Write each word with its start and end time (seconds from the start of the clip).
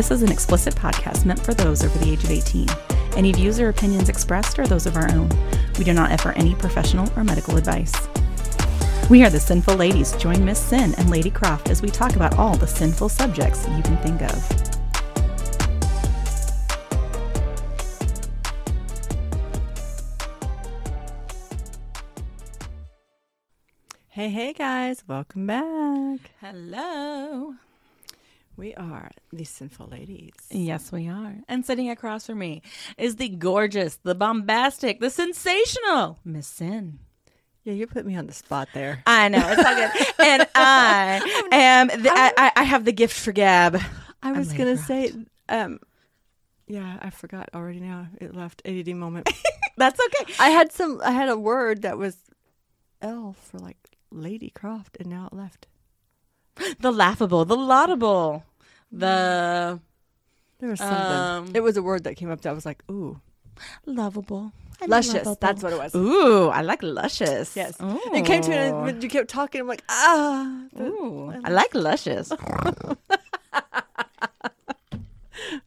This 0.00 0.10
is 0.10 0.22
an 0.22 0.32
explicit 0.32 0.74
podcast 0.74 1.26
meant 1.26 1.44
for 1.44 1.52
those 1.52 1.84
over 1.84 1.98
the 1.98 2.10
age 2.10 2.24
of 2.24 2.30
18. 2.30 2.66
Any 3.18 3.32
views 3.32 3.60
or 3.60 3.68
opinions 3.68 4.08
expressed 4.08 4.58
are 4.58 4.66
those 4.66 4.86
of 4.86 4.96
our 4.96 5.06
own. 5.12 5.28
We 5.76 5.84
do 5.84 5.92
not 5.92 6.10
offer 6.10 6.32
any 6.36 6.54
professional 6.54 7.12
or 7.18 7.22
medical 7.22 7.58
advice. 7.58 7.92
We 9.10 9.22
are 9.24 9.28
the 9.28 9.38
Sinful 9.38 9.74
Ladies. 9.74 10.16
Join 10.16 10.42
Miss 10.42 10.58
Sin 10.58 10.94
and 10.94 11.10
Lady 11.10 11.30
Croft 11.30 11.68
as 11.68 11.82
we 11.82 11.90
talk 11.90 12.16
about 12.16 12.38
all 12.38 12.56
the 12.56 12.66
sinful 12.66 13.10
subjects 13.10 13.68
you 13.68 13.82
can 13.82 13.98
think 13.98 14.22
of. 14.22 14.80
Hey, 24.08 24.30
hey 24.30 24.54
guys, 24.54 25.04
welcome 25.06 25.46
back. 25.46 26.30
Hello. 26.40 27.56
We 28.60 28.74
are 28.74 29.10
the 29.32 29.44
Sinful 29.44 29.86
Ladies. 29.86 30.34
Yes, 30.50 30.92
we 30.92 31.08
are. 31.08 31.34
And 31.48 31.64
sitting 31.64 31.88
across 31.88 32.26
from 32.26 32.40
me 32.40 32.60
is 32.98 33.16
the 33.16 33.30
gorgeous, 33.30 33.96
the 34.02 34.14
bombastic, 34.14 35.00
the 35.00 35.08
sensational 35.08 36.18
Miss 36.26 36.46
Sin. 36.46 36.98
Yeah, 37.64 37.72
you 37.72 37.86
put 37.86 38.04
me 38.04 38.16
on 38.16 38.26
the 38.26 38.34
spot 38.34 38.68
there. 38.74 39.02
I 39.06 39.30
know 39.30 39.42
it's 39.48 39.64
all 39.64 39.74
good. 39.74 40.06
and 40.26 40.46
I 40.54 41.46
am. 41.50 41.86
The, 41.86 42.10
I, 42.12 42.52
I, 42.54 42.64
have 42.64 42.84
the 42.84 42.92
gift 42.92 43.18
for 43.18 43.32
gab. 43.32 43.80
I 44.22 44.32
was 44.32 44.52
gonna 44.52 44.76
say, 44.76 45.10
um, 45.48 45.80
yeah, 46.66 46.98
I 47.00 47.08
forgot 47.08 47.48
already. 47.54 47.80
Now 47.80 48.08
it 48.20 48.36
left 48.36 48.60
ADD 48.66 48.88
moment. 48.88 49.30
That's 49.78 49.98
okay. 49.98 50.34
I 50.38 50.50
had 50.50 50.70
some. 50.70 51.00
I 51.02 51.12
had 51.12 51.30
a 51.30 51.38
word 51.38 51.80
that 51.80 51.96
was 51.96 52.18
L 53.00 53.34
for 53.40 53.58
like 53.58 53.78
Lady 54.10 54.50
Croft, 54.50 54.98
and 55.00 55.08
now 55.08 55.30
it 55.32 55.34
left. 55.34 55.66
The 56.78 56.92
laughable, 56.92 57.46
the 57.46 57.56
laudable, 57.56 58.44
the 58.92 59.80
There 60.58 60.68
was 60.70 60.78
something. 60.78 60.96
Um, 60.96 61.50
it 61.54 61.60
was 61.62 61.76
a 61.76 61.82
word 61.82 62.04
that 62.04 62.16
came 62.16 62.30
up 62.30 62.40
that 62.42 62.50
I 62.50 62.52
was 62.52 62.66
like, 62.66 62.82
ooh, 62.90 63.20
lovable, 63.86 64.52
and 64.80 64.90
luscious. 64.90 65.14
lovable. 65.14 65.38
That's 65.40 65.62
what 65.62 65.72
it 65.72 65.78
was. 65.78 65.94
Ooh, 65.94 66.48
I 66.48 66.62
like 66.62 66.82
luscious. 66.82 67.56
Yes. 67.56 67.76
Ooh. 67.82 68.00
It 68.14 68.24
came 68.24 68.42
to 68.42 68.50
me, 68.50 68.56
and 68.56 69.02
you 69.02 69.08
kept 69.08 69.28
talking. 69.30 69.60
I'm 69.60 69.66
like, 69.66 69.84
ah. 69.88 70.62
Ooh, 70.80 71.32
I 71.44 71.50
like 71.50 71.74
luscious. 71.74 72.32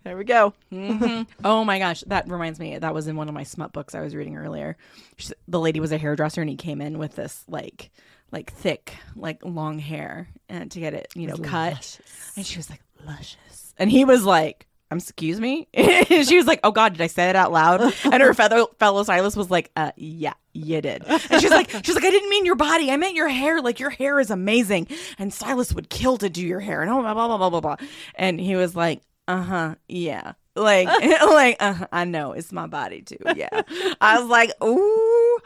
There 0.04 0.16
we 0.18 0.24
go. 0.24 0.54
Mhm. 0.72 1.26
Oh 1.44 1.64
my 1.66 1.80
gosh, 1.80 2.02
that 2.08 2.30
reminds 2.30 2.60
me. 2.60 2.78
That 2.78 2.94
was 2.94 3.08
in 3.08 3.16
one 3.16 3.28
of 3.28 3.34
my 3.34 3.44
smut 3.44 3.74
books 3.74 3.96
I 3.96 4.02
was 4.02 4.14
reading 4.16 4.38
earlier. 4.38 4.78
She, 5.18 5.34
the 5.48 5.60
lady 5.60 5.80
was 5.80 5.92
a 5.92 5.98
hairdresser, 5.98 6.42
and 6.42 6.50
he 6.50 6.56
came 6.56 6.80
in 6.82 7.00
with 7.00 7.16
this 7.16 7.44
like, 7.48 7.90
like 8.32 8.52
thick, 8.52 8.94
like 9.16 9.40
long 9.44 9.80
hair, 9.80 10.28
and 10.48 10.70
to 10.72 10.80
get 10.80 10.94
it, 10.94 11.08
you 11.16 11.26
know, 11.28 11.38
cut. 11.38 12.00
And 12.36 12.46
she 12.46 12.58
was 12.58 12.70
like, 12.70 12.82
"Luscious," 13.06 13.74
and 13.78 13.90
he 13.92 14.06
was 14.06 14.24
like, 14.26 14.68
"Um, 14.92 14.98
"Excuse 14.98 15.40
me." 15.40 15.68
She 16.24 16.38
was 16.38 16.46
like, 16.48 16.60
"Oh 16.64 16.72
God, 16.72 16.94
did 16.94 17.02
I 17.02 17.08
say 17.08 17.30
it 17.30 17.36
out 17.36 17.52
loud?" 17.52 17.82
And 18.06 18.22
her 18.22 18.34
fellow 18.34 18.68
fellow 18.80 19.04
stylist 19.04 19.36
was 19.38 19.50
like, 19.52 19.72
"Uh, 19.76 19.92
yeah, 19.96 20.34
you 20.54 20.82
did." 20.82 21.04
And 21.06 21.42
she's 21.42 21.52
like, 21.52 21.70
"She's 21.84 21.96
like, 21.96 22.04
I 22.04 22.10
didn't 22.12 22.30
mean 22.30 22.46
your 22.46 22.56
body. 22.56 22.92
I 22.92 22.98
meant 22.98 23.16
your 23.16 23.28
hair. 23.28 23.62
Like 23.62 23.80
your 23.80 23.90
hair 23.90 24.20
is 24.20 24.30
amazing, 24.32 24.88
and 25.18 25.34
stylists 25.34 25.74
would 25.74 25.90
kill 25.90 26.18
to 26.18 26.30
do 26.30 26.46
your 26.46 26.60
hair." 26.60 26.82
And 26.82 26.92
oh, 26.92 27.02
blah 27.02 27.14
blah 27.14 27.28
blah 27.28 27.38
blah 27.38 27.50
blah 27.50 27.76
blah. 27.76 27.88
And 28.16 28.40
he 28.40 28.56
was 28.56 28.76
like, 28.76 29.02
"Uh 29.28 29.42
huh, 29.42 29.76
yeah." 29.88 30.34
Like, 30.56 30.88
like, 31.02 31.58
uh, 31.60 31.88
I 31.92 32.06
know 32.06 32.34
it's 32.34 32.52
my 32.52 32.68
body 32.68 33.02
too. 33.02 33.18
Yeah, 33.36 33.64
I 34.00 34.20
was 34.20 34.30
like, 34.30 34.52
"Ooh." 34.64 35.40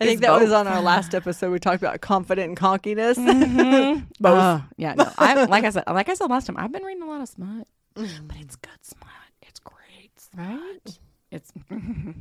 I 0.00 0.06
think 0.06 0.20
that 0.20 0.40
was 0.40 0.52
on 0.52 0.66
our 0.66 0.80
last 0.80 1.14
episode. 1.14 1.50
We 1.50 1.58
talked 1.58 1.82
about 1.82 2.00
confident 2.00 2.48
and 2.48 2.56
cockiness. 2.56 3.16
Both. 4.20 4.38
Uh, 4.38 4.60
yeah, 4.76 4.94
no. 4.94 5.10
I 5.18 5.44
like 5.46 5.64
I 5.64 5.70
said, 5.70 5.84
like 5.86 6.08
I 6.08 6.14
said 6.14 6.30
last 6.30 6.46
time, 6.46 6.56
I've 6.58 6.72
been 6.72 6.84
reading 6.84 7.02
a 7.02 7.06
lot 7.06 7.20
of 7.20 7.28
smut, 7.28 7.66
but 7.94 8.04
it's 8.40 8.56
good 8.56 8.70
smut. 8.82 9.08
It's 9.42 9.60
great, 9.60 10.12
right? 10.36 10.98
It's 11.30 11.52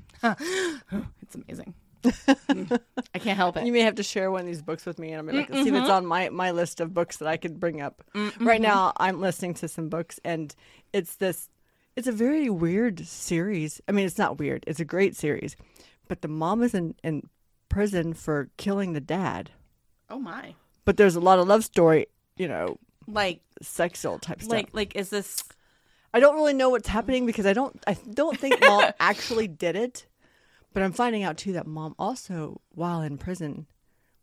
it's 1.22 1.36
amazing. 1.36 1.74
I 2.04 3.20
can't 3.20 3.38
help 3.38 3.58
it. 3.58 3.66
You 3.66 3.72
may 3.72 3.82
have 3.82 3.96
to 3.96 4.04
share 4.04 4.32
one 4.32 4.42
of 4.42 4.48
these 4.48 4.62
books 4.62 4.86
with 4.86 4.98
me, 4.98 5.12
and 5.12 5.20
I'm 5.20 5.26
gonna 5.28 5.64
see 5.64 5.70
if 5.70 5.76
it's 5.76 5.90
on 5.90 6.06
my 6.06 6.30
my 6.30 6.52
list 6.52 6.80
of 6.80 6.94
books 6.94 7.18
that 7.18 7.28
I 7.28 7.38
could 7.38 7.60
bring 7.60 7.82
up. 7.82 8.04
Right 8.40 8.62
now, 8.62 8.94
I'm 8.98 9.22
listening 9.22 9.54
to 9.56 9.68
some 9.68 9.90
books, 9.90 10.20
and 10.24 10.56
it's 10.94 11.16
this. 11.18 11.50
It's 11.96 12.08
a 12.08 12.14
very 12.14 12.50
weird 12.50 13.06
series. 13.06 13.82
I 13.88 13.92
mean, 13.92 14.06
it's 14.06 14.18
not 14.18 14.40
weird. 14.40 14.64
It's 14.66 14.80
a 14.80 14.86
great 14.86 15.16
series, 15.16 15.58
but 16.08 16.22
the 16.22 16.28
mom 16.30 16.64
is 16.64 16.74
in 16.74 16.96
in 17.04 17.30
prison 17.72 18.14
for 18.14 18.50
killing 18.58 18.94
the 18.94 19.02
dad. 19.02 19.50
oh 20.10 20.20
my! 20.20 20.54
But 20.84 20.98
there's 20.98 21.16
a 21.16 21.22
lot 21.22 21.40
of 21.40 21.48
love 21.48 21.64
story, 21.64 22.08
you 22.36 22.48
know, 22.48 22.78
Like, 23.08 23.40
sexual 23.62 24.20
type 24.20 24.42
stuff. 24.42 24.52
like, 24.52 24.70
like, 24.74 24.96
is 24.96 25.10
this? 25.10 25.42
I 26.14 26.20
don't 26.20 26.36
really 26.36 26.54
know 26.54 26.70
what's 26.70 26.90
happening 26.90 27.26
because 27.26 27.46
I 27.46 27.54
don't 27.54 27.82
I 27.88 27.96
don't 28.14 28.38
think 28.38 28.60
mom 28.66 28.92
actually 29.00 29.48
did 29.48 29.76
it. 29.76 30.06
But 30.74 30.84
I'm 30.84 30.92
finding 30.92 31.24
out 31.24 31.38
too 31.38 31.54
that 31.54 31.68
mom 31.68 31.96
also, 31.98 32.62
while 32.74 33.02
in 33.02 33.18
prison, 33.18 33.68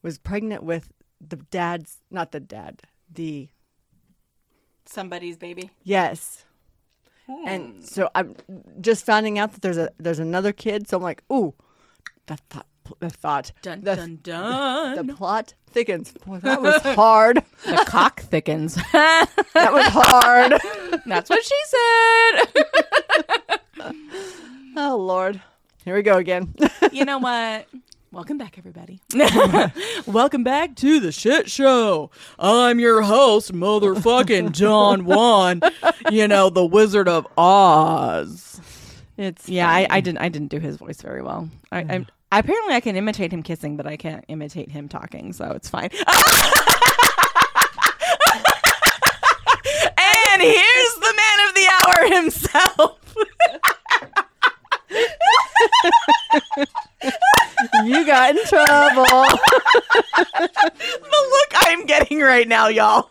was 0.03 0.19
pregnant 0.19 0.63
with 0.63 0.93
the 1.21 1.37
dad's 1.37 1.99
not 2.11 2.33
the 2.33 2.41
dad, 2.41 2.83
the 3.13 3.49
Somebody's 4.87 5.37
baby. 5.37 5.71
yes. 5.85 6.45
And 7.47 7.75
hmm. 7.75 7.81
so 7.83 8.11
I'm 8.15 8.35
just 8.81 9.05
finding 9.05 9.39
out 9.39 9.53
that 9.53 9.63
there's 9.63 9.77
a 9.79 9.91
there's 9.99 10.19
another 10.19 10.53
kid. 10.53 10.89
So 10.89 10.97
I'm 10.99 11.03
like, 11.03 11.23
ooh, 11.33 11.55
that 12.27 12.41
thought 12.51 12.67
the 13.01 13.11
thought 13.11 13.53
Dun 13.63 13.81
the, 13.83 13.97
dun 13.97 14.19
dun. 14.23 15.07
the 15.07 15.15
plot 15.15 15.55
thickens. 15.71 16.13
Boy, 16.27 16.39
that 16.39 16.61
was 16.63 16.81
hard. 16.83 17.43
the 17.65 17.85
cock 17.87 18.21
thickens. 18.21 18.77
That 18.93 19.73
was 19.73 19.87
hard. 19.89 20.61
That's 21.07 21.31
what 21.31 21.45
she 21.45 21.55
said. 21.67 22.43
oh 24.77 24.97
Lord, 24.97 25.41
here 25.85 25.95
we 25.95 26.03
go 26.03 26.17
again. 26.19 26.55
you 26.93 27.05
know 27.05 27.19
what? 27.19 27.67
Welcome 28.11 28.39
back, 28.39 28.57
everybody. 28.57 29.01
Welcome 30.07 30.43
back 30.43 30.75
to 30.77 30.99
the 31.01 31.13
shit 31.13 31.51
show. 31.51 32.11
I'm 32.39 32.81
your 32.81 33.03
host, 33.03 33.53
motherfucking 33.53 34.57
Don 34.57 35.05
Juan. 35.05 35.61
You 36.11 36.27
know, 36.29 36.49
the 36.51 36.65
Wizard 36.65 37.09
of 37.09 37.27
Oz. 37.37 38.61
It's 39.19 39.47
Yeah, 39.49 39.69
I, 39.69 39.87
I 39.91 40.01
didn't. 40.01 40.19
I 40.19 40.29
didn't 40.31 40.49
do 40.49 40.59
his 40.59 40.77
voice 40.77 41.03
very 41.03 41.23
well. 41.23 41.51
I, 41.71 41.79
I 41.81 42.07
apparently 42.33 42.75
I 42.75 42.81
can 42.81 42.97
imitate 42.97 43.33
him 43.33 43.43
kissing, 43.43 43.77
but 43.77 43.87
I 43.87 43.97
can't 43.97 44.25
imitate 44.29 44.71
him 44.71 44.89
talking, 44.89 45.33
so 45.33 45.53
it's 45.53 45.69
fine. 45.69 45.91
and 45.93 46.03
here's 50.43 50.95
the 50.95 51.15
man 51.17 51.49
of 51.49 51.55
the 51.55 51.69
hour 51.83 52.07
himself. 52.15 52.99
you 57.85 58.07
got 58.07 58.37
in 58.37 58.45
trouble. 58.47 59.05
the 60.15 61.29
look 61.31 61.49
I'm 61.55 61.87
getting 61.87 62.21
right 62.21 62.49
now, 62.49 62.69
y'all. 62.69 63.11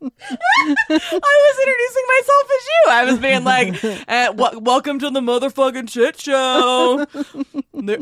I 0.00 0.08
was 0.90 1.58
introducing 1.58 2.04
myself 2.16 2.50
as 2.56 2.66
you. 2.66 2.90
I 2.90 3.04
was 3.04 3.18
being 3.18 3.44
like, 3.44 3.84
uh, 4.08 4.32
w- 4.32 4.60
"Welcome 4.60 4.98
to 5.00 5.10
the 5.10 5.20
motherfucking 5.20 5.90
shit 5.90 6.20
show." 6.20 7.04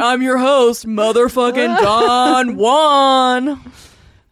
I'm 0.01 0.23
your 0.23 0.39
host, 0.39 0.87
motherfucking 0.87 1.79
Don 1.79 2.57
Juan, 2.57 3.73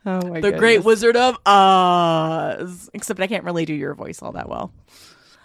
Oh 0.07 0.29
my 0.29 0.41
the 0.41 0.53
Great 0.53 0.85
Wizard 0.85 1.17
of 1.17 1.39
Oz. 1.47 2.91
Except 2.93 3.21
I 3.21 3.27
can't 3.27 3.45
really 3.45 3.65
do 3.65 3.75
your 3.75 3.95
voice 3.95 4.21
all 4.23 4.33
that 4.33 4.49
well. 4.49 4.71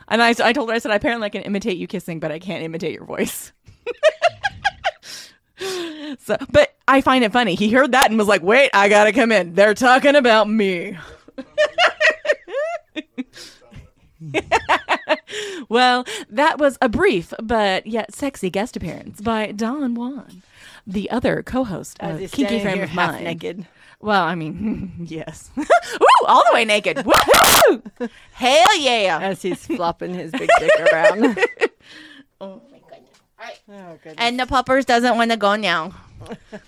And 0.09 0.22
I, 0.22 0.34
I 0.44 0.53
told 0.53 0.69
her, 0.69 0.75
I 0.75 0.80
said, 0.80 0.91
I 0.91 0.96
apparently 0.96 1.28
I 1.28 1.30
can 1.30 1.44
imitate 1.44 1.78
you 1.78 1.88
kissing, 1.88 2.19
but 2.19 2.31
I 2.31 2.40
can't 2.40 2.63
imitate 2.63 2.94
your 2.96 3.06
voice. 3.06 3.51
so, 6.19 6.36
but 6.51 6.75
I 6.88 7.01
find 7.01 7.24
it 7.24 7.31
funny. 7.31 7.56
He 7.56 7.72
heard 7.72 7.92
that 7.94 8.10
and 8.10 8.18
was 8.18 8.27
like, 8.27 8.42
"Wait, 8.42 8.72
I 8.74 8.89
gotta 8.89 9.13
come 9.13 9.31
in. 9.31 9.54
They're 9.54 9.74
talking 9.74 10.15
about 10.15 10.50
me." 10.50 10.98
well, 15.69 16.06
that 16.30 16.59
was 16.59 16.77
a 16.81 16.89
brief 16.89 17.33
but 17.41 17.88
yet 17.88 18.13
sexy 18.13 18.50
guest 18.50 18.75
appearance 18.75 19.21
by 19.21 19.51
Don 19.51 19.95
Juan, 19.95 20.41
the 20.86 21.09
other 21.09 21.44
co-host 21.44 21.97
of 22.01 22.19
he's 22.19 22.31
Kinky 22.31 22.59
Frame 22.59 22.81
of 22.81 22.94
Mind. 22.94 23.24
naked. 23.24 23.65
Well, 24.01 24.24
I 24.24 24.36
mean, 24.36 24.94
yes. 25.06 25.51
Woo! 25.57 25.65
All 26.25 26.44
the 26.50 26.53
way 26.53 26.65
naked. 26.65 26.97
Woohoo! 26.97 28.09
Hell 28.31 28.80
yeah! 28.80 29.19
as 29.21 29.41
he's 29.41 29.65
flopping 29.65 30.13
his 30.13 30.31
big 30.31 30.50
dick 30.59 30.71
around. 30.91 31.39
Oh 32.41 32.62
my 32.71 32.80
goodness. 32.80 33.19
All 33.38 33.45
right. 33.45 33.59
Oh, 33.69 33.97
goodness. 34.01 34.15
And 34.18 34.39
the 34.39 34.45
puppers 34.45 34.86
doesn't 34.86 35.18
want 35.18 35.31
to 35.31 35.38
go 35.38 35.56
now, 35.57 35.94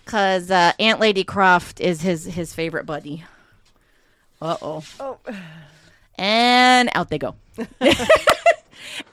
cause 0.06 0.51
uh, 0.51 0.73
Aunt 0.79 1.00
Lady 1.00 1.23
Croft 1.23 1.79
is 1.79 2.01
his 2.01 2.25
his 2.25 2.53
favorite 2.53 2.85
buddy. 2.85 3.23
Uh 4.41 4.57
oh. 4.61 4.83
Oh. 4.99 5.17
And 6.17 6.89
out 6.93 7.09
they 7.09 7.17
go. 7.17 7.35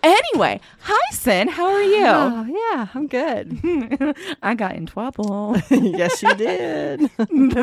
Anyway, 0.02 0.60
hi, 0.80 1.14
Sin. 1.14 1.48
How 1.48 1.66
are 1.66 1.82
you? 1.82 2.04
Oh, 2.04 2.46
yeah, 2.46 2.88
I'm 2.94 3.06
good. 3.06 4.16
I 4.42 4.54
got 4.54 4.74
in 4.74 4.86
trouble. 4.86 5.56
yes, 5.70 6.22
you 6.22 6.34
did. 6.34 7.00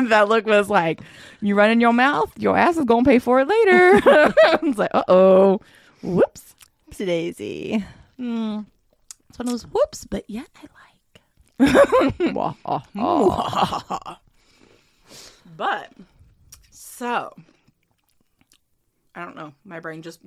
that 0.08 0.26
look 0.28 0.46
was 0.46 0.68
like, 0.70 1.00
you 1.40 1.54
run 1.54 1.70
in 1.70 1.80
your 1.80 1.92
mouth, 1.92 2.32
your 2.38 2.56
ass 2.56 2.76
is 2.76 2.84
going 2.84 3.04
to 3.04 3.08
pay 3.08 3.18
for 3.18 3.40
it 3.40 3.48
later. 3.48 4.00
I 4.06 4.58
was 4.62 4.78
like, 4.78 4.90
uh 4.94 5.04
oh. 5.08 5.60
Whoops. 6.02 6.54
Oopsie 6.90 7.06
daisy. 7.06 7.84
Mm. 8.18 8.66
It's 9.28 9.38
one 9.38 9.48
of 9.48 9.52
those 9.52 9.64
whoops, 9.64 10.04
but 10.04 10.28
yet 10.28 10.48
I 10.56 10.62
like. 10.62 10.72
But, 15.56 15.90
so, 16.70 17.34
I 19.16 19.24
don't 19.24 19.34
know. 19.34 19.52
My 19.64 19.80
brain 19.80 20.02
just. 20.02 20.20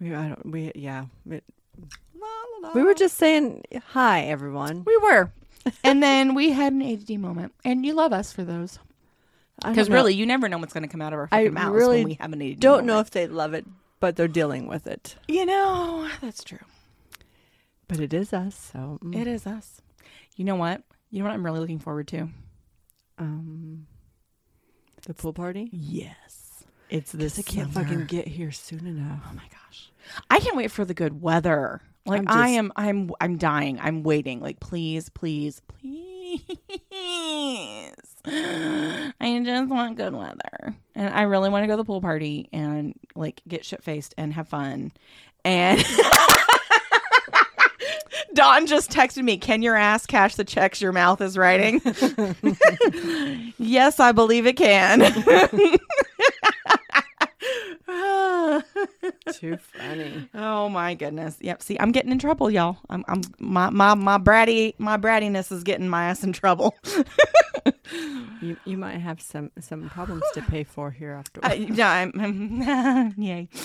We, 0.00 0.14
I 0.14 0.28
don't, 0.28 0.46
we, 0.46 0.70
yeah. 0.74 1.06
We, 1.26 1.40
we 2.74 2.82
were 2.82 2.94
just 2.94 3.16
saying 3.16 3.64
hi, 3.86 4.22
everyone. 4.26 4.84
We 4.86 4.96
were. 4.98 5.32
and 5.82 6.02
then 6.02 6.34
we 6.34 6.50
had 6.50 6.72
an 6.72 6.82
ADD 6.82 7.18
moment. 7.18 7.52
And 7.64 7.84
you 7.84 7.94
love 7.94 8.12
us 8.12 8.32
for 8.32 8.44
those. 8.44 8.78
Because 9.64 9.90
really, 9.90 10.14
you 10.14 10.24
never 10.24 10.48
know 10.48 10.58
what's 10.58 10.72
going 10.72 10.84
to 10.84 10.88
come 10.88 11.02
out 11.02 11.12
of 11.12 11.18
our 11.18 11.28
I 11.32 11.42
fucking 11.44 11.54
mouths 11.54 11.74
really 11.74 11.96
when 11.98 12.04
we 12.04 12.14
have 12.20 12.32
an 12.32 12.40
ADD 12.40 12.60
don't 12.60 12.86
know 12.86 13.00
if 13.00 13.10
they 13.10 13.26
love 13.26 13.54
it, 13.54 13.66
but 13.98 14.14
they're 14.14 14.28
dealing 14.28 14.68
with 14.68 14.86
it. 14.86 15.16
You 15.26 15.46
know, 15.46 16.08
that's 16.20 16.44
true. 16.44 16.60
But 17.88 17.98
it 17.98 18.12
is 18.12 18.32
us, 18.32 18.70
so 18.72 19.00
mm, 19.02 19.16
It 19.16 19.26
is 19.26 19.46
us. 19.48 19.80
You 20.36 20.44
know 20.44 20.54
what? 20.54 20.82
You 21.10 21.18
know 21.18 21.24
what 21.28 21.34
I'm 21.34 21.44
really 21.44 21.58
looking 21.58 21.80
forward 21.80 22.06
to? 22.08 22.28
um, 23.18 23.86
the 25.06 25.14
pool 25.14 25.32
party. 25.32 25.70
Yes. 25.72 26.47
It's 26.90 27.12
this 27.12 27.38
I 27.38 27.42
can't 27.42 27.72
summer. 27.72 27.86
fucking 27.86 28.06
get 28.06 28.26
here 28.28 28.50
soon 28.50 28.86
enough. 28.86 29.20
Oh 29.30 29.34
my 29.34 29.42
gosh. 29.50 29.90
I 30.30 30.40
can't 30.40 30.56
wait 30.56 30.70
for 30.70 30.84
the 30.84 30.94
good 30.94 31.20
weather. 31.20 31.82
Like 32.06 32.20
I'm 32.20 32.28
I 32.28 32.48
am, 32.50 32.72
I'm 32.76 33.10
I'm 33.20 33.36
dying. 33.36 33.78
I'm 33.80 34.02
waiting. 34.02 34.40
Like 34.40 34.60
please, 34.60 35.10
please, 35.10 35.60
please. 35.68 36.40
I 38.24 39.42
just 39.44 39.68
want 39.68 39.96
good 39.96 40.14
weather. 40.14 40.74
And 40.94 41.14
I 41.14 41.22
really 41.22 41.50
want 41.50 41.64
to 41.64 41.66
go 41.66 41.74
to 41.74 41.78
the 41.78 41.84
pool 41.84 42.00
party 42.00 42.48
and 42.52 42.94
like 43.14 43.42
get 43.46 43.64
shit 43.64 43.82
faced 43.84 44.14
and 44.16 44.32
have 44.32 44.48
fun. 44.48 44.92
And 45.44 45.84
Don 48.34 48.66
just 48.66 48.90
texted 48.90 49.22
me, 49.24 49.36
"Can 49.36 49.62
your 49.62 49.76
ass 49.76 50.06
cash 50.06 50.34
the 50.36 50.44
checks 50.44 50.80
your 50.80 50.92
mouth 50.92 51.20
is 51.20 51.36
writing?" 51.36 51.80
yes, 53.58 54.00
I 54.00 54.12
believe 54.12 54.46
it 54.46 54.56
can. 54.56 55.00
Too 59.38 59.56
funny. 59.56 60.28
Oh 60.34 60.68
my 60.68 60.94
goodness. 60.94 61.36
Yep. 61.40 61.62
See, 61.62 61.78
I'm 61.78 61.92
getting 61.92 62.10
in 62.10 62.18
trouble, 62.18 62.50
y'all. 62.50 62.78
I'm, 62.90 63.04
I'm 63.06 63.20
my 63.38 63.70
my 63.70 63.94
my 63.94 64.18
bratty 64.18 64.74
my 64.78 64.96
brattiness 64.96 65.52
is 65.52 65.62
getting 65.62 65.88
my 65.88 66.06
ass 66.06 66.24
in 66.24 66.32
trouble. 66.32 66.74
You 68.40 68.56
you 68.64 68.76
might 68.78 68.98
have 68.98 69.20
some 69.20 69.50
some 69.58 69.88
problems 69.88 70.22
to 70.34 70.42
pay 70.42 70.62
for 70.62 70.90
here 70.90 71.12
after. 71.12 71.40
Uh, 71.44 71.54
no, 71.70 71.84
I'm, 71.84 72.12
I'm 72.20 73.14
yay. 73.18 73.48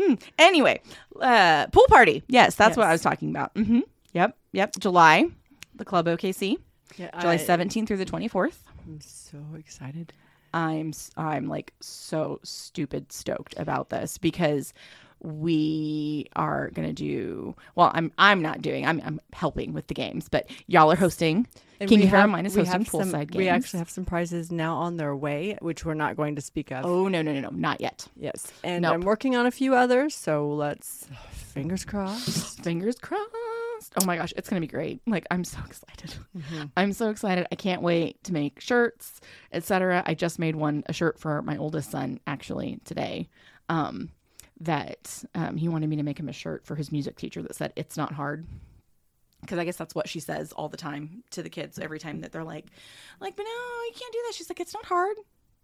Hmm. 0.00 0.14
Anyway, 0.38 0.80
uh, 1.20 1.66
pool 1.66 1.84
party. 1.88 2.22
Yes, 2.26 2.54
that's 2.54 2.74
what 2.76 2.86
I 2.86 2.92
was 2.92 3.02
talking 3.02 3.28
about. 3.30 3.50
hmm 3.54 3.80
Yep. 4.14 4.34
Yep. 4.52 4.76
July, 4.78 5.26
the 5.74 5.84
Club 5.84 6.06
OKC, 6.06 6.56
yeah, 6.96 7.10
July 7.20 7.34
I, 7.34 7.36
17th 7.36 7.86
through 7.86 7.98
the 7.98 8.06
24th. 8.06 8.56
I'm 8.86 8.98
so 9.00 9.38
excited. 9.58 10.14
I'm 10.52 10.92
I'm 11.16 11.48
like 11.48 11.72
so 11.80 12.40
stupid 12.42 13.12
stoked 13.12 13.54
about 13.58 13.90
this 13.90 14.18
because 14.18 14.72
we 15.20 16.26
are 16.36 16.70
gonna 16.70 16.92
do 16.92 17.54
well. 17.74 17.90
I'm 17.94 18.12
I'm 18.18 18.42
not 18.42 18.62
doing. 18.62 18.86
I'm 18.86 19.00
I'm 19.04 19.20
helping 19.32 19.72
with 19.72 19.86
the 19.86 19.94
games, 19.94 20.28
but 20.28 20.48
y'all 20.66 20.90
are 20.90 20.96
hosting. 20.96 21.46
Kinky 21.80 22.08
Frame 22.08 22.24
of 22.24 22.30
Mind 22.30 22.46
is 22.46 22.54
hosting 22.54 22.72
have 22.80 22.88
some- 22.88 23.00
poolside 23.00 23.34
We 23.34 23.48
actually 23.48 23.78
have 23.78 23.88
some 23.88 24.04
prizes 24.04 24.52
now 24.52 24.76
on 24.76 24.98
their 24.98 25.16
way, 25.16 25.56
which 25.62 25.82
we're 25.86 25.94
not 25.94 26.14
going 26.14 26.36
to 26.36 26.42
speak 26.42 26.70
of. 26.72 26.84
Oh 26.84 27.08
no 27.08 27.22
no 27.22 27.32
no 27.32 27.40
no 27.40 27.48
not 27.50 27.80
yet. 27.80 28.06
Yes, 28.16 28.52
and 28.62 28.82
Nope. 28.82 28.94
I'm 28.94 29.00
working 29.00 29.34
on 29.36 29.46
a 29.46 29.50
few 29.50 29.74
others, 29.74 30.14
so 30.14 30.48
let's 30.48 31.06
fingers 31.32 31.84
crossed. 31.84 32.60
Fingers 32.64 32.96
crossed. 32.96 33.94
Oh 34.00 34.04
my 34.04 34.16
gosh, 34.16 34.32
it's 34.36 34.48
gonna 34.48 34.60
be 34.60 34.66
great. 34.66 35.00
Like 35.06 35.26
I'm 35.30 35.42
so 35.44 35.58
excited. 35.66 36.14
Mm-hmm. 36.36 36.64
I'm 36.76 36.92
so 36.92 37.08
excited. 37.08 37.46
I 37.50 37.54
can't 37.54 37.80
wait 37.82 38.22
to 38.24 38.32
make 38.34 38.60
shirts, 38.60 39.20
etc. 39.52 40.02
I 40.06 40.12
just 40.14 40.38
made 40.38 40.56
one 40.56 40.82
a 40.86 40.92
shirt 40.92 41.18
for 41.18 41.40
my 41.42 41.56
oldest 41.56 41.90
son 41.90 42.20
actually 42.26 42.80
today. 42.84 43.28
Um, 43.70 44.10
that 44.60 45.24
um, 45.34 45.56
he 45.56 45.68
wanted 45.68 45.88
me 45.88 45.96
to 45.96 46.02
make 46.02 46.18
him 46.20 46.28
a 46.28 46.32
shirt 46.32 46.64
for 46.64 46.76
his 46.76 46.92
music 46.92 47.16
teacher 47.16 47.42
that 47.42 47.54
said 47.54 47.72
it's 47.76 47.96
not 47.96 48.12
hard. 48.12 48.46
Because 49.40 49.58
I 49.58 49.64
guess 49.64 49.76
that's 49.76 49.94
what 49.94 50.08
she 50.08 50.20
says 50.20 50.52
all 50.52 50.68
the 50.68 50.76
time 50.76 51.24
to 51.30 51.42
the 51.42 51.48
kids 51.48 51.78
every 51.78 51.98
time 51.98 52.20
that 52.20 52.30
they're 52.30 52.44
like, 52.44 52.66
like, 53.20 53.36
but 53.36 53.44
no, 53.44 53.84
you 53.86 53.92
can't 53.98 54.12
do 54.12 54.18
that. 54.26 54.34
She's 54.34 54.50
like, 54.50 54.60
it's 54.60 54.74
not 54.74 54.84
hard. 54.84 55.16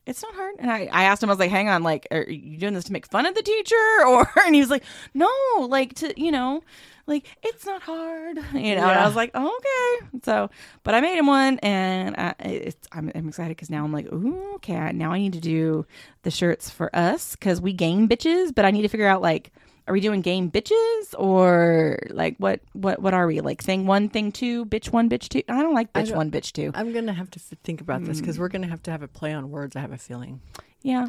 It's 0.06 0.23
not 0.23 0.35
hard. 0.35 0.55
And 0.61 0.70
I, 0.70 0.88
I 0.93 1.05
asked 1.05 1.23
him, 1.23 1.29
I 1.29 1.32
was 1.32 1.41
like, 1.41 1.50
hang 1.50 1.69
on, 1.69 1.82
like, 1.82 2.06
are 2.12 2.23
you 2.23 2.58
doing 2.58 2.75
this 2.75 2.85
to 2.85 2.93
make 2.93 3.06
fun 3.06 3.26
of 3.26 3.35
the 3.35 3.43
teacher? 3.43 3.75
Or, 4.06 4.29
and 4.47 4.55
he 4.55 4.61
was 4.61 4.70
like, 4.70 4.85
no, 5.14 5.29
like 5.69 5.94
to, 5.94 6.19
you 6.20 6.31
know, 6.31 6.62
like 7.06 7.26
it's 7.43 7.67
not 7.67 7.82
hard, 7.82 8.37
you 8.55 8.76
know. 8.76 8.88
And 8.88 8.99
I 9.00 9.06
was 9.06 9.17
like, 9.17 9.32
oh, 9.35 9.56
okay. 9.58 10.20
So, 10.23 10.49
but 10.85 10.94
I 10.94 11.00
made 11.00 11.19
him 11.19 11.26
one, 11.26 11.58
and 11.58 12.14
I, 12.17 12.35
it's, 12.41 12.88
I'm, 12.93 13.11
I'm 13.14 13.29
excited 13.29 13.56
because 13.56 13.69
now 13.70 13.85
I'm 13.85 13.93
like, 13.93 14.06
ooh, 14.12 14.55
okay. 14.56 14.93
Now 14.93 15.12
I 15.12 15.19
need 15.19 15.32
to 15.32 15.41
do 15.41 15.87
the 16.23 16.31
shirts 16.31 16.70
for 16.70 16.94
us 16.94 17.35
because 17.35 17.61
we 17.61 17.73
game 17.73 18.09
bitches, 18.09 18.55
but 18.55 18.64
I 18.64 18.70
need 18.70 18.82
to 18.82 18.88
figure 18.88 19.09
out 19.09 19.23
like, 19.23 19.52
are 19.88 19.93
we 19.93 20.00
doing 20.00 20.21
game 20.21 20.50
bitches 20.50 21.15
or 21.19 21.99
like 22.11 22.37
what, 22.38 22.61
what, 22.73 23.00
what 23.00 23.15
are 23.15 23.27
we 23.27 23.41
like? 23.41 23.62
Thing 23.62 23.87
one, 23.87 24.09
thing 24.09 24.33
two, 24.33 24.65
bitch 24.67 24.91
one, 24.93 25.09
bitch 25.09 25.29
two. 25.29 25.43
I 25.49 25.62
don't 25.62 25.75
like 25.75 25.93
bitch 25.93 26.09
don't- 26.09 26.17
one, 26.17 26.31
bitch 26.31 26.53
two. 26.53 26.73
I'm 26.75 26.93
gonna 26.93 27.12
have 27.15 27.31
to 27.33 27.38
f- 27.41 27.59
think 27.62 27.81
about 27.81 28.05
this 28.05 28.21
because 28.21 28.38
we're 28.38 28.49
gonna 28.49 28.67
have 28.69 28.83
to 28.85 28.91
have 28.91 29.03
a 29.03 29.09
play 29.09 29.33
on 29.33 29.50
words. 29.50 29.77
I 29.77 29.81
have 29.81 29.93
a 29.93 29.99
feeling. 29.99 30.41
Yeah. 30.83 31.09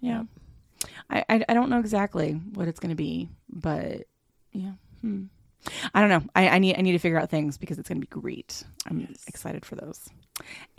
Yeah. 0.00 0.24
I, 1.10 1.24
I, 1.28 1.44
I 1.48 1.54
don't 1.54 1.70
know 1.70 1.80
exactly 1.80 2.32
what 2.54 2.68
it's 2.68 2.78
going 2.78 2.90
to 2.90 2.94
be, 2.96 3.28
but 3.48 4.02
yeah. 4.52 4.72
Hmm. 5.00 5.24
I 5.92 6.00
don't 6.00 6.08
know. 6.08 6.22
I, 6.36 6.48
I 6.50 6.58
need 6.58 6.76
I 6.78 6.82
need 6.82 6.92
to 6.92 6.98
figure 7.00 7.18
out 7.18 7.30
things 7.30 7.58
because 7.58 7.78
it's 7.80 7.88
going 7.88 8.00
to 8.00 8.06
be 8.06 8.20
great. 8.20 8.62
I'm 8.86 9.00
Yes. 9.00 9.24
excited 9.26 9.64
for 9.64 9.74
those. 9.74 10.08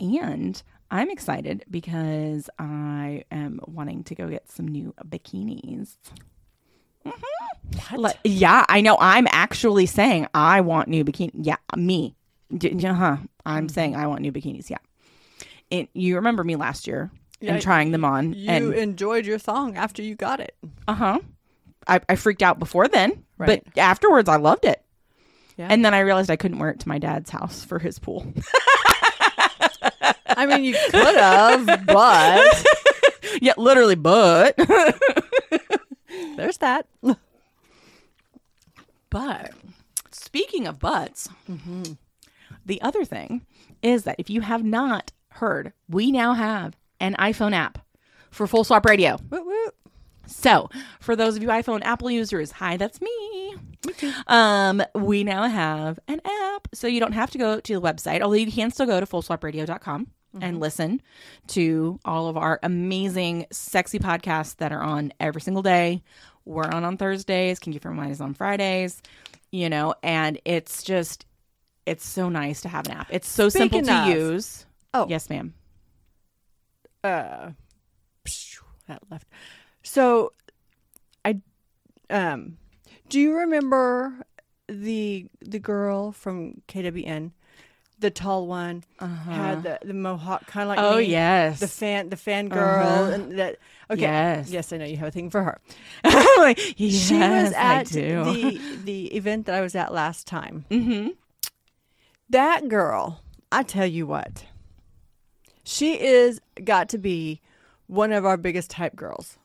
And 0.00 0.60
I'm 0.90 1.10
excited 1.10 1.64
because 1.70 2.48
I 2.58 3.24
am 3.30 3.60
wanting 3.66 4.04
to 4.04 4.14
go 4.14 4.28
get 4.28 4.50
some 4.50 4.66
new 4.68 4.94
bikinis. 5.06 5.96
Like, 7.96 8.18
yeah, 8.24 8.64
I 8.68 8.80
know. 8.80 8.96
I'm 9.00 9.26
actually 9.30 9.86
saying 9.86 10.26
I 10.34 10.60
want 10.60 10.88
new 10.88 11.04
bikini. 11.04 11.30
Yeah, 11.34 11.56
me. 11.76 12.14
D- 12.56 12.76
huh. 12.84 13.16
I'm 13.46 13.68
saying 13.68 13.96
I 13.96 14.06
want 14.06 14.22
new 14.22 14.32
bikinis. 14.32 14.70
Yeah. 14.70 14.78
And 15.72 15.88
you 15.94 16.16
remember 16.16 16.42
me 16.44 16.56
last 16.56 16.86
year 16.86 17.10
Yeah, 17.40 17.54
and 17.54 17.62
trying 17.62 17.92
them 17.92 18.04
on. 18.04 18.32
you 18.32 18.50
and 18.50 18.74
enjoyed 18.74 19.24
your 19.24 19.38
thong 19.38 19.76
after 19.76 20.02
you 20.02 20.14
got 20.14 20.40
it. 20.40 20.54
uh 20.88 20.94
huh. 20.94 21.18
I, 21.86 22.00
I 22.08 22.16
freaked 22.16 22.42
out 22.42 22.58
before 22.58 22.88
then, 22.88 23.24
Right. 23.38 23.62
but 23.64 23.78
afterwards 23.78 24.28
I 24.28 24.36
loved 24.36 24.64
it. 24.64 24.82
Yeah. 25.56 25.68
And 25.70 25.84
then 25.84 25.94
I 25.94 26.00
realized 26.00 26.30
I 26.30 26.36
couldn't 26.36 26.58
wear 26.58 26.70
it 26.70 26.80
to 26.80 26.88
my 26.88 26.98
dad's 26.98 27.30
house 27.30 27.64
for 27.64 27.78
his 27.78 27.98
pool. 27.98 28.26
I 30.26 30.46
mean, 30.46 30.64
you 30.64 30.74
could 30.90 31.16
have, 31.16 31.86
but 31.86 32.64
yeah, 33.42 33.52
literally, 33.56 33.94
but. 33.96 34.54
there's 36.40 36.58
that. 36.58 36.86
But 39.10 39.52
speaking 40.12 40.66
of 40.66 40.78
butts, 40.78 41.28
the 42.64 42.80
other 42.80 43.04
thing 43.04 43.44
is 43.82 44.04
that 44.04 44.16
if 44.18 44.30
you 44.30 44.40
have 44.40 44.64
not 44.64 45.10
heard, 45.30 45.72
we 45.88 46.12
now 46.12 46.32
have 46.34 46.76
an 47.00 47.14
iPhone 47.18 47.52
app 47.52 47.78
for 48.30 48.46
Full 48.46 48.64
Swap 48.64 48.86
Radio. 48.86 49.18
So, 50.26 50.70
for 51.00 51.16
those 51.16 51.36
of 51.36 51.42
you 51.42 51.48
iPhone 51.48 51.82
Apple 51.82 52.08
users, 52.08 52.52
hi, 52.52 52.76
that's 52.76 53.00
me. 53.00 53.56
Um, 54.28 54.80
we 54.94 55.24
now 55.24 55.48
have 55.48 55.98
an 56.06 56.20
app, 56.24 56.68
so 56.72 56.86
you 56.86 57.00
don't 57.00 57.12
have 57.12 57.30
to 57.32 57.38
go 57.38 57.58
to 57.58 57.74
the 57.74 57.80
website, 57.80 58.20
although 58.20 58.36
you 58.36 58.50
can 58.50 58.70
still 58.70 58.86
go 58.86 59.00
to 59.00 59.06
fullswapradio.com 59.06 60.06
and 60.40 60.60
listen 60.60 61.00
to 61.48 61.98
all 62.04 62.28
of 62.28 62.36
our 62.36 62.60
amazing, 62.62 63.46
sexy 63.50 63.98
podcasts 63.98 64.56
that 64.56 64.72
are 64.72 64.82
on 64.82 65.12
every 65.18 65.40
single 65.40 65.62
day. 65.62 66.02
We're 66.44 66.64
on 66.70 66.84
on 66.84 66.96
Thursdays. 66.96 67.58
Can 67.58 67.72
you 67.72 67.80
remind 67.82 68.12
us 68.12 68.20
on 68.20 68.34
Fridays? 68.34 69.02
You 69.52 69.68
know, 69.68 69.94
and 70.02 70.40
it's 70.44 70.82
just, 70.82 71.26
it's 71.86 72.06
so 72.06 72.28
nice 72.28 72.60
to 72.62 72.68
have 72.68 72.86
an 72.86 72.92
app. 72.92 73.08
It's 73.10 73.28
so 73.28 73.48
simple 73.48 73.80
Speaking 73.80 73.94
to 73.94 74.02
of- 74.02 74.16
use. 74.16 74.66
Oh. 74.94 75.06
yes, 75.08 75.28
ma'am. 75.30 75.54
uh 77.04 77.50
that 78.86 79.00
left 79.10 79.26
so 79.82 80.32
i 81.24 81.38
um 82.10 82.56
do 83.08 83.18
you 83.20 83.36
remember 83.36 84.14
the 84.68 85.26
the 85.40 85.58
girl 85.58 86.12
from 86.12 86.60
kwn 86.68 87.30
the 88.00 88.10
tall 88.10 88.46
one 88.46 88.82
had 88.98 89.62
the, 89.62 89.78
the 89.84 89.94
mohawk, 89.94 90.46
kind 90.46 90.62
of 90.64 90.68
like 90.68 90.78
Uh-huh. 90.78 90.94
Oh, 90.94 90.98
me. 90.98 91.04
yes. 91.04 91.60
the 91.60 91.68
fan, 91.68 92.08
the 92.08 92.16
fan 92.16 92.48
girl, 92.48 92.86
Uh-huh. 92.86 93.10
and 93.12 93.38
that. 93.38 93.56
Okay, 93.90 94.02
Yes. 94.02 94.50
yes, 94.50 94.72
I 94.72 94.76
know 94.78 94.84
you 94.84 94.96
have 94.96 95.08
a 95.08 95.10
thing 95.10 95.30
for 95.30 95.42
her. 95.42 95.60
yes, 96.04 96.58
she 96.76 97.14
was 97.18 97.52
at 97.54 97.86
the 97.88 98.60
the 98.84 99.06
event 99.16 99.46
that 99.46 99.54
I 99.54 99.60
was 99.60 99.74
at 99.74 99.92
last 99.92 100.26
time. 100.26 100.64
mm-hmm. 100.70 101.08
That 102.30 102.68
girl, 102.68 103.20
I 103.50 103.62
tell 103.64 103.86
you 103.86 104.06
what, 104.06 104.44
she 105.64 106.00
is 106.00 106.40
got 106.64 106.88
to 106.90 106.98
be 106.98 107.40
one 107.86 108.12
of 108.12 108.24
our 108.24 108.36
biggest 108.36 108.70
type 108.70 108.94
girls 108.94 109.36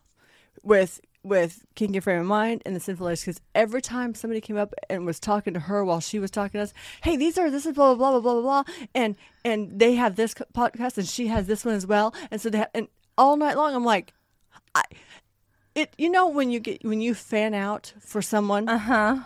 with 0.62 1.02
with 1.26 1.66
Kinky 1.76 2.00
Frame 2.00 2.22
of 2.22 2.26
Mind 2.28 2.62
and 2.66 2.76
the 2.76 2.80
Sinful 2.80 3.08
Ladies. 3.08 3.22
Because 3.22 3.42
every 3.54 3.82
time 3.82 4.14
somebody 4.16 4.40
came 4.40 4.58
up 4.58 4.74
and 4.90 5.06
was 5.06 5.20
talking 5.20 5.54
to 5.56 5.60
her 5.60 5.84
while 5.84 6.00
she 6.00 6.20
was 6.20 6.32
talking 6.32 6.60
to 6.60 6.64
us, 6.64 6.74
hey, 7.02 7.18
these 7.18 7.38
are 7.38 7.50
this 7.50 7.66
is 7.66 7.74
blah 7.74 7.96
blah 7.96 8.12
blah 8.12 8.20
blah 8.22 8.42
blah 8.42 8.64
blah, 8.64 8.74
and 8.94 9.16
and 9.44 9.80
they 9.80 9.96
have 9.96 10.16
this 10.16 10.34
podcast 10.54 10.98
and 10.98 11.08
she 11.08 11.28
has 11.28 11.48
this 11.48 11.66
one 11.66 11.74
as 11.76 11.86
well, 11.88 12.14
and 12.32 12.40
so 12.40 12.50
they 12.50 12.60
have, 12.60 12.70
and 12.74 12.88
all 13.18 13.36
night 13.38 13.58
long 13.58 13.76
I'm 13.76 13.84
like, 13.86 14.14
I. 14.74 14.84
It 15.74 15.94
you 15.98 16.10
know 16.10 16.30
when 16.30 16.52
you 16.52 16.62
get 16.62 16.86
when 16.86 17.02
you 17.02 17.14
fan 17.14 17.54
out 17.54 17.92
for 18.00 18.22
someone, 18.22 18.70
Uh 18.70 18.78
huh. 18.78 19.18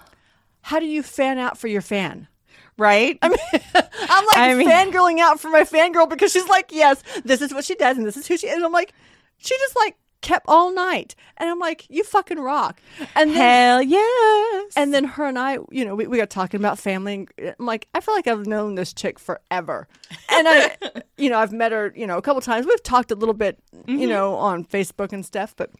how 0.62 0.80
do 0.80 0.86
you 0.88 1.04
fan 1.04 1.38
out 1.38 1.60
for 1.60 1.68
your 1.68 1.82
fan? 1.82 2.28
Right. 2.76 3.20
I'm 3.22 3.32
like 3.32 4.38
I 4.38 4.54
mean- 4.56 4.68
fangirling 4.68 5.20
out 5.20 5.40
for 5.40 5.50
my 5.50 5.62
fangirl 5.62 6.10
because 6.10 6.32
she's 6.32 6.48
like, 6.48 6.72
yes, 6.72 7.04
this 7.24 7.42
is 7.42 7.54
what 7.54 7.66
she 7.66 7.76
does 7.76 7.98
and 7.98 8.08
this 8.08 8.18
is 8.18 8.26
who 8.26 8.36
she 8.38 8.48
is. 8.48 8.56
And 8.56 8.66
I'm 8.66 8.72
like, 8.72 8.94
she 9.38 9.56
just 9.58 9.76
like 9.76 9.96
kept 10.22 10.46
all 10.48 10.74
night. 10.74 11.16
And 11.38 11.50
I'm 11.50 11.60
like, 11.60 11.86
you 11.90 12.04
fucking 12.04 12.40
rock. 12.40 12.82
And 13.16 13.32
then, 13.32 13.38
Hell 13.38 13.82
yes. 13.82 14.74
and 14.76 14.94
then 14.94 15.04
her 15.04 15.26
and 15.26 15.40
I, 15.40 15.60
you 15.72 15.86
know, 15.86 15.96
we, 15.96 16.08
we 16.08 16.18
got 16.18 16.30
talking 16.30 16.60
about 16.60 16.80
family. 16.80 17.14
And 17.14 17.30
uh, 17.50 17.54
I'm 17.60 17.66
like, 17.66 17.88
I 17.94 18.00
feel 18.00 18.16
like 18.16 18.28
I've 18.28 18.48
known 18.48 18.76
this 18.76 18.94
chick 18.94 19.20
forever. 19.20 19.88
And 20.32 20.48
I, 20.48 20.76
you 21.18 21.30
know, 21.30 21.40
I've 21.40 21.54
met 21.54 21.72
her, 21.72 21.94
you 21.96 22.08
know, 22.08 22.18
a 22.18 22.22
couple 22.22 22.42
times. 22.42 22.66
We've 22.66 22.84
talked 22.84 23.12
a 23.12 23.16
little 23.16 23.34
bit, 23.34 23.60
you 23.88 23.98
mm-hmm. 23.98 24.10
know, 24.10 24.36
on 24.36 24.66
Facebook 24.66 25.14
and 25.14 25.26
stuff, 25.26 25.56
but 25.56 25.72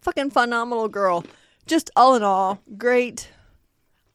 fucking 0.00 0.30
phenomenal 0.30 0.88
girl. 0.88 1.24
Just 1.66 1.90
all 1.96 2.14
in 2.14 2.22
all, 2.22 2.60
great. 2.76 3.30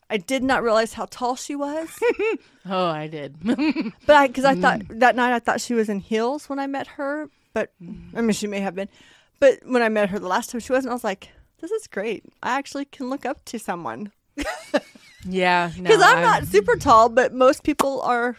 I 0.10 0.18
did 0.18 0.44
not 0.44 0.64
realize 0.64 0.94
how 0.94 1.06
tall 1.10 1.36
she 1.36 1.56
was. 1.56 1.88
oh, 2.70 2.88
I 2.88 3.08
did. 3.08 3.36
But 4.06 4.16
I, 4.16 4.28
because 4.28 4.46
I 4.46 4.56
mm. 4.56 4.62
thought 4.62 4.82
that 4.90 5.16
night 5.16 5.34
I 5.34 5.40
thought 5.40 5.62
she 5.62 5.74
was 5.74 5.88
in 5.88 6.00
heels 6.00 6.50
when 6.50 6.58
I 6.58 6.66
met 6.66 6.88
her, 6.88 7.30
but 7.54 7.72
mm. 7.82 8.12
I 8.16 8.22
mean 8.22 8.34
she 8.34 8.48
may 8.48 8.60
have 8.60 8.76
been. 8.76 8.90
But 9.40 9.60
when 9.66 9.82
I 9.82 9.90
met 9.90 10.10
her 10.10 10.20
the 10.20 10.28
last 10.28 10.50
time, 10.50 10.60
she 10.60 10.74
wasn't. 10.74 10.92
I 10.92 10.96
was 10.96 11.04
like, 11.04 11.30
"This 11.62 11.72
is 11.72 11.88
great. 11.88 12.24
I 12.44 12.58
actually 12.58 12.86
can 12.86 13.10
look 13.10 13.26
up 13.26 13.44
to 13.46 13.60
someone 13.60 14.12
yeah. 15.26 15.72
because 15.78 16.02
I'm 16.02 16.22
not 16.22 16.46
super 16.46 16.76
tall, 16.76 17.10
but 17.10 17.34
most 17.34 17.64
people 17.64 18.02
are 18.02 18.36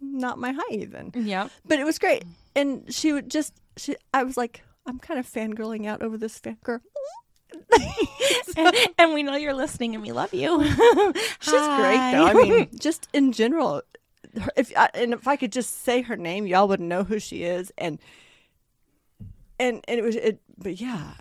not 0.00 0.38
my 0.38 0.52
height 0.52 0.72
even." 0.72 1.12
Yeah. 1.14 1.48
But 1.66 1.78
it 1.78 1.84
was 1.84 1.98
great, 1.98 2.24
and 2.54 2.92
she 2.92 3.12
would 3.12 3.30
just. 3.30 3.54
She, 3.76 3.96
I 4.12 4.24
was 4.24 4.36
like, 4.36 4.62
I'm 4.84 4.98
kind 4.98 5.18
of 5.18 5.26
fangirling 5.26 5.86
out 5.86 6.02
over 6.02 6.18
this 6.18 6.38
fangirl. 6.38 6.80
and, 8.56 8.76
and 8.98 9.14
we 9.14 9.22
know 9.22 9.36
you're 9.36 9.54
listening, 9.54 9.94
and 9.94 10.02
we 10.02 10.12
love 10.12 10.34
you. 10.34 10.62
She's 10.64 11.52
great 11.52 12.12
though. 12.12 12.26
I 12.26 12.34
mean, 12.34 12.68
just 12.78 13.08
in 13.12 13.32
general, 13.32 13.82
her- 14.38 14.50
if 14.56 14.72
I, 14.76 14.88
and 14.94 15.12
if 15.14 15.26
I 15.26 15.36
could 15.36 15.52
just 15.52 15.82
say 15.84 16.02
her 16.02 16.16
name, 16.16 16.46
y'all 16.46 16.68
would 16.68 16.80
know 16.80 17.04
who 17.04 17.18
she 17.18 17.42
is, 17.44 17.72
and 17.78 17.98
and 19.58 19.84
and 19.88 19.98
it 19.98 20.02
was 20.02 20.16
it. 20.16 20.40
But 20.58 20.80
yeah, 20.80 21.12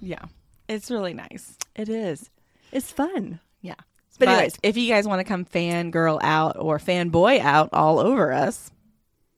yeah, 0.00 0.24
it's 0.68 0.90
really 0.90 1.14
nice. 1.14 1.56
it 1.74 1.88
is. 1.88 2.30
It's 2.72 2.90
fun. 2.92 3.40
Yeah. 3.62 3.74
But 4.18 4.26
But, 4.26 4.28
anyways. 4.30 4.58
if 4.62 4.76
you 4.76 4.88
guys 4.92 5.06
want 5.06 5.20
to 5.20 5.24
come 5.24 5.44
fangirl 5.44 6.18
out 6.22 6.56
or 6.58 6.78
fanboy 6.78 7.38
out 7.40 7.70
all 7.72 7.98
over 8.00 8.32
us, 8.32 8.70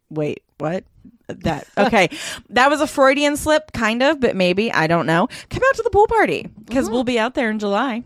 wait, 0.09 0.43
what? 0.59 0.85
That 1.29 1.69
okay? 1.79 2.09
that 2.49 2.71
was 2.71 2.81
a 2.81 2.87
Freudian 2.87 3.37
slip, 3.37 3.73
kind 3.73 4.03
of, 4.03 4.21
but 4.21 4.35
maybe 4.37 4.73
I 4.73 4.87
don't 4.87 5.07
know. 5.07 5.29
Come 5.51 5.63
out 5.69 5.77
to 5.77 5.83
the 5.83 5.91
pool 5.91 6.07
party 6.07 6.49
because 6.65 6.89
we'll 6.91 7.05
be 7.05 7.19
out 7.19 7.35
there 7.35 7.51
in 7.51 7.59
July. 7.59 8.03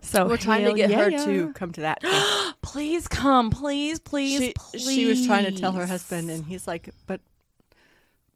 So 0.00 0.26
We're 0.26 0.36
trying 0.36 0.64
to 0.64 0.72
get 0.72 0.90
her 0.90 1.10
yeah. 1.10 1.24
to 1.24 1.52
come 1.52 1.72
to 1.72 1.80
that. 1.82 2.02
please 2.62 3.08
come, 3.08 3.50
please, 3.50 3.98
please, 3.98 4.38
she, 4.38 4.52
please. 4.56 4.86
she 4.88 5.04
was 5.06 5.26
trying 5.26 5.44
to 5.44 5.52
tell 5.52 5.72
her 5.72 5.86
husband, 5.86 6.30
and 6.30 6.44
he's 6.44 6.66
like, 6.66 6.88
"But 7.06 7.20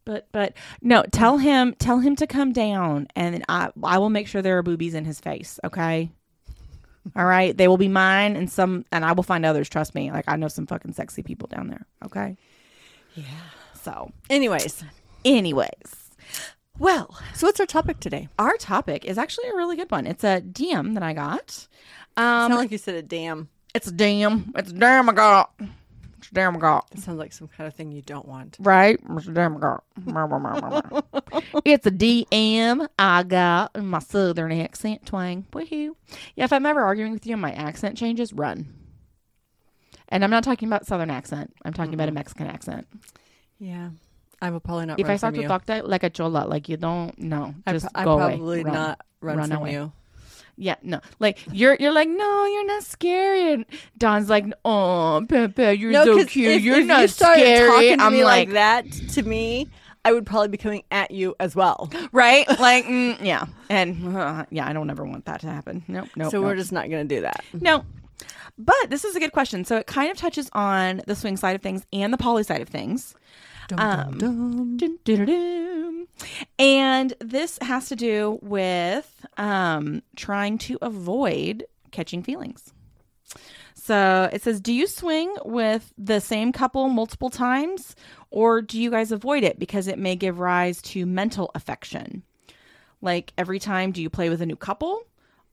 but 0.05 0.27
but 0.31 0.53
no, 0.81 1.03
tell 1.11 1.37
him, 1.37 1.75
tell 1.79 1.99
him 1.99 2.15
to 2.17 2.27
come 2.27 2.53
down, 2.53 3.07
and 3.15 3.43
I 3.49 3.69
I 3.83 3.97
will 3.97 4.09
make 4.09 4.27
sure 4.27 4.41
there 4.41 4.57
are 4.57 4.63
boobies 4.63 4.93
in 4.93 5.05
his 5.05 5.19
face. 5.19 5.59
Okay. 5.63 6.11
All 7.15 7.25
right, 7.25 7.57
they 7.57 7.67
will 7.67 7.77
be 7.77 7.87
mine, 7.87 8.35
and 8.35 8.47
some, 8.51 8.85
and 8.91 9.03
I 9.03 9.13
will 9.13 9.23
find 9.23 9.43
others. 9.43 9.67
Trust 9.67 9.95
me. 9.95 10.11
Like 10.11 10.25
I 10.27 10.35
know 10.35 10.47
some 10.47 10.67
fucking 10.67 10.93
sexy 10.93 11.23
people 11.23 11.47
down 11.47 11.67
there. 11.67 11.85
Okay. 12.05 12.37
yeah." 13.15 13.25
So, 13.81 14.11
Anyways, 14.29 14.83
anyways, 15.25 16.00
well, 16.81 17.17
so 17.35 17.47
what's 17.47 17.59
our 17.59 17.65
topic 17.65 17.99
today? 17.99 18.27
our 18.39 18.57
topic 18.57 19.05
is 19.05 19.17
actually 19.17 19.47
a 19.49 19.55
really 19.55 19.75
good 19.75 19.91
one. 19.91 20.07
It's 20.07 20.23
a 20.23 20.41
DM 20.41 20.93
that 20.95 21.03
I 21.03 21.13
got. 21.13 21.51
Sound 22.17 22.53
Um, 22.53 22.57
like 22.59 22.71
you 22.71 22.77
said 22.77 22.95
a 22.95 23.01
damn. 23.01 23.49
it's 23.73 23.87
a 23.87 23.91
damn. 23.91 24.51
It's 24.55 24.71
a 24.71 24.73
damn 24.73 25.09
I 25.09 25.13
got. 25.13 25.51
It's 26.17 26.27
a 26.29 26.33
damn 26.33 26.55
I 26.55 26.59
got. 26.59 26.87
It 26.91 26.99
sounds 26.99 27.17
like 27.19 27.33
some 27.33 27.47
kind 27.47 27.67
of 27.67 27.73
thing 27.73 27.91
you 27.91 28.01
don't 28.01 28.27
want. 28.27 28.57
Right? 28.59 28.99
It's 29.17 29.27
a 29.27 29.31
damn 29.31 29.57
I 29.57 29.59
got. 29.59 29.83
it's 31.65 31.85
a 31.87 31.91
DM 31.91 32.87
I 32.99 33.23
got 33.23 33.71
in 33.75 33.87
my 33.87 33.99
southern 33.99 34.51
accent 34.51 35.05
twang. 35.05 35.45
Woohoo. 35.51 35.91
Yeah, 36.35 36.45
if 36.45 36.53
I'm 36.53 36.65
ever 36.65 36.81
arguing 36.81 37.11
with 37.13 37.25
you 37.25 37.33
and 37.33 37.41
my 37.41 37.51
accent 37.53 37.97
changes, 37.97 38.33
run. 38.33 38.73
And 40.09 40.23
I'm 40.23 40.29
not 40.31 40.43
talking 40.43 40.67
about 40.67 40.85
southern 40.85 41.09
accent. 41.09 41.53
I'm 41.63 41.73
talking 41.73 41.93
about 41.93 42.09
a 42.09 42.11
Mexican 42.11 42.47
accent. 42.47 42.85
Yeah, 43.59 43.91
I 44.41 44.49
will 44.49 44.59
probably 44.59 44.85
not. 44.87 44.99
If 44.99 45.05
run 45.07 45.13
I 45.13 45.17
start 45.17 45.35
to 45.35 45.41
you. 45.41 45.47
talk 45.47 45.65
to 45.65 45.83
like 45.83 46.03
a 46.03 46.09
chola, 46.09 46.45
like 46.47 46.67
you 46.69 46.77
don't 46.77 47.17
know, 47.19 47.53
I, 47.67 47.73
just 47.73 47.91
pro- 47.93 48.01
I 48.01 48.05
go 48.05 48.17
probably 48.17 48.61
away. 48.61 48.63
Run. 48.63 48.73
not 48.73 49.01
run, 49.21 49.37
Run 49.37 49.49
from 49.49 49.57
away. 49.57 49.73
you. 49.73 49.91
Yeah, 50.57 50.75
no. 50.83 50.99
Like 51.19 51.39
you're 51.51 51.75
you're 51.79 51.93
like, 51.93 52.09
no, 52.09 52.45
you're 52.45 52.65
not 52.67 52.83
scary. 52.83 53.53
And 53.53 53.65
Don's 53.97 54.29
like, 54.29 54.45
oh, 54.65 55.25
Pepe, 55.27 55.73
you're 55.73 55.91
No, 55.91 56.05
so 56.05 56.25
cute. 56.25 56.51
if, 56.51 56.61
you're 56.63 56.79
if 56.79 56.85
not 56.85 57.01
you 57.01 57.07
started 57.07 57.41
scary. 57.41 57.69
talking 57.69 57.97
to 57.97 58.03
I'm 58.03 58.13
me 58.13 58.23
like, 58.23 58.47
like 58.49 58.53
that 58.55 58.91
to 59.13 59.23
me, 59.23 59.69
I 60.03 60.11
would 60.11 60.25
probably 60.25 60.49
be 60.49 60.57
coming 60.57 60.83
at 60.91 61.11
you 61.11 61.35
as 61.39 61.55
well. 61.55 61.89
right? 62.11 62.47
Like, 62.59 62.85
mm, 62.85 63.23
yeah, 63.23 63.45
and 63.69 64.15
uh, 64.17 64.45
yeah, 64.49 64.67
I 64.67 64.73
don't 64.73 64.89
ever 64.89 65.05
want 65.05 65.25
that 65.25 65.41
to 65.41 65.47
happen. 65.47 65.83
Nope, 65.87 66.09
nope. 66.15 66.31
so 66.31 66.37
nope. 66.39 66.47
we're 66.47 66.55
just 66.55 66.71
not 66.71 66.89
going 66.89 67.07
to 67.07 67.15
do 67.15 67.21
that. 67.21 67.43
no. 67.53 67.85
But 68.57 68.89
this 68.89 69.05
is 69.05 69.15
a 69.15 69.19
good 69.19 69.31
question. 69.31 69.65
So 69.65 69.77
it 69.77 69.87
kind 69.87 70.11
of 70.11 70.17
touches 70.17 70.47
on 70.53 71.01
the 71.07 71.15
swing 71.15 71.37
side 71.37 71.55
of 71.55 71.61
things 71.63 71.85
and 71.91 72.13
the 72.13 72.17
poly 72.17 72.43
side 72.43 72.61
of 72.61 72.69
things. 72.69 73.15
Um, 73.79 74.17
Dun, 74.17 74.77
dun, 74.77 74.99
dun, 75.03 75.25
dun. 75.25 76.07
And 76.59 77.13
this 77.19 77.57
has 77.61 77.87
to 77.89 77.95
do 77.95 78.39
with 78.41 79.25
um, 79.37 80.01
trying 80.15 80.57
to 80.59 80.77
avoid 80.81 81.65
catching 81.91 82.23
feelings. 82.23 82.73
So 83.73 84.29
it 84.31 84.43
says, 84.43 84.61
Do 84.61 84.73
you 84.73 84.87
swing 84.87 85.35
with 85.43 85.91
the 85.97 86.21
same 86.21 86.51
couple 86.51 86.89
multiple 86.89 87.29
times, 87.29 87.95
or 88.29 88.61
do 88.61 88.79
you 88.79 88.91
guys 88.91 89.11
avoid 89.11 89.43
it 89.43 89.57
because 89.57 89.87
it 89.87 89.97
may 89.97 90.15
give 90.15 90.39
rise 90.39 90.81
to 90.83 91.05
mental 91.05 91.49
affection? 91.55 92.23
Like 93.01 93.33
every 93.37 93.59
time, 93.59 93.91
do 93.91 94.01
you 94.01 94.09
play 94.09 94.29
with 94.29 94.41
a 94.41 94.45
new 94.45 94.55
couple? 94.55 95.07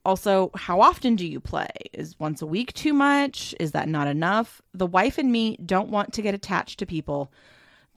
Also, 0.04 0.50
how 0.54 0.80
often 0.80 1.16
do 1.16 1.26
you 1.26 1.40
play? 1.40 1.68
Is 1.92 2.18
once 2.20 2.42
a 2.42 2.46
week 2.46 2.72
too 2.74 2.92
much? 2.92 3.54
Is 3.58 3.72
that 3.72 3.88
not 3.88 4.06
enough? 4.06 4.60
The 4.74 4.86
wife 4.86 5.18
and 5.18 5.32
me 5.32 5.56
don't 5.64 5.88
want 5.90 6.12
to 6.14 6.22
get 6.22 6.34
attached 6.34 6.78
to 6.78 6.86
people 6.86 7.32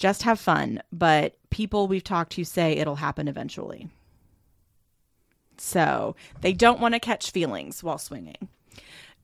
just 0.01 0.23
have 0.23 0.39
fun, 0.39 0.81
but 0.91 1.37
people 1.51 1.87
we've 1.87 2.03
talked 2.03 2.31
to 2.33 2.43
say 2.43 2.73
it'll 2.73 2.95
happen 2.95 3.27
eventually. 3.27 3.87
So 5.59 6.15
they 6.41 6.53
don't 6.53 6.79
want 6.79 6.95
to 6.95 6.99
catch 6.99 7.29
feelings 7.29 7.83
while 7.83 7.99
swinging. 7.99 8.49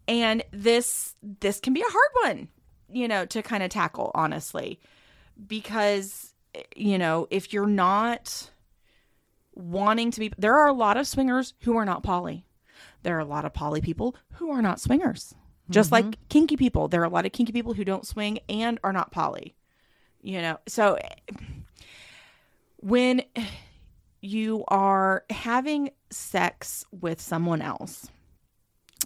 And 0.07 0.43
this 0.51 1.15
this 1.23 1.59
can 1.59 1.73
be 1.73 1.81
a 1.81 1.91
hard 1.91 2.35
one, 2.35 2.47
you 2.91 3.07
know, 3.07 3.25
to 3.25 3.41
kind 3.41 3.63
of 3.63 3.71
tackle, 3.71 4.11
honestly. 4.13 4.79
Because 5.47 6.35
you 6.75 6.99
know, 6.99 7.27
if 7.31 7.51
you're 7.51 7.65
not 7.65 8.51
wanting 9.55 10.11
to 10.11 10.19
be 10.19 10.31
there 10.37 10.59
are 10.59 10.67
a 10.67 10.73
lot 10.73 10.97
of 10.97 11.07
swingers 11.07 11.55
who 11.61 11.75
are 11.75 11.85
not 11.85 12.03
poly. 12.03 12.45
There 13.01 13.15
are 13.15 13.21
a 13.21 13.25
lot 13.25 13.45
of 13.45 13.53
poly 13.53 13.81
people 13.81 14.15
who 14.33 14.51
are 14.51 14.61
not 14.61 14.79
swingers. 14.79 15.33
Just 15.71 15.89
mm-hmm. 15.89 16.09
like 16.09 16.29
kinky 16.29 16.55
people, 16.55 16.87
there 16.87 17.01
are 17.01 17.05
a 17.05 17.09
lot 17.09 17.25
of 17.25 17.31
kinky 17.31 17.51
people 17.51 17.73
who 17.73 17.83
don't 17.83 18.05
swing 18.05 18.39
and 18.47 18.79
are 18.83 18.93
not 18.93 19.11
poly 19.11 19.56
you 20.27 20.41
know 20.41 20.59
so 20.67 20.97
when 22.77 23.21
you 24.21 24.65
are 24.67 25.23
having 25.29 25.89
sex 26.09 26.83
with 26.91 27.21
someone 27.21 27.61
else 27.61 28.09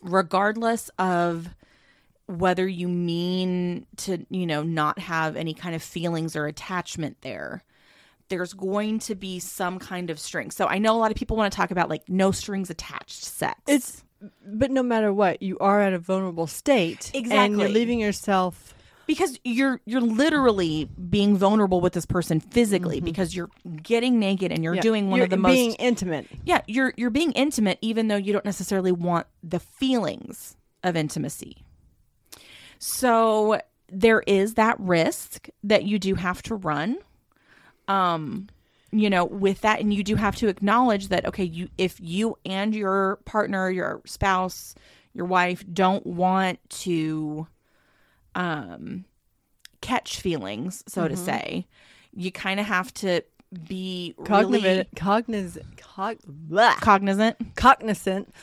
regardless 0.01 0.89
of 0.97 1.49
whether 2.25 2.67
you 2.67 2.87
mean 2.87 3.85
to 3.97 4.25
you 4.29 4.47
know 4.47 4.63
not 4.63 4.97
have 4.97 5.35
any 5.35 5.53
kind 5.53 5.75
of 5.75 5.83
feelings 5.83 6.35
or 6.35 6.47
attachment 6.47 7.17
there 7.21 7.63
there's 8.29 8.53
going 8.53 8.97
to 8.97 9.13
be 9.13 9.37
some 9.37 9.77
kind 9.77 10.09
of 10.09 10.19
string 10.19 10.49
so 10.49 10.65
i 10.65 10.79
know 10.79 10.95
a 10.95 10.97
lot 10.97 11.11
of 11.11 11.17
people 11.17 11.37
want 11.37 11.51
to 11.51 11.55
talk 11.55 11.69
about 11.69 11.87
like 11.87 12.09
no 12.09 12.31
strings 12.31 12.71
attached 12.71 13.23
sex 13.23 13.59
It's 13.67 14.03
but 14.45 14.69
no 14.69 14.83
matter 14.83 15.11
what, 15.11 15.41
you 15.41 15.57
are 15.57 15.81
at 15.81 15.93
a 15.93 15.97
vulnerable 15.97 16.45
state, 16.45 17.09
exactly. 17.13 17.37
and 17.37 17.59
you're 17.59 17.69
leaving 17.69 17.99
yourself 17.99 18.75
because 19.11 19.37
you're 19.43 19.81
you're 19.85 19.99
literally 19.99 20.85
being 21.09 21.35
vulnerable 21.35 21.81
with 21.81 21.91
this 21.91 22.05
person 22.05 22.39
physically 22.39 23.01
because 23.01 23.35
you're 23.35 23.49
getting 23.83 24.19
naked 24.19 24.53
and 24.53 24.63
you're 24.63 24.71
Mm-hmm. 24.71 24.77
Yeah. 24.77 24.81
doing 24.81 25.09
one 25.09 25.17
You're 25.17 25.25
of 25.25 25.31
the 25.31 25.35
most 25.37 25.53
being 25.53 25.73
intimate. 25.73 26.27
yeah 26.45 26.61
you're 26.65 26.93
you're 26.95 27.09
being 27.09 27.33
intimate 27.33 27.77
even 27.81 28.07
though 28.07 28.15
you 28.15 28.31
don't 28.31 28.45
necessarily 28.45 28.93
want 28.93 29.27
the 29.43 29.59
feelings 29.59 30.55
of 30.81 30.95
intimacy 30.95 31.57
so 32.79 33.59
there 33.89 34.21
is 34.27 34.53
that 34.53 34.79
risk 34.79 35.49
that 35.63 35.83
you 35.83 35.99
do 35.99 36.15
have 36.15 36.41
to 36.43 36.55
run 36.55 36.97
um 37.89 38.47
you 38.93 39.09
know 39.09 39.25
with 39.25 39.59
that 39.61 39.81
and 39.81 39.93
you 39.93 40.03
do 40.05 40.15
have 40.15 40.37
to 40.37 40.47
acknowledge 40.47 41.09
that 41.09 41.25
okay 41.25 41.43
you 41.43 41.67
if 41.77 41.99
you 41.99 42.37
and 42.45 42.73
your 42.73 43.17
partner 43.25 43.69
your 43.69 44.01
spouse 44.05 44.73
your 45.13 45.25
wife 45.25 45.65
don't 45.73 46.05
want 46.07 46.59
to 46.69 47.45
um 48.35 49.05
catch 49.81 50.19
feelings 50.21 50.83
so 50.87 51.07
to 51.07 51.17
say. 51.17 51.67
You 52.13 52.31
kind 52.31 52.59
of 52.59 52.65
have 52.65 52.93
to 52.95 53.21
be 53.67 54.13
really 54.17 54.27
Cognizant, 54.27 54.87
cognizant, 54.95 55.77
cog, 55.77 56.17
blah, 56.25 56.73
cognizant? 56.81 57.55
Cognizant. 57.55 58.33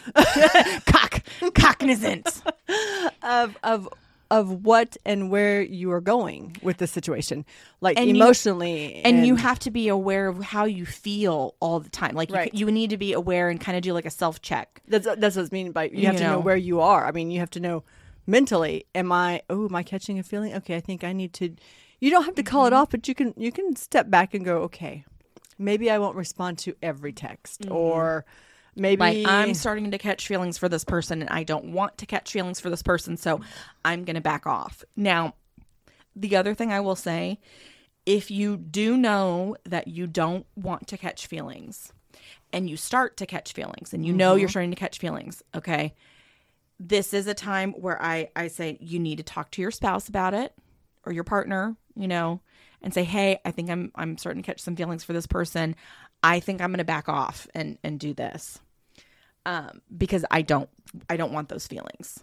Cock 0.86 1.22
cognizant. 1.54 2.42
Of 3.22 3.56
of 3.62 3.88
of 4.30 4.64
what 4.64 4.96
and 5.06 5.30
where 5.30 5.62
you 5.62 5.90
are 5.92 6.00
going 6.02 6.56
with 6.62 6.76
the 6.76 6.86
situation, 6.86 7.46
like 7.80 7.98
And 7.98 8.08
you- 8.10 8.14
emotionally, 8.16 8.96
and 9.04 9.26
you 9.26 9.36
have 9.36 9.58
to 9.60 9.70
be 9.70 9.88
aware 9.88 10.28
of 10.28 10.42
how 10.42 10.64
you 10.66 10.84
feel 10.84 11.54
all 11.60 11.80
the 11.80 11.88
time. 11.88 12.14
Like 12.14 12.28
you, 12.30 12.36
Right. 12.36 12.54
you 12.54 12.70
need 12.70 12.90
to 12.90 12.98
be 12.98 13.12
aware 13.14 13.48
and 13.48 13.58
kind 13.60 13.76
of 13.76 13.82
do 13.82 13.92
like 13.94 14.04
a 14.06 14.10
self 14.10 14.42
check 14.42 14.82
That's 14.86 15.06
that's 15.18 15.36
what 15.36 15.46
I 15.46 15.48
mean 15.52 15.72
by 15.72 15.84
you 15.84 16.04
have 16.06 16.14
You 16.14 16.18
to 16.20 16.24
know 16.24 16.32
know. 16.34 16.40
where 16.40 16.56
you 16.56 16.80
are. 16.80 17.06
I 17.06 17.12
mean, 17.12 17.30
you 17.30 17.40
have 17.40 17.50
to 17.50 17.60
know 17.60 17.82
mentally. 18.28 18.86
Am 18.94 19.10
I? 19.10 19.42
Oh, 19.50 19.66
am 19.66 19.74
I 19.74 19.82
catching 19.82 20.20
a 20.20 20.22
feeling? 20.22 20.54
Okay, 20.54 20.76
I 20.76 20.80
think 20.80 21.02
I 21.02 21.12
need 21.12 21.32
to. 21.34 21.56
You 22.00 22.10
don't 22.12 22.24
have 22.24 22.36
to 22.36 22.44
call 22.44 22.66
it 22.66 22.72
Mm-hmm. 22.72 22.74
off, 22.74 22.90
but 22.90 23.08
you 23.08 23.14
can 23.16 23.34
you 23.36 23.50
can 23.50 23.74
step 23.74 24.08
back 24.10 24.34
and 24.34 24.44
go. 24.44 24.58
Okay, 24.58 25.04
maybe 25.58 25.90
I 25.90 25.98
won't 25.98 26.14
respond 26.16 26.58
to 26.60 26.76
every 26.80 27.12
text, 27.12 27.66
or 27.70 28.24
maybe 28.76 29.00
Mm-hmm. 29.00 29.26
like 29.26 29.28
i'm 29.28 29.54
starting 29.54 29.90
to 29.90 29.98
catch 29.98 30.28
feelings 30.28 30.56
for 30.56 30.68
this 30.68 30.84
person 30.84 31.20
and 31.20 31.30
i 31.30 31.42
don't 31.42 31.72
want 31.72 31.98
to 31.98 32.06
catch 32.06 32.30
feelings 32.30 32.60
for 32.60 32.70
this 32.70 32.82
person 32.82 33.16
so 33.16 33.40
i'm 33.84 34.04
going 34.04 34.14
to 34.14 34.20
back 34.20 34.46
off 34.46 34.84
now 34.94 35.34
the 36.14 36.36
other 36.36 36.54
thing 36.54 36.70
i 36.70 36.78
will 36.78 36.94
say 36.94 37.40
if 38.06 38.30
you 38.30 38.56
do 38.56 38.96
know 38.96 39.56
that 39.64 39.88
you 39.88 40.06
don't 40.06 40.46
want 40.54 40.86
to 40.86 40.96
catch 40.96 41.26
feelings 41.26 41.92
and 42.52 42.70
you 42.70 42.76
start 42.76 43.16
to 43.16 43.26
catch 43.26 43.52
feelings 43.52 43.92
and 43.92 44.06
you 44.06 44.12
know 44.12 44.36
you're 44.36 44.48
starting 44.48 44.70
to 44.70 44.76
catch 44.76 44.98
feelings 44.98 45.42
okay 45.56 45.92
this 46.80 47.12
is 47.12 47.26
a 47.26 47.34
time 47.34 47.72
where 47.72 48.00
i 48.02 48.28
i 48.36 48.48
say 48.48 48.78
you 48.80 48.98
need 48.98 49.16
to 49.16 49.24
talk 49.24 49.50
to 49.50 49.62
your 49.62 49.70
spouse 49.70 50.08
about 50.08 50.34
it 50.34 50.52
or 51.04 51.12
your 51.12 51.24
partner 51.24 51.76
you 51.96 52.08
know 52.08 52.40
and 52.82 52.94
say 52.94 53.04
hey 53.04 53.38
i 53.44 53.50
think 53.50 53.70
i'm 53.70 53.90
i'm 53.94 54.16
starting 54.16 54.42
to 54.42 54.46
catch 54.46 54.60
some 54.60 54.76
feelings 54.76 55.04
for 55.04 55.12
this 55.12 55.26
person 55.26 55.74
i 56.22 56.40
think 56.40 56.60
i'm 56.60 56.70
going 56.70 56.78
to 56.78 56.84
back 56.84 57.08
off 57.08 57.46
and 57.54 57.78
and 57.82 57.98
do 57.98 58.14
this 58.14 58.60
um 59.46 59.80
because 59.96 60.24
i 60.30 60.42
don't 60.42 60.68
i 61.08 61.16
don't 61.16 61.32
want 61.32 61.48
those 61.48 61.66
feelings 61.66 62.20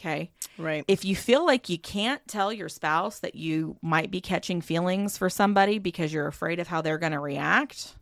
okay 0.00 0.30
right. 0.56 0.84
if 0.88 1.04
you 1.04 1.14
feel 1.14 1.44
like 1.44 1.68
you 1.68 1.78
can't 1.78 2.26
tell 2.26 2.52
your 2.52 2.68
spouse 2.68 3.18
that 3.20 3.34
you 3.34 3.76
might 3.82 4.10
be 4.10 4.20
catching 4.20 4.60
feelings 4.60 5.18
for 5.18 5.28
somebody 5.28 5.78
because 5.78 6.12
you're 6.12 6.26
afraid 6.26 6.58
of 6.58 6.66
how 6.66 6.80
they're 6.80 6.96
going 6.96 7.12
to 7.12 7.20
react, 7.20 7.94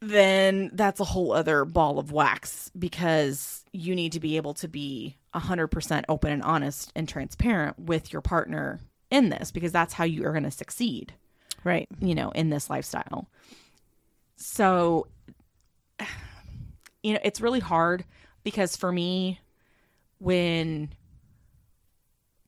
then 0.00 0.70
that's 0.72 1.00
a 1.00 1.04
whole 1.04 1.32
other 1.32 1.66
ball 1.66 1.98
of 1.98 2.12
wax 2.12 2.70
because 2.78 3.61
you 3.72 3.94
need 3.94 4.12
to 4.12 4.20
be 4.20 4.36
able 4.36 4.54
to 4.54 4.68
be 4.68 5.16
100% 5.34 6.04
open 6.08 6.30
and 6.32 6.42
honest 6.42 6.92
and 6.94 7.08
transparent 7.08 7.78
with 7.78 8.12
your 8.12 8.20
partner 8.22 8.80
in 9.10 9.28
this 9.30 9.50
because 9.50 9.72
that's 9.72 9.94
how 9.94 10.04
you 10.04 10.26
are 10.26 10.32
going 10.32 10.42
to 10.44 10.50
succeed, 10.50 11.14
Right. 11.64 11.88
you 12.00 12.14
know, 12.14 12.30
in 12.30 12.50
this 12.50 12.68
lifestyle. 12.68 13.28
So, 14.36 15.06
you 17.02 17.14
know, 17.14 17.20
it's 17.24 17.40
really 17.40 17.60
hard 17.60 18.04
because 18.44 18.76
for 18.76 18.92
me, 18.92 19.40
when 20.18 20.90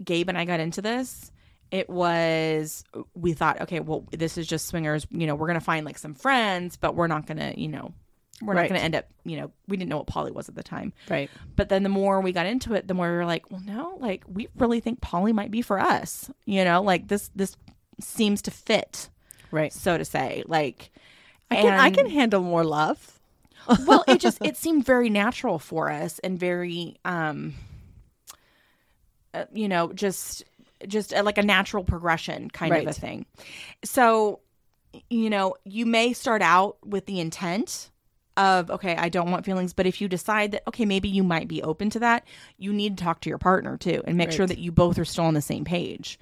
Gabe 0.02 0.28
and 0.28 0.38
I 0.38 0.45
got 0.45 0.61
into 0.61 0.83
this, 0.83 1.31
it 1.71 1.88
was 1.88 2.84
we 3.15 3.32
thought, 3.32 3.63
okay, 3.63 3.80
well, 3.80 4.06
this 4.13 4.39
is 4.39 4.47
just 4.47 4.67
swingers. 4.67 5.06
You 5.10 5.26
know, 5.26 5.34
we're 5.34 5.47
gonna 5.49 5.60
find 5.60 5.84
like 5.84 5.99
some 5.99 6.15
friends, 6.15 6.76
but 6.76 6.95
we're 6.95 7.06
not 7.08 7.26
gonna, 7.26 7.54
you 7.56 7.69
know, 7.69 7.93
we're 8.42 8.54
Right. 8.54 8.62
not 8.62 8.68
gonna 8.70 8.84
end 8.84 8.94
up, 8.97 9.06
you 9.25 9.36
know, 9.36 9.50
we 9.68 9.76
didn't 9.76 9.90
know 9.90 9.99
what 9.99 10.06
poly 10.06 10.30
was 10.32 10.49
at 10.49 10.54
the 10.54 10.62
time. 10.62 10.92
Right. 11.08 11.30
But 11.56 11.68
then 11.68 11.82
the 11.84 11.88
more 11.88 12.20
we 12.20 12.32
got 12.32 12.47
into 12.47 12.75
it, 12.75 12.88
the 12.88 12.94
more 12.94 13.10
we 13.10 13.16
were 13.16 13.25
like, 13.26 13.50
well, 13.50 13.62
no, 13.64 13.97
like 14.00 14.25
we 14.26 14.49
really 14.56 14.80
think 14.80 15.00
poly 15.00 15.32
might 15.32 15.50
be 15.50 15.62
for 15.62 15.78
us. 15.78 16.30
You 16.44 16.64
know, 16.64 16.82
like 16.82 17.08
this 17.08 17.30
this 17.36 17.56
seems 18.00 18.42
to 18.42 18.50
fit, 18.50 19.08
Right. 19.50 19.73
so 19.73 19.97
to 19.97 20.04
say. 20.04 20.42
Like, 20.47 20.90
I 21.50 21.56
can 21.56 21.78
I 21.80 21.90
can 21.90 22.10
handle 22.10 22.42
more 22.42 22.64
love. 22.64 23.20
well 23.86 24.04
it 24.06 24.20
just 24.20 24.44
it 24.44 24.58
seemed 24.58 24.84
very 24.84 25.08
natural 25.08 25.58
for 25.58 25.90
us 25.90 26.18
and 26.18 26.38
very 26.38 26.97
um 27.06 27.54
uh, 29.32 29.44
you 29.54 29.68
know 29.68 29.90
just 29.92 30.44
just 30.86 31.14
uh, 31.14 31.23
like 31.23 31.38
a 31.38 31.42
natural 31.42 31.82
progression 31.82 32.50
kind 32.50 32.75
of 32.76 32.86
a 32.86 32.92
thing 32.92 33.25
so 33.82 34.40
you 35.08 35.30
know 35.30 35.54
you 35.64 35.86
may 35.86 36.12
start 36.12 36.42
out 36.42 36.76
with 36.86 37.06
the 37.06 37.20
intent 37.20 37.90
of 38.36 38.70
okay 38.70 38.97
i 38.97 39.08
don't 39.08 39.30
want 39.30 39.44
feelings 39.44 39.73
but 39.73 39.86
if 39.86 40.00
you 40.00 40.08
decide 40.08 40.50
that 40.52 40.62
okay 40.66 40.84
maybe 40.84 41.08
you 41.08 41.23
might 41.23 41.47
be 41.47 41.62
open 41.62 41.88
to 41.88 42.00
that 42.00 42.26
you 42.58 42.73
need 42.73 42.97
to 42.99 43.04
talk 43.04 43.20
to 43.20 43.28
your 43.28 43.38
partner 43.38 43.76
too 43.76 44.02
and 44.06 44.16
make 44.16 44.32
sure 44.32 44.47
that 44.47 44.58
you 44.58 44.73
both 44.73 44.99
are 44.99 45.04
still 45.04 45.25
on 45.25 45.34
the 45.34 45.40
same 45.40 45.64
page 45.64 46.18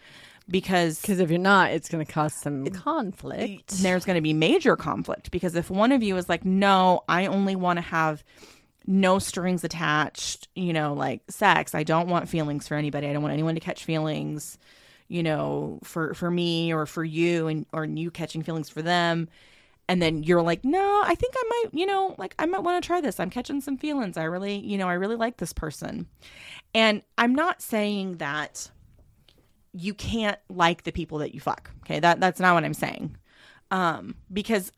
because 0.51 1.01
Because 1.01 1.21
if 1.21 1.31
you're 1.31 1.39
not, 1.39 1.71
it's 1.71 1.89
going 1.89 2.05
to 2.05 2.13
cause 2.13 2.35
some 2.35 2.67
conflict. 2.67 3.71
there's 3.83 4.05
going 4.05 4.17
to 4.17 4.21
be 4.23 4.33
major 4.33 4.77
conflict 4.77 5.31
because 5.31 5.55
if 5.55 5.71
one 5.71 5.93
of 5.93 6.03
you 6.03 6.17
is 6.17 6.29
like, 6.29 6.45
no, 6.45 7.05
I 7.09 7.27
only 7.27 7.55
want 7.57 7.77
to 7.79 7.81
have 7.83 8.25
no 8.87 9.21
strings 9.21 9.63
attached, 9.63 10.49
you 10.57 10.73
know, 10.73 10.95
like 10.95 11.23
sex. 11.31 11.75
I 11.75 11.85
don't 11.85 12.09
want 12.09 12.29
feelings 12.29 12.67
for 12.67 12.75
anybody. 12.75 13.07
I 13.07 13.13
don't 13.13 13.23
want 13.23 13.33
anyone 13.33 13.55
to 13.55 13.61
catch 13.61 13.85
feelings, 13.85 14.59
you 15.09 15.23
know, 15.23 15.79
for 15.85 16.13
for 16.15 16.31
me 16.31 16.73
or 16.75 16.87
for 16.87 17.05
you 17.05 17.47
and 17.47 17.65
or 17.73 17.85
you 17.85 18.11
catching 18.11 18.43
feelings 18.43 18.69
for 18.69 18.83
them. 18.83 19.29
And 19.89 20.01
then 20.01 20.23
you're 20.23 20.43
like, 20.43 20.65
no, 20.65 21.03
I 21.05 21.15
think 21.15 21.35
I 21.37 21.43
might, 21.49 21.75
you 21.79 21.87
know, 21.87 22.15
like 22.17 22.35
I 22.39 22.47
might 22.47 22.61
want 22.61 22.83
to 22.83 22.87
try 22.87 23.01
this. 23.01 23.19
I'm 23.21 23.31
catching 23.31 23.61
some 23.61 23.77
feelings. 23.77 24.17
I 24.17 24.25
really, 24.25 24.57
you 24.57 24.79
know, 24.79 24.89
I 24.89 24.95
really 24.95 25.17
like 25.17 25.37
this 25.39 25.53
person. 25.53 26.07
And 26.75 27.03
I'm 27.19 27.35
not 27.35 27.61
saying 27.61 28.19
that 28.19 28.71
you 29.73 29.95
can't 29.95 30.39
like 30.49 30.85
the 30.85 30.93
people 30.93 31.19
that 31.19 31.35
you 31.35 31.41
fuck. 31.41 31.71
Okay, 31.85 32.01
that 32.01 32.21
that's 32.21 32.41
not 32.41 32.55
what 32.55 32.65
I'm 32.65 32.75
saying. 32.75 33.17
Um, 33.71 34.15
because 34.33 34.71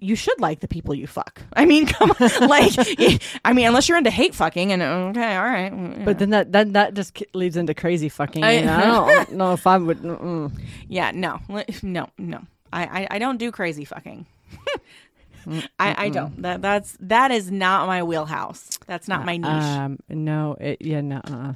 you 0.00 0.16
should 0.16 0.40
like 0.40 0.60
the 0.60 0.68
people 0.68 0.94
you 0.94 1.06
fuck. 1.06 1.42
I 1.52 1.66
mean, 1.66 1.86
come 1.86 2.10
on, 2.18 2.48
like, 2.48 2.72
I 3.44 3.52
mean, 3.52 3.66
unless 3.66 3.88
you're 3.88 3.98
into 3.98 4.10
hate 4.10 4.34
fucking, 4.34 4.72
and 4.72 4.82
okay, 4.82 5.36
all 5.36 5.44
right, 5.44 5.70
mm, 5.72 6.04
But 6.04 6.18
then 6.18 6.30
that 6.30 6.52
that, 6.52 6.72
that 6.72 6.94
just 6.94 7.22
leads 7.34 7.56
into 7.56 7.74
crazy 7.74 8.08
fucking. 8.08 8.42
I- 8.42 8.58
I 8.60 8.84
don't 8.84 9.32
know 9.32 9.52
if 9.52 9.66
I 9.66 9.76
would. 9.76 9.98
Mm-mm. 9.98 10.50
yeah, 10.88 11.10
no, 11.12 11.40
no, 11.82 12.08
no, 12.18 12.40
I, 12.72 12.82
I, 13.02 13.08
I 13.12 13.18
don't 13.18 13.36
do 13.38 13.52
crazy 13.52 13.84
fucking. 13.84 14.26
I, 15.78 16.06
I 16.06 16.08
don't. 16.10 16.42
That 16.42 16.60
that's 16.60 16.96
that 17.00 17.30
is 17.30 17.50
not 17.50 17.86
my 17.86 18.02
wheelhouse. 18.02 18.78
That's 18.86 19.08
not 19.08 19.24
my 19.24 19.38
niche. 19.38 19.50
Um, 19.50 19.98
no, 20.08 20.56
it 20.60 20.78
yeah, 20.82 21.00
no. 21.00 21.54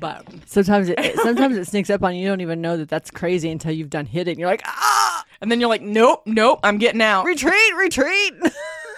But 0.00 0.26
Sometimes 0.46 0.88
it 0.88 0.98
it- 0.98 1.16
sometimes 1.22 1.56
it 1.56 1.66
sneaks 1.66 1.90
up 1.90 2.02
on 2.02 2.16
you. 2.16 2.22
You 2.22 2.28
don't 2.28 2.40
even 2.40 2.60
know 2.60 2.76
that 2.78 2.88
that's 2.88 3.10
crazy 3.10 3.50
until 3.50 3.70
you've 3.72 3.90
done 3.90 4.06
hit 4.06 4.26
it. 4.28 4.32
And 4.32 4.40
you're 4.40 4.48
like, 4.48 4.62
ah, 4.64 5.24
and 5.40 5.52
then 5.52 5.60
you're 5.60 5.68
like, 5.68 5.82
nope, 5.82 6.22
nope, 6.26 6.60
I'm 6.64 6.78
getting 6.78 7.02
out. 7.02 7.26
retreat, 7.26 7.74
retreat. 7.76 8.32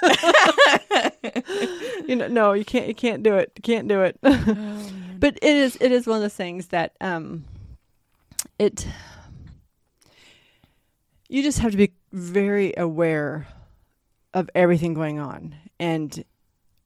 you 2.06 2.16
know, 2.16 2.28
no, 2.28 2.52
you 2.52 2.64
can't. 2.64 2.88
You 2.88 2.94
can't 2.94 3.22
do 3.22 3.34
it. 3.36 3.52
You 3.56 3.62
can't 3.62 3.88
do 3.88 4.02
it. 4.02 4.18
but 4.22 5.36
it 5.36 5.42
is. 5.42 5.76
It 5.80 5.92
is 5.92 6.06
one 6.06 6.16
of 6.16 6.22
those 6.22 6.34
things 6.34 6.68
that 6.68 6.92
um, 7.00 7.44
it. 8.58 8.86
You 11.28 11.42
just 11.42 11.58
have 11.58 11.72
to 11.72 11.76
be 11.76 11.92
very 12.12 12.72
aware 12.76 13.46
of 14.32 14.48
everything 14.54 14.94
going 14.94 15.18
on, 15.18 15.54
and 15.80 16.24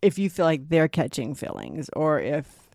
if 0.03 0.19
you 0.19 0.31
feel 0.31 0.47
like 0.47 0.69
they're 0.69 0.89
catching 0.89 1.35
feelings, 1.35 1.91
or 1.95 2.21
if 2.21 2.71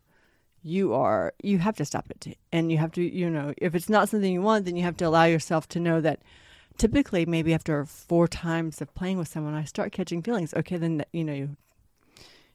you 0.62 0.94
are, 0.94 1.34
you 1.42 1.58
have 1.60 1.76
to 1.78 1.86
stop 1.86 2.10
it, 2.10 2.38
and 2.52 2.72
you 2.72 2.78
have 2.78 2.92
to, 2.94 3.02
you 3.02 3.30
know, 3.30 3.54
if 3.58 3.74
it's 3.74 3.90
not 3.90 4.10
something 4.10 4.32
you 4.32 4.42
want, 4.42 4.66
then 4.66 4.76
you 4.76 4.84
have 4.84 4.98
to 4.98 5.06
allow 5.06 5.24
yourself 5.26 5.68
to 5.70 5.80
know 5.80 6.02
that 6.02 6.22
typically 6.78 7.26
maybe 7.26 7.54
after 7.54 7.86
four 7.86 8.28
times 8.28 8.82
of 8.82 8.94
playing 8.96 9.18
with 9.18 9.28
someone 9.28 9.54
i 9.54 9.64
start 9.64 9.92
catching 9.92 10.22
feelings. 10.22 10.54
Okay 10.54 10.78
then 10.78 11.06
you 11.14 11.24
know 11.24 11.34
you, 11.34 11.56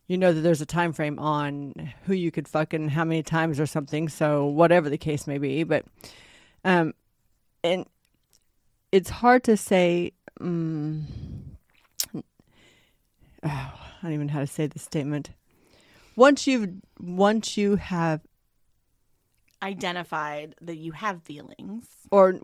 you 0.06 0.18
know 0.18 0.32
that 0.32 0.40
there's 0.40 0.60
a 0.60 0.66
time 0.66 0.92
frame 0.92 1.18
on 1.18 1.92
who 2.04 2.14
you 2.14 2.30
could 2.30 2.48
fuck 2.48 2.72
and 2.72 2.90
how 2.90 3.04
many 3.04 3.22
times 3.22 3.60
or 3.60 3.66
something. 3.66 4.08
So 4.08 4.44
whatever 4.46 4.90
the 4.90 4.98
case 4.98 5.26
may 5.26 5.38
be. 5.38 5.62
But 5.62 5.84
um 6.64 6.94
and 7.62 7.86
it's 8.92 9.10
hard 9.10 9.44
to 9.44 9.56
say 9.56 10.12
um, 10.40 11.06
oh, 12.14 12.20
i 13.44 13.72
don't 14.02 14.12
even 14.12 14.26
know 14.26 14.32
how 14.32 14.40
to 14.40 14.46
say 14.46 14.66
this 14.66 14.82
statement 14.82 15.30
once 16.16 16.46
you've 16.46 16.68
once 16.98 17.56
you 17.56 17.76
have 17.76 18.20
identified 19.62 20.54
that 20.62 20.76
you 20.76 20.92
have 20.92 21.22
feelings. 21.22 21.86
or 22.10 22.38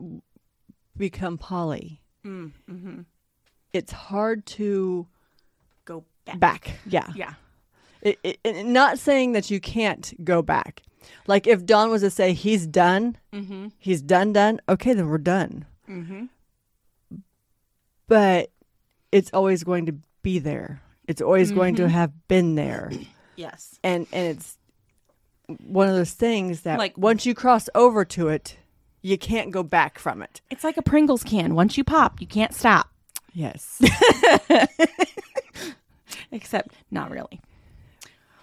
become 0.97 1.39
poly, 1.39 2.01
Mm, 2.25 2.53
mm-hmm. 2.71 3.01
it's 3.73 3.93
hard 3.93 4.45
to 4.47 5.07
Go 5.85 6.05
back. 6.25 6.39
back. 6.41 6.71
Yeah. 6.87 7.09
Yeah. 7.15 7.35
It, 8.03 8.19
it, 8.23 8.39
it- 8.45 8.67
not 8.67 8.99
saying 8.99 9.33
that 9.33 9.51
you 9.51 9.61
can't 9.61 10.13
go 10.25 10.43
back. 10.43 10.83
Like 11.27 11.47
if 11.47 11.65
Don 11.65 11.89
was 11.91 12.03
to 12.03 12.11
say 12.11 12.33
he's 12.33 12.67
done, 12.67 13.17
Mm-hmm. 13.33 13.69
he's 13.79 14.03
done, 14.03 14.33
done. 14.33 14.61
Okay, 14.69 14.93
then 14.95 15.07
we're 15.09 15.19
done. 15.19 15.65
Mm-hmm. 15.89 16.25
But 18.09 18.51
it's 19.13 19.31
always 19.33 19.65
going 19.65 19.87
to 19.87 19.95
be 20.23 20.39
there. 20.39 20.81
It's 21.09 21.23
always 21.23 21.53
going 21.53 21.77
to 21.77 21.89
have 21.89 22.11
been 22.29 22.55
there, 22.57 22.91
Yes. 23.37 23.79
and 23.85 24.07
and 24.13 24.37
it's 24.37 24.59
one 25.65 25.89
of 25.89 25.95
those 25.95 26.13
things 26.13 26.63
that 26.63 26.79
Like- 26.79 26.99
once 26.99 27.25
you 27.27 27.35
cross 27.35 27.69
over 27.75 28.05
to 28.07 28.29
it, 28.29 28.57
you 29.03 29.17
can't 29.17 29.53
go 29.53 29.63
back 29.63 29.99
from 30.01 30.21
it. 30.23 30.41
It's 30.51 30.65
like 30.65 30.77
a 30.77 30.83
Pringles 30.83 31.23
can. 31.23 31.55
Once 31.55 31.79
you 31.79 31.85
pop, 31.85 32.21
you 32.21 32.27
can't 32.27 32.53
stop. 32.55 32.89
Yes. 33.33 33.81
Except 36.33 36.73
not 36.91 37.11
really. 37.11 37.41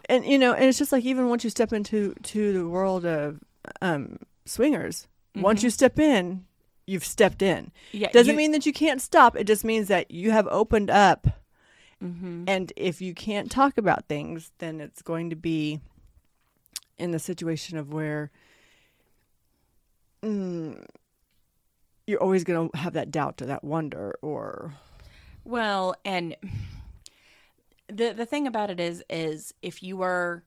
and 0.05 0.25
you 0.25 0.37
know, 0.37 0.53
and 0.53 0.65
it's 0.65 0.77
just 0.77 0.91
like 0.91 1.03
even 1.03 1.29
once 1.29 1.43
you 1.43 1.49
step 1.49 1.73
into 1.73 2.13
to 2.23 2.53
the 2.53 2.67
world 2.67 3.05
of 3.05 3.39
um, 3.81 4.19
swingers, 4.45 5.07
once 5.35 5.63
you 5.63 5.69
step 5.69 5.99
in, 5.99 6.45
you've 6.85 7.05
stepped 7.05 7.41
in. 7.41 7.71
Yeah. 7.91 8.11
Doesn't 8.11 8.33
you- 8.33 8.37
mean 8.37 8.51
that 8.51 8.65
you 8.65 8.73
can't 8.73 9.01
stop. 9.01 9.35
It 9.35 9.45
just 9.45 9.63
means 9.63 9.87
that 9.87 10.11
you 10.11 10.31
have 10.31 10.47
opened 10.47 10.89
up. 10.89 11.27
Mhm. 12.01 12.43
And 12.47 12.73
if 12.75 13.01
you 13.01 13.13
can't 13.13 13.49
talk 13.49 13.77
about 13.77 14.07
things, 14.07 14.51
then 14.57 14.81
it's 14.81 15.01
going 15.01 15.29
to 15.29 15.35
be 15.37 15.79
in 16.97 17.11
the 17.11 17.19
situation 17.19 17.77
of 17.77 17.93
where 17.93 18.29
mm, 20.21 20.85
you're 22.07 22.21
always 22.21 22.43
going 22.43 22.69
to 22.69 22.77
have 22.77 22.93
that 22.93 23.11
doubt 23.11 23.41
or 23.41 23.45
that 23.45 23.63
wonder 23.63 24.15
or 24.21 24.73
Well, 25.43 25.95
and 26.05 26.35
the 27.87 28.13
the 28.13 28.25
thing 28.25 28.47
about 28.47 28.69
it 28.69 28.79
is 28.79 29.03
is 29.09 29.53
if 29.61 29.83
you 29.83 30.01
are 30.01 30.43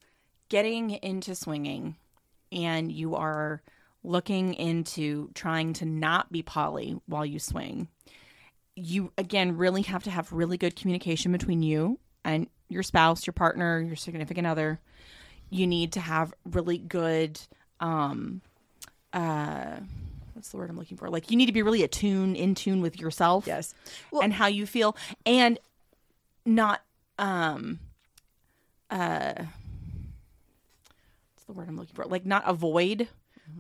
getting 0.49 0.91
into 0.91 1.35
swinging 1.35 1.97
and 2.53 2.91
you 2.93 3.15
are 3.15 3.63
looking 4.07 4.55
into 4.55 5.31
trying 5.35 5.73
to 5.75 5.85
not 5.85 6.31
be 6.31 6.43
poly 6.43 6.97
while 7.07 7.27
you 7.27 7.39
swing, 7.39 7.89
you 8.75 9.13
again 9.19 9.57
really 9.57 9.83
have 9.83 10.05
to 10.05 10.11
have 10.11 10.33
really 10.33 10.57
good 10.57 10.77
communication 10.77 11.33
between 11.33 11.63
you 11.63 11.99
and 12.25 12.49
your 12.69 12.83
spouse, 12.83 13.27
your 13.27 13.33
partner, 13.33 13.81
your 13.81 13.97
significant 13.97 14.47
other. 14.47 14.81
You 15.51 15.67
need 15.67 15.93
to 15.93 16.01
have 16.01 16.33
really 16.45 16.79
good 16.79 17.41
um 17.81 18.41
uh 19.13 19.77
what's 20.33 20.51
the 20.51 20.57
word 20.59 20.71
I'm 20.71 20.79
looking 20.79 20.97
for? 20.97 21.09
Like 21.09 21.31
you 21.31 21.37
need 21.37 21.47
to 21.47 21.53
be 21.53 21.63
really 21.63 21.83
attuned 21.83 22.37
in 22.37 22.55
tune 22.55 22.81
with 22.81 23.01
yourself 23.01 23.47
yes. 23.47 23.75
and 24.23 24.33
how 24.33 24.47
you 24.47 24.67
feel 24.67 24.97
and 25.25 25.59
not 26.45 26.83
um 27.19 27.81
uh 28.91 29.35
what's 31.35 31.45
the 31.47 31.53
word 31.53 31.69
I'm 31.69 31.77
looking 31.77 31.95
for? 31.95 32.05
Like 32.05 32.27
not 32.27 32.45
avoid 32.47 33.09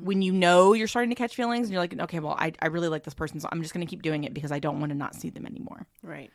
when 0.00 0.22
you 0.22 0.32
know 0.32 0.72
you're 0.72 0.88
starting 0.88 1.10
to 1.10 1.14
catch 1.16 1.34
feelings 1.34 1.66
and 1.66 1.72
you're 1.72 1.80
like, 1.82 1.98
okay, 1.98 2.18
well, 2.20 2.36
I, 2.38 2.52
I 2.60 2.66
really 2.66 2.88
like 2.88 3.04
this 3.04 3.14
person, 3.14 3.40
so 3.40 3.48
I'm 3.52 3.62
just 3.62 3.72
gonna 3.74 3.86
keep 3.86 4.02
doing 4.02 4.24
it 4.24 4.34
because 4.34 4.52
I 4.52 4.58
don't 4.58 4.80
want 4.80 4.90
to 4.90 4.96
not 4.98 5.14
see 5.14 5.30
them 5.30 5.46
anymore. 5.46 5.86
Right. 6.02 6.30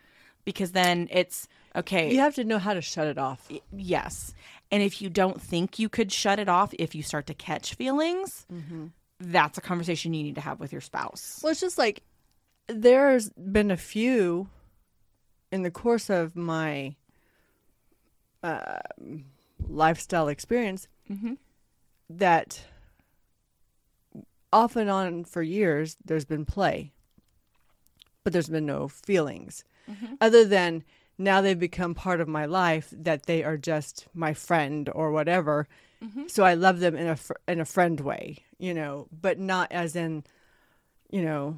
Because 0.45 0.71
then 0.71 1.07
it's 1.11 1.47
okay. 1.75 2.11
You 2.11 2.19
have 2.21 2.35
to 2.35 2.43
know 2.43 2.57
how 2.57 2.73
to 2.73 2.81
shut 2.81 3.07
it 3.07 3.17
off. 3.17 3.47
Yes. 3.71 4.33
And 4.71 4.81
if 4.81 5.01
you 5.01 5.09
don't 5.09 5.39
think 5.41 5.77
you 5.79 5.87
could 5.89 6.11
shut 6.11 6.39
it 6.39 6.49
off 6.49 6.73
if 6.79 6.95
you 6.95 7.03
start 7.03 7.27
to 7.27 7.33
catch 7.33 7.75
feelings, 7.75 8.47
that's 9.19 9.57
a 9.57 9.61
conversation 9.61 10.13
you 10.15 10.23
need 10.23 10.35
to 10.35 10.41
have 10.41 10.59
with 10.59 10.71
your 10.71 10.81
spouse. 10.81 11.39
Well, 11.43 11.51
it's 11.51 11.61
just 11.61 11.77
like 11.77 12.01
there's 12.67 13.29
been 13.31 13.69
a 13.69 13.77
few 13.77 14.47
in 15.51 15.61
the 15.61 15.69
course 15.71 16.09
of 16.09 16.35
my 16.35 16.95
uh, 18.43 18.79
lifestyle 19.67 20.27
experience 20.27 20.87
Mhm. 21.09 21.37
that 22.09 22.63
off 24.53 24.75
and 24.75 24.89
on 24.89 25.23
for 25.23 25.41
years 25.41 25.97
there's 26.03 26.25
been 26.25 26.45
play, 26.45 26.91
but 28.23 28.33
there's 28.33 28.49
been 28.49 28.65
no 28.65 28.87
feelings 28.87 29.63
mm-hmm. 29.89 30.15
other 30.19 30.45
than 30.45 30.83
now 31.17 31.41
they've 31.41 31.59
become 31.59 31.93
part 31.93 32.19
of 32.19 32.27
my 32.27 32.45
life 32.45 32.91
that 32.91 33.25
they 33.25 33.43
are 33.43 33.57
just 33.57 34.07
my 34.13 34.33
friend 34.33 34.89
or 34.93 35.11
whatever. 35.11 35.67
Mm-hmm. 36.03 36.23
So 36.27 36.43
I 36.43 36.55
love 36.55 36.79
them 36.79 36.95
in 36.95 37.07
a 37.07 37.15
fr- 37.15 37.33
in 37.47 37.59
a 37.59 37.65
friend 37.65 37.99
way, 37.99 38.37
you 38.57 38.73
know, 38.73 39.07
but 39.11 39.37
not 39.37 39.71
as 39.71 39.95
in, 39.95 40.23
you 41.11 41.21
know, 41.21 41.57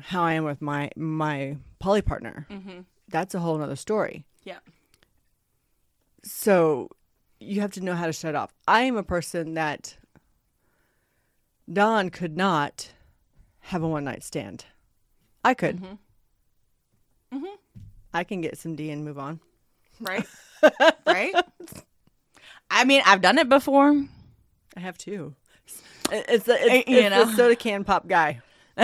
how 0.00 0.22
I 0.22 0.34
am 0.34 0.44
with 0.44 0.62
my 0.62 0.90
my 0.96 1.58
poly 1.78 2.02
partner. 2.02 2.46
Mm-hmm. 2.50 2.80
That's 3.08 3.34
a 3.34 3.40
whole 3.40 3.58
nother 3.58 3.76
story. 3.76 4.24
Yeah. 4.44 4.60
So 6.22 6.88
you 7.38 7.60
have 7.60 7.72
to 7.72 7.82
know 7.82 7.94
how 7.94 8.06
to 8.06 8.12
shut 8.12 8.34
off. 8.34 8.54
I 8.66 8.82
am 8.82 8.96
a 8.96 9.02
person 9.02 9.54
that 9.54 9.98
Don 11.72 12.10
could 12.10 12.36
not 12.36 12.92
have 13.60 13.82
a 13.82 13.88
one 13.88 14.04
night 14.04 14.22
stand. 14.22 14.66
I 15.42 15.54
could. 15.54 15.80
Mm-hmm. 17.32 17.46
I 18.12 18.24
can 18.24 18.40
get 18.40 18.56
some 18.56 18.76
D 18.76 18.90
and 18.90 19.04
move 19.04 19.18
on. 19.18 19.40
Right? 20.00 20.26
right? 21.06 21.34
I 22.70 22.84
mean, 22.84 23.02
I've 23.04 23.20
done 23.20 23.38
it 23.38 23.48
before. 23.48 24.04
I 24.76 24.80
have 24.80 24.96
too. 24.98 25.34
It's 26.12 26.44
the, 26.44 26.56
it's, 26.60 26.88
You 26.88 26.98
it's 26.98 27.10
know. 27.10 27.24
the 27.24 27.32
soda 27.32 27.56
can 27.56 27.84
pop 27.84 28.06
guy. 28.06 28.40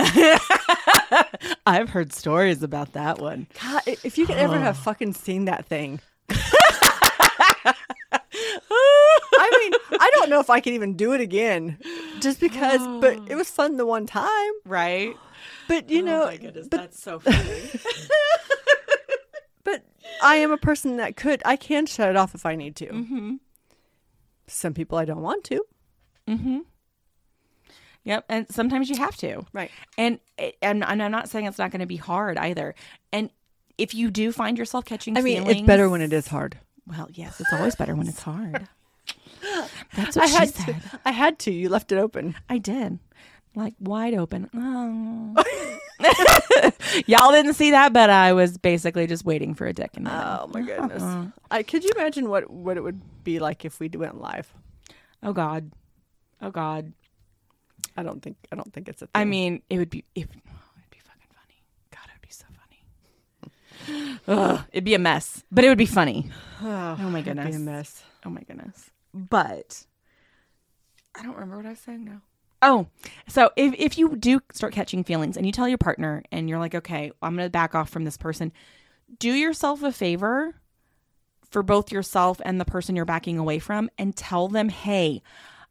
I've 1.65 1.89
heard 1.89 2.13
stories 2.13 2.63
about 2.63 2.93
that 2.93 3.19
one. 3.19 3.47
God, 3.61 3.81
if 3.85 4.17
you 4.17 4.25
could 4.25 4.37
ever 4.37 4.55
oh. 4.55 4.59
have 4.59 4.77
fucking 4.77 5.13
seen 5.13 5.45
that 5.45 5.65
thing. 5.65 5.99
I 9.43 9.50
mean, 9.69 9.99
I 9.99 10.11
don't 10.15 10.29
know 10.29 10.39
if 10.39 10.49
I 10.49 10.59
could 10.59 10.73
even 10.73 10.95
do 10.95 11.13
it 11.13 11.21
again, 11.21 11.77
just 12.19 12.39
because. 12.39 12.79
But 13.01 13.29
it 13.29 13.35
was 13.35 13.49
fun 13.49 13.77
the 13.77 13.85
one 13.85 14.05
time. 14.05 14.51
Right? 14.65 15.15
But 15.67 15.89
you 15.89 16.01
know, 16.01 16.23
oh 16.23 16.27
my 16.27 16.37
goodness, 16.37 16.67
but 16.69 16.77
that's 16.77 17.01
so 17.01 17.19
funny. 17.19 17.37
but 19.63 19.83
I 20.21 20.35
am 20.35 20.51
a 20.51 20.57
person 20.57 20.97
that 20.97 21.15
could. 21.15 21.41
I 21.45 21.55
can 21.55 21.85
shut 21.85 22.09
it 22.09 22.15
off 22.15 22.35
if 22.35 22.45
I 22.45 22.55
need 22.55 22.75
to. 22.77 22.87
mm-hmm. 22.87 23.35
Some 24.47 24.73
people 24.73 24.97
I 24.97 25.05
don't 25.05 25.21
want 25.21 25.43
to. 25.45 25.63
Mm-hmm. 26.27 26.59
Yep, 28.03 28.25
and 28.29 28.47
sometimes 28.49 28.89
you 28.89 28.97
have 28.97 29.15
to. 29.17 29.45
Right. 29.53 29.71
And 29.97 30.19
and, 30.37 30.83
and 30.83 31.03
I'm 31.03 31.11
not 31.11 31.29
saying 31.29 31.45
it's 31.45 31.57
not 31.57 31.71
going 31.71 31.81
to 31.81 31.85
be 31.85 31.97
hard 31.97 32.37
either. 32.37 32.75
And 33.11 33.29
if 33.77 33.93
you 33.93 34.11
do 34.11 34.31
find 34.31 34.57
yourself 34.57 34.85
catching, 34.85 35.17
I 35.17 35.21
mean, 35.21 35.47
it's 35.47 35.61
better 35.61 35.89
when 35.89 36.01
it 36.01 36.11
is 36.11 36.27
hard. 36.27 36.57
Well, 36.87 37.07
yes, 37.11 37.39
it's 37.39 37.53
always 37.53 37.75
better 37.75 37.95
when 37.95 38.07
it's 38.07 38.21
hard. 38.21 38.67
That's 39.95 40.15
what 40.15 40.25
I 40.25 40.27
she 40.27 40.35
had 40.35 40.49
said. 40.55 40.65
to. 40.81 40.99
I 41.05 41.11
had 41.11 41.39
to. 41.39 41.51
You 41.51 41.69
left 41.69 41.91
it 41.91 41.97
open. 41.97 42.35
I 42.49 42.57
did. 42.57 42.99
Like 43.55 43.73
wide 43.79 44.13
open. 44.13 44.49
Oh. 45.43 45.43
Y'all 47.05 47.31
didn't 47.31 47.53
see 47.53 47.71
that, 47.71 47.93
but 47.93 48.09
I 48.09 48.33
was 48.33 48.57
basically 48.57 49.05
just 49.05 49.23
waiting 49.23 49.53
for 49.53 49.67
a 49.67 49.73
dick 49.73 49.91
in 49.95 50.07
Oh 50.07 50.49
my 50.51 50.61
goodness. 50.61 51.03
Uh-uh. 51.03 51.27
I 51.51 51.61
could 51.61 51.83
you 51.83 51.91
imagine 51.95 52.27
what 52.27 52.49
what 52.49 52.75
it 52.77 52.81
would 52.81 52.99
be 53.23 53.37
like 53.39 53.65
if 53.65 53.79
we 53.79 53.87
went 53.89 54.19
live? 54.19 54.51
Oh 55.21 55.31
God. 55.33 55.71
Oh 56.41 56.49
God. 56.49 56.93
I 57.95 58.01
don't 58.03 58.21
think 58.21 58.37
I 58.51 58.55
don't 58.55 58.71
think 58.73 58.89
it's 58.89 59.01
a 59.03 59.05
thing. 59.05 59.11
I 59.13 59.25
mean, 59.25 59.61
it 59.69 59.77
would 59.77 59.89
be 59.91 60.03
it, 60.15 60.27
oh, 60.33 60.61
it'd 60.79 60.89
be 60.89 60.97
fucking 60.99 61.29
funny. 61.29 61.61
God, 61.91 62.07
it 62.07 62.13
would 62.15 62.27
be 62.27 62.33
so 62.33 62.45
funny. 63.85 64.19
Ugh, 64.27 64.65
it'd 64.71 64.83
be 64.85 64.95
a 64.95 64.99
mess, 64.99 65.43
but 65.51 65.63
it 65.63 65.69
would 65.69 65.77
be 65.77 65.85
funny. 65.85 66.29
Oh, 66.63 66.95
oh, 66.99 67.09
my 67.09 67.19
it'd 67.19 67.35
be 67.37 67.41
goodness. 67.41 67.55
a 67.55 67.59
mess. 67.59 68.03
Oh 68.25 68.29
my 68.29 68.41
goodness. 68.41 68.91
But 69.13 69.85
I 71.15 71.23
don't 71.23 71.33
remember 71.33 71.57
what 71.57 71.65
I 71.65 71.69
was 71.69 71.79
saying 71.79 72.05
now. 72.05 72.21
Oh, 72.61 72.87
so 73.27 73.49
if, 73.55 73.73
if 73.77 73.97
you 73.97 74.15
do 74.15 74.39
start 74.53 74.73
catching 74.73 75.03
feelings 75.03 75.35
and 75.35 75.45
you 75.45 75.51
tell 75.51 75.67
your 75.67 75.79
partner 75.79 76.23
and 76.31 76.47
you're 76.47 76.59
like, 76.59 76.75
okay, 76.75 77.11
I'm 77.21 77.35
going 77.35 77.45
to 77.45 77.49
back 77.49 77.73
off 77.73 77.89
from 77.89 78.05
this 78.05 78.17
person, 78.17 78.51
do 79.17 79.31
yourself 79.33 79.81
a 79.81 79.91
favor 79.91 80.55
for 81.49 81.63
both 81.63 81.91
yourself 81.91 82.39
and 82.45 82.61
the 82.61 82.65
person 82.65 82.95
you're 82.95 83.05
backing 83.05 83.39
away 83.39 83.57
from 83.59 83.89
and 83.97 84.15
tell 84.15 84.47
them, 84.47 84.69
hey, 84.69 85.23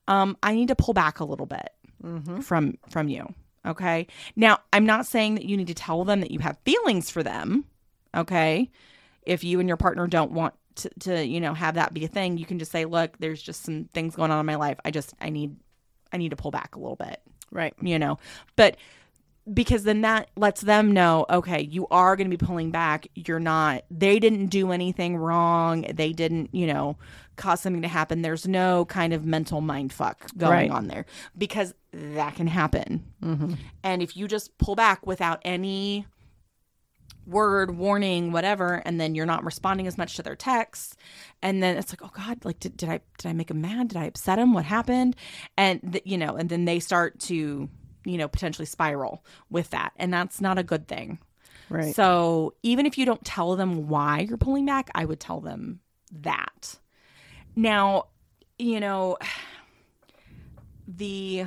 um, 0.09 0.37
I 0.43 0.55
need 0.55 0.69
to 0.69 0.75
pull 0.75 0.93
back 0.93 1.21
a 1.21 1.25
little 1.25 1.47
bit 1.47 1.71
from 2.43 2.79
from 2.89 3.09
you. 3.09 3.35
Okay. 3.67 4.07
Now, 4.37 4.59
I'm 4.73 4.87
not 4.87 5.07
saying 5.07 5.35
that 5.35 5.45
you 5.45 5.57
need 5.57 5.67
to 5.67 5.75
tell 5.75 6.05
them 6.05 6.21
that 6.21 6.31
you 6.31 6.39
have 6.41 6.59
feelings 6.65 7.11
for 7.11 7.23
them. 7.23 7.65
Okay. 8.15 8.71
If 9.23 9.45
you 9.45 9.61
and 9.61 9.69
your 9.69 9.77
partner 9.77 10.07
don't 10.07 10.33
want 10.33 10.55
to, 10.77 10.91
to 11.01 11.27
you 11.27 11.41
know 11.41 11.55
have 11.55 11.75
that 11.75 11.93
be 11.95 12.05
a 12.05 12.09
thing, 12.09 12.39
you 12.39 12.47
can 12.47 12.59
just 12.59 12.73
say, 12.73 12.85
look, 12.85 13.17
there's 13.19 13.43
just 13.43 13.63
some 13.65 13.85
things 13.93 14.17
going 14.17 14.31
on 14.31 14.41
in 14.41 14.47
my 14.47 14.57
life. 14.57 14.79
I 14.85 14.91
just 14.91 15.15
I 15.21 15.31
need 15.31 15.57
I 16.13 16.17
need 16.17 16.31
to 16.31 16.37
pull 16.37 16.51
back 16.51 16.75
a 16.77 16.79
little 16.79 16.97
bit. 16.97 17.21
Right. 17.53 17.75
you 17.81 17.99
know? 17.99 18.19
But 18.57 18.77
because 19.53 19.83
then 19.85 20.03
that 20.03 20.29
lets 20.37 20.61
them 20.61 20.93
know 20.93 21.25
okay 21.31 21.63
you 21.63 21.87
are 21.91 22.15
going 22.15 22.31
to 22.31 22.37
be 22.37 22.45
pulling 22.45 22.71
back. 22.71 23.09
You're 23.15 23.41
not 23.41 23.85
they 23.91 24.19
didn't 24.21 24.47
do 24.47 24.71
anything 24.71 25.17
wrong. 25.17 25.83
They 25.93 26.13
didn't 26.13 26.55
you 26.55 26.67
know 26.67 26.97
cause 27.37 27.61
something 27.63 27.83
to 27.83 27.89
happen. 27.89 28.23
There's 28.23 28.47
no 28.47 28.85
kind 28.85 29.13
of 29.13 29.25
mental 29.25 29.61
mind 29.63 29.93
fuck 29.93 30.27
going 30.37 30.53
Right. 30.53 30.71
on 30.71 30.89
there. 30.89 31.07
Because 31.37 31.75
that 31.93 32.35
can 32.37 32.47
happen. 32.47 33.03
Mm-hmm. 33.25 33.55
And 33.83 34.03
if 34.03 34.17
you 34.17 34.29
just 34.29 34.57
pull 34.59 34.75
back 34.77 35.07
without 35.07 35.41
any 35.45 36.07
word 37.27 37.77
warning 37.77 38.33
whatever 38.33 38.83
and 38.85 39.01
then 39.01 39.15
you're 39.15 39.27
not 39.27 39.45
responding 39.45 39.87
as 39.87 39.99
much 39.99 40.17
to 40.17 40.23
their 40.23 40.37
texts. 40.37 40.97
And 41.43 41.63
then 41.63 41.77
it's 41.77 41.93
like 41.93 42.03
oh 42.03 42.11
god 42.13 42.45
like 42.45 42.61
did, 42.61 42.77
did 42.77 42.89
i 42.89 43.01
did 43.19 43.29
i 43.29 43.33
make 43.33 43.51
him 43.51 43.61
mad? 43.61 43.89
Did 43.89 43.99
i 43.99 44.05
upset 44.05 44.39
him 44.39 44.53
what 44.53 44.65
happened? 44.65 45.17
And 45.57 45.93
th- 45.93 46.05
you 46.07 46.19
know 46.19 46.37
and 46.37 46.49
then 46.49 46.65
they 46.65 46.81
start 46.81 47.19
to 47.21 47.69
you 48.05 48.19
know 48.19 48.29
potentially 48.29 48.67
spiral 48.67 49.25
with 49.51 49.71
that. 49.71 49.93
And 49.97 50.13
that's 50.13 50.41
not 50.41 50.59
a 50.59 50.63
good 50.63 50.89
thing. 50.89 51.19
Right. 51.69 51.95
so 51.95 52.55
even 52.65 52.85
if 52.85 52.99
you 52.99 53.07
don't 53.07 53.25
tell 53.25 53.55
them 53.55 53.87
why 53.87 54.27
you're 54.29 54.37
pulling 54.37 54.67
back 54.67 54.91
i 54.93 55.05
would 55.05 55.21
tell 55.21 55.41
them 55.41 55.81
that. 56.13 56.79
Now 57.55 58.07
you 58.59 58.81
know 58.81 59.19
the 60.89 61.47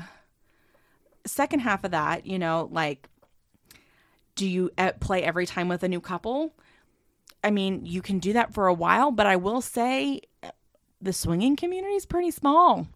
second 1.26 1.60
half 1.60 1.84
of 1.84 1.92
that 1.92 2.26
you 2.26 2.38
know 2.40 2.70
like 2.72 3.10
do 4.36 4.48
you 4.48 4.72
uh, 4.78 4.92
play 5.00 5.24
every 5.24 5.46
time 5.46 5.68
with 5.68 5.84
a 5.84 5.88
new 5.88 6.02
couple? 6.02 6.54
I 7.44 7.52
mean, 7.52 7.86
you 7.86 8.02
can 8.02 8.20
do 8.20 8.34
that 8.34 8.54
for 8.54 8.68
a 8.68 8.74
while, 8.74 9.12
but 9.12 9.28
I 9.28 9.36
will 9.36 9.62
say 9.62 10.22
uh, 10.42 10.52
the 11.02 11.14
swinging 11.14 11.56
community 11.56 11.96
is 11.96 12.06
pretty 12.06 12.32
small. 12.32 12.88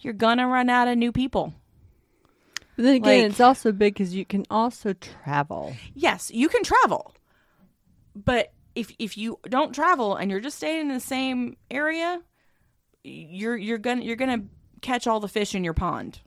You're 0.00 0.14
gonna 0.14 0.48
run 0.48 0.68
out 0.70 0.88
of 0.88 0.98
new 0.98 1.12
people. 1.12 1.54
But 2.76 2.84
then 2.84 2.94
again, 2.96 3.22
Like- 3.22 3.30
it's 3.30 3.40
also 3.40 3.70
big 3.72 3.94
because 3.94 4.14
you 4.14 4.24
can 4.24 4.44
also 4.50 4.94
travel. 4.94 5.74
Yes, 5.94 6.30
you 6.32 6.48
can 6.48 6.62
travel, 6.64 7.14
but 8.16 8.52
if 8.74 8.90
if 8.98 9.18
you 9.18 9.38
don't 9.48 9.74
travel 9.74 10.16
and 10.16 10.30
you're 10.30 10.40
just 10.40 10.56
staying 10.56 10.80
in 10.80 10.88
the 10.88 10.98
same 11.00 11.56
area, 11.70 12.20
you're 13.04 13.56
you're 13.56 13.78
gonna 13.78 14.02
you're 14.02 14.16
gonna 14.16 14.44
catch 14.80 15.06
all 15.06 15.20
the 15.20 15.28
fish 15.28 15.54
in 15.54 15.62
your 15.62 15.74
pond. 15.74 16.20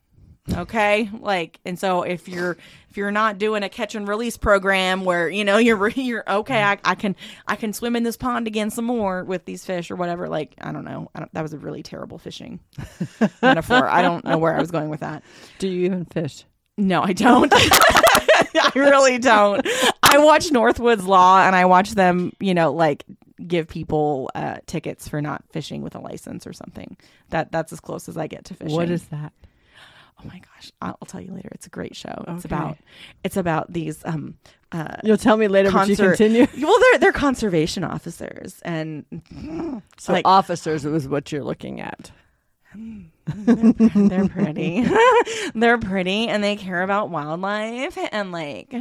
Okay, 0.53 1.09
like, 1.19 1.59
and 1.65 1.77
so 1.79 2.03
if 2.03 2.27
you're 2.27 2.57
if 2.89 2.97
you're 2.97 3.11
not 3.11 3.39
doing 3.39 3.63
a 3.63 3.69
catch 3.69 3.95
and 3.95 4.07
release 4.07 4.37
program 4.37 5.03
where 5.03 5.27
you 5.27 5.43
know 5.43 5.57
you're 5.59 5.89
you're 5.89 6.23
okay, 6.27 6.61
I, 6.61 6.77
I 6.83 6.95
can 6.95 7.15
I 7.47 7.55
can 7.55 7.73
swim 7.73 7.95
in 7.95 8.03
this 8.03 8.15
pond 8.15 8.47
again 8.47 8.69
some 8.69 8.85
more 8.85 9.23
with 9.23 9.45
these 9.45 9.65
fish 9.65 9.89
or 9.89 9.95
whatever. 9.95 10.29
Like, 10.29 10.53
I 10.61 10.71
don't 10.71 10.85
know, 10.85 11.09
I 11.15 11.19
don't, 11.19 11.33
that 11.33 11.41
was 11.41 11.53
a 11.53 11.57
really 11.57 11.83
terrible 11.83 12.17
fishing 12.17 12.59
metaphor. 13.41 13.89
I 13.89 14.01
don't 14.01 14.23
know 14.23 14.37
where 14.37 14.55
I 14.55 14.59
was 14.59 14.71
going 14.71 14.89
with 14.89 14.99
that. 14.99 15.23
Do 15.57 15.67
you 15.67 15.85
even 15.85 16.05
fish? 16.05 16.45
No, 16.77 17.01
I 17.01 17.13
don't. 17.13 17.51
I 17.55 18.71
really 18.75 19.17
don't. 19.17 19.65
I 20.03 20.17
watch 20.19 20.49
Northwoods 20.49 21.05
Law 21.07 21.41
and 21.41 21.55
I 21.55 21.65
watch 21.65 21.91
them, 21.91 22.33
you 22.39 22.53
know, 22.53 22.71
like 22.73 23.05
give 23.45 23.67
people 23.67 24.29
uh, 24.35 24.57
tickets 24.65 25.07
for 25.07 25.21
not 25.21 25.43
fishing 25.51 25.81
with 25.81 25.95
a 25.95 25.99
license 25.99 26.45
or 26.45 26.53
something. 26.53 26.97
That 27.29 27.51
that's 27.51 27.73
as 27.73 27.79
close 27.79 28.07
as 28.07 28.17
I 28.17 28.27
get 28.27 28.45
to 28.45 28.53
fishing. 28.53 28.75
What 28.75 28.89
is 28.89 29.05
that? 29.07 29.33
Oh 30.23 30.27
my 30.27 30.39
gosh, 30.39 30.71
I'll, 30.81 30.97
tell 31.07 31.21
you 31.21 31.33
later. 31.33 31.49
It's 31.51 31.67
a 31.67 31.69
great 31.69 31.95
show. 31.95 32.23
It's 32.27 32.45
Okay. 32.45 32.55
about 32.55 32.77
it's 33.23 33.37
about 33.37 33.71
these 33.73 34.03
um 34.05 34.35
uh 34.71 34.95
You'll 35.03 35.17
tell 35.17 35.37
me 35.37 35.47
later, 35.47 35.71
but 35.71 35.87
you 35.89 35.95
continue. 35.95 36.47
well 36.61 36.79
they're 36.79 36.99
they're 36.99 37.11
conservation 37.11 37.83
officers 37.83 38.61
and 38.63 39.05
So 39.97 40.13
like 40.13 40.25
officers 40.27 40.85
was 40.85 41.07
what 41.07 41.31
you're 41.31 41.43
looking 41.43 41.81
at. 41.81 42.11
they're 43.27 44.27
pretty. 44.29 44.85
they're 45.53 45.77
pretty 45.77 46.27
and 46.27 46.43
they 46.43 46.55
care 46.57 46.81
about 46.83 47.09
wildlife 47.09 47.97
and 48.11 48.31
like 48.31 48.73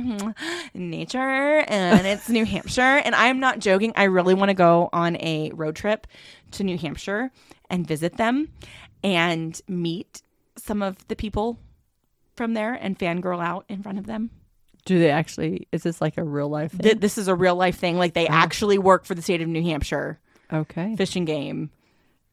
nature 0.75 1.19
and 1.69 2.07
it's 2.07 2.29
New 2.29 2.45
Hampshire 2.45 2.81
and 3.05 3.15
I'm 3.15 3.41
not 3.41 3.59
joking. 3.61 3.93
I 3.97 4.05
really 4.05 4.35
want 4.35 4.49
to 4.51 4.55
go 4.55 4.89
on 4.93 5.17
a 5.17 5.51
road 5.55 5.77
trip 5.77 6.07
to 6.53 6.65
New 6.65 6.77
Hampshire 6.79 7.31
and 7.71 7.87
visit 7.87 8.17
them 8.17 8.49
and 9.03 9.61
meet 9.69 10.23
some 10.57 10.83
of 10.83 11.07
the 11.09 11.17
people 11.17 11.59
from 12.37 12.55
there 12.55 12.75
and 12.75 12.99
fangirl 12.99 13.45
out 13.45 13.65
in 13.69 13.83
front 13.83 13.99
of 13.99 14.07
them. 14.07 14.31
Do 14.85 14.99
they 14.99 15.11
actually? 15.11 15.67
Is 15.73 15.83
this 15.83 16.01
like 16.01 16.19
a 16.19 16.25
real 16.25 16.49
life 16.49 16.73
thing? 16.73 16.81
Th- 16.81 16.99
this 16.99 17.17
is 17.17 17.29
a 17.29 17.35
real 17.35 17.57
life 17.57 17.79
thing. 17.79 17.97
Like 17.97 18.15
they 18.15 18.27
oh. 18.27 18.33
actually 18.33 18.79
work 18.79 19.05
for 19.05 19.15
the 19.15 19.23
state 19.23 19.41
of 19.41 19.49
New 19.49 19.63
Hampshire 19.63 20.21
okay. 20.53 20.95
fishing 20.97 21.25
game. 21.25 21.71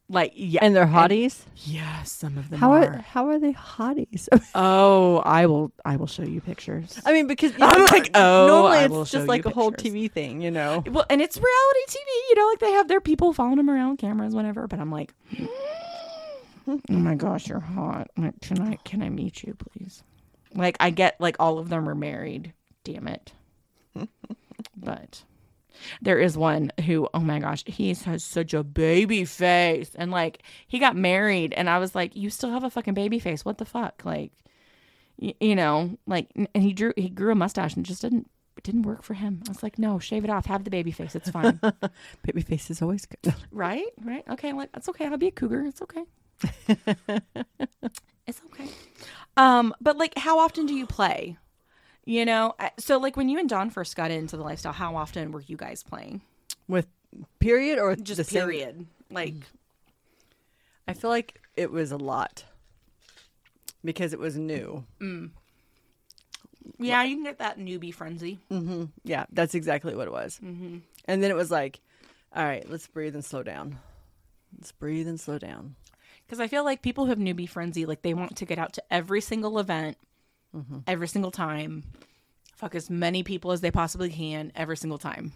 Like 0.10 0.34
yeah, 0.36 0.60
And 0.62 0.76
they're 0.76 0.86
hotties. 0.86 1.44
yes, 1.56 2.12
some 2.12 2.38
of 2.38 2.50
them 2.50 2.60
How 2.60 2.74
are. 2.74 2.84
are 2.84 2.98
how 2.98 3.28
are 3.30 3.40
they 3.40 3.54
hotties? 3.54 4.28
Oh, 4.54 5.20
I 5.20 5.46
will. 5.46 5.72
I 5.86 5.96
will 5.96 6.08
show 6.08 6.24
you 6.24 6.42
pictures. 6.42 7.00
I 7.06 7.14
mean, 7.14 7.28
because 7.28 7.54
I'm 7.62 7.80
know, 7.80 7.86
like, 7.86 8.12
oh, 8.14 8.48
normally 8.48 9.02
it's 9.02 9.12
just 9.12 9.28
like 9.28 9.46
a 9.46 9.50
whole. 9.50 9.72
TV 9.72 10.12
thing, 10.12 10.42
you 10.42 10.52
know. 10.52 10.84
Well, 10.86 11.06
and 11.10 11.22
it's 11.22 11.38
reality 11.38 11.80
TV. 11.88 12.30
You 12.30 12.36
know, 12.36 12.48
like 12.48 12.60
they 12.60 12.72
have 12.74 12.90
their 12.90 13.00
people 13.00 13.32
following 13.32 13.56
them 13.56 13.70
around, 13.70 13.98
cameras, 13.98 14.36
whatever. 14.36 14.68
But 14.68 14.80
I'm 14.80 14.92
like, 14.92 15.14
oh 16.68 16.80
my 16.90 17.16
gosh, 17.16 17.48
you're 17.48 17.60
hot. 17.60 18.10
Like, 18.18 18.40
can 18.42 18.62
I 18.62 18.76
can 18.84 19.02
I 19.02 19.10
meet 19.10 19.44
you, 19.44 19.56
please? 19.56 20.04
Like, 20.54 20.78
I 20.80 20.90
get 20.90 21.20
like 21.20 21.38
all 21.40 21.60
of 21.60 21.70
them 21.70 21.88
are 21.88 21.96
married. 21.96 22.54
Damn 22.84 23.08
it. 23.08 23.34
but 24.78 25.24
there 26.02 26.20
is 26.20 26.38
one 26.38 26.72
who, 26.86 27.08
oh 27.14 27.20
my 27.20 27.40
gosh, 27.40 27.64
he 27.66 27.94
has 27.94 28.24
such 28.24 28.54
a 28.54 28.64
baby 28.64 29.26
face, 29.26 29.92
and 29.96 30.12
like 30.12 30.44
he 30.68 30.80
got 30.80 30.96
married, 30.96 31.54
and 31.54 31.70
I 31.70 31.80
was 31.80 31.96
like, 31.96 32.16
you 32.16 32.30
still 32.30 32.52
have 32.52 32.64
a 32.64 32.70
fucking 32.70 32.94
baby 32.94 33.20
face. 33.20 33.44
What 33.46 33.58
the 33.58 33.66
fuck? 33.66 34.02
Like, 34.06 34.32
y- 35.20 35.36
you 35.40 35.56
know, 35.56 35.98
like, 36.06 36.30
and 36.36 36.64
he 36.64 36.74
drew 36.74 36.94
he 36.96 37.10
grew 37.10 37.32
a 37.32 37.36
mustache 37.36 37.76
and 37.76 37.86
just 37.86 38.02
didn't 38.02 38.30
it 38.58 38.64
didn't 38.64 38.84
work 38.84 39.04
for 39.04 39.14
him. 39.14 39.42
I 39.48 39.50
was 39.52 39.64
like, 39.64 39.80
no, 39.80 39.98
shave 40.00 40.24
it 40.24 40.30
off, 40.30 40.46
have 40.46 40.64
the 40.64 40.70
baby 40.70 40.92
face. 40.92 41.16
It's 41.16 41.30
fine. 41.30 41.60
Baby 42.24 42.42
face 42.42 42.70
is 42.70 42.82
always 42.82 43.06
good. 43.06 43.34
right? 43.52 43.88
Right? 44.04 44.24
Okay, 44.30 44.54
like 44.54 44.72
that's 44.74 44.90
okay. 44.90 45.06
I'll 45.06 45.18
be 45.18 45.28
a 45.28 45.32
cougar. 45.32 45.64
It's 45.66 45.82
okay. 45.82 46.04
it's 48.28 48.42
okay. 48.52 48.70
Um, 49.38 49.74
but 49.82 49.98
like 49.98 50.18
how 50.18 50.40
often 50.40 50.66
do 50.66 50.74
you 50.74 50.86
play? 50.86 51.38
You 52.06 52.26
know, 52.26 52.56
so 52.80 52.98
like 52.98 53.16
when 53.16 53.30
you 53.30 53.38
and 53.40 53.48
Don 53.50 53.70
first 53.70 53.96
got 53.96 54.12
into 54.12 54.36
the 54.38 54.44
lifestyle, 54.44 54.74
how 54.74 54.96
often 54.96 55.32
were 55.32 55.42
you 55.42 55.56
guys 55.56 55.84
playing? 55.84 56.22
With 56.68 56.88
period 57.40 57.78
or 57.80 57.90
with 57.90 58.04
Just 58.04 58.18
the 58.18 58.24
same- 58.24 58.42
period. 58.44 58.86
Like 59.10 59.36
I 60.88 60.94
feel 60.94 61.10
like 61.10 61.40
it 61.56 61.72
was 61.72 61.92
a 61.92 61.98
lot 61.98 62.46
because 63.84 64.14
it 64.14 64.20
was 64.20 64.38
new. 64.38 64.84
yeah, 66.80 67.04
you 67.04 67.16
can 67.16 67.24
get 67.24 67.40
that 67.40 67.60
newbie 67.60 67.94
frenzy. 67.94 68.40
hmm 68.50 68.86
Yeah, 69.04 69.26
that's 69.32 69.54
exactly 69.56 69.96
what 69.96 70.08
it 70.08 70.12
was. 70.12 70.40
Mm-hmm. 70.44 70.78
And 71.06 71.24
then 71.24 71.30
it 71.32 71.36
was 71.36 71.52
like, 71.52 71.80
all 72.36 72.44
right, 72.44 72.68
let's 72.70 72.88
breathe 72.88 73.16
and 73.16 73.24
slow 73.26 73.44
down. 73.44 73.78
Let's 74.58 74.72
breathe 74.72 75.08
and 75.08 75.20
slow 75.20 75.38
down. 75.38 75.76
Because 76.32 76.40
I 76.40 76.48
feel 76.48 76.64
like 76.64 76.82
people 76.82 77.04
who 77.04 77.10
have 77.10 77.20
newbie 77.20 77.50
frenzy, 77.50 77.86
like 77.86 78.04
they 78.04 78.14
want 78.14 78.38
to 78.38 78.46
get 78.46 78.58
out 78.58 78.72
to 78.72 78.84
every 78.90 79.20
single 79.20 79.60
event, 79.60 79.98
mm-hmm. 80.56 80.78
every 80.88 81.10
single 81.10 81.30
time, 81.30 81.84
fuck 82.56 82.74
as 82.74 82.90
many 82.90 83.22
people 83.22 83.52
as 83.52 83.60
they 83.60 83.70
possibly 83.70 84.10
can 84.10 84.54
every 84.56 84.78
single 84.78 84.98
time. 84.98 85.34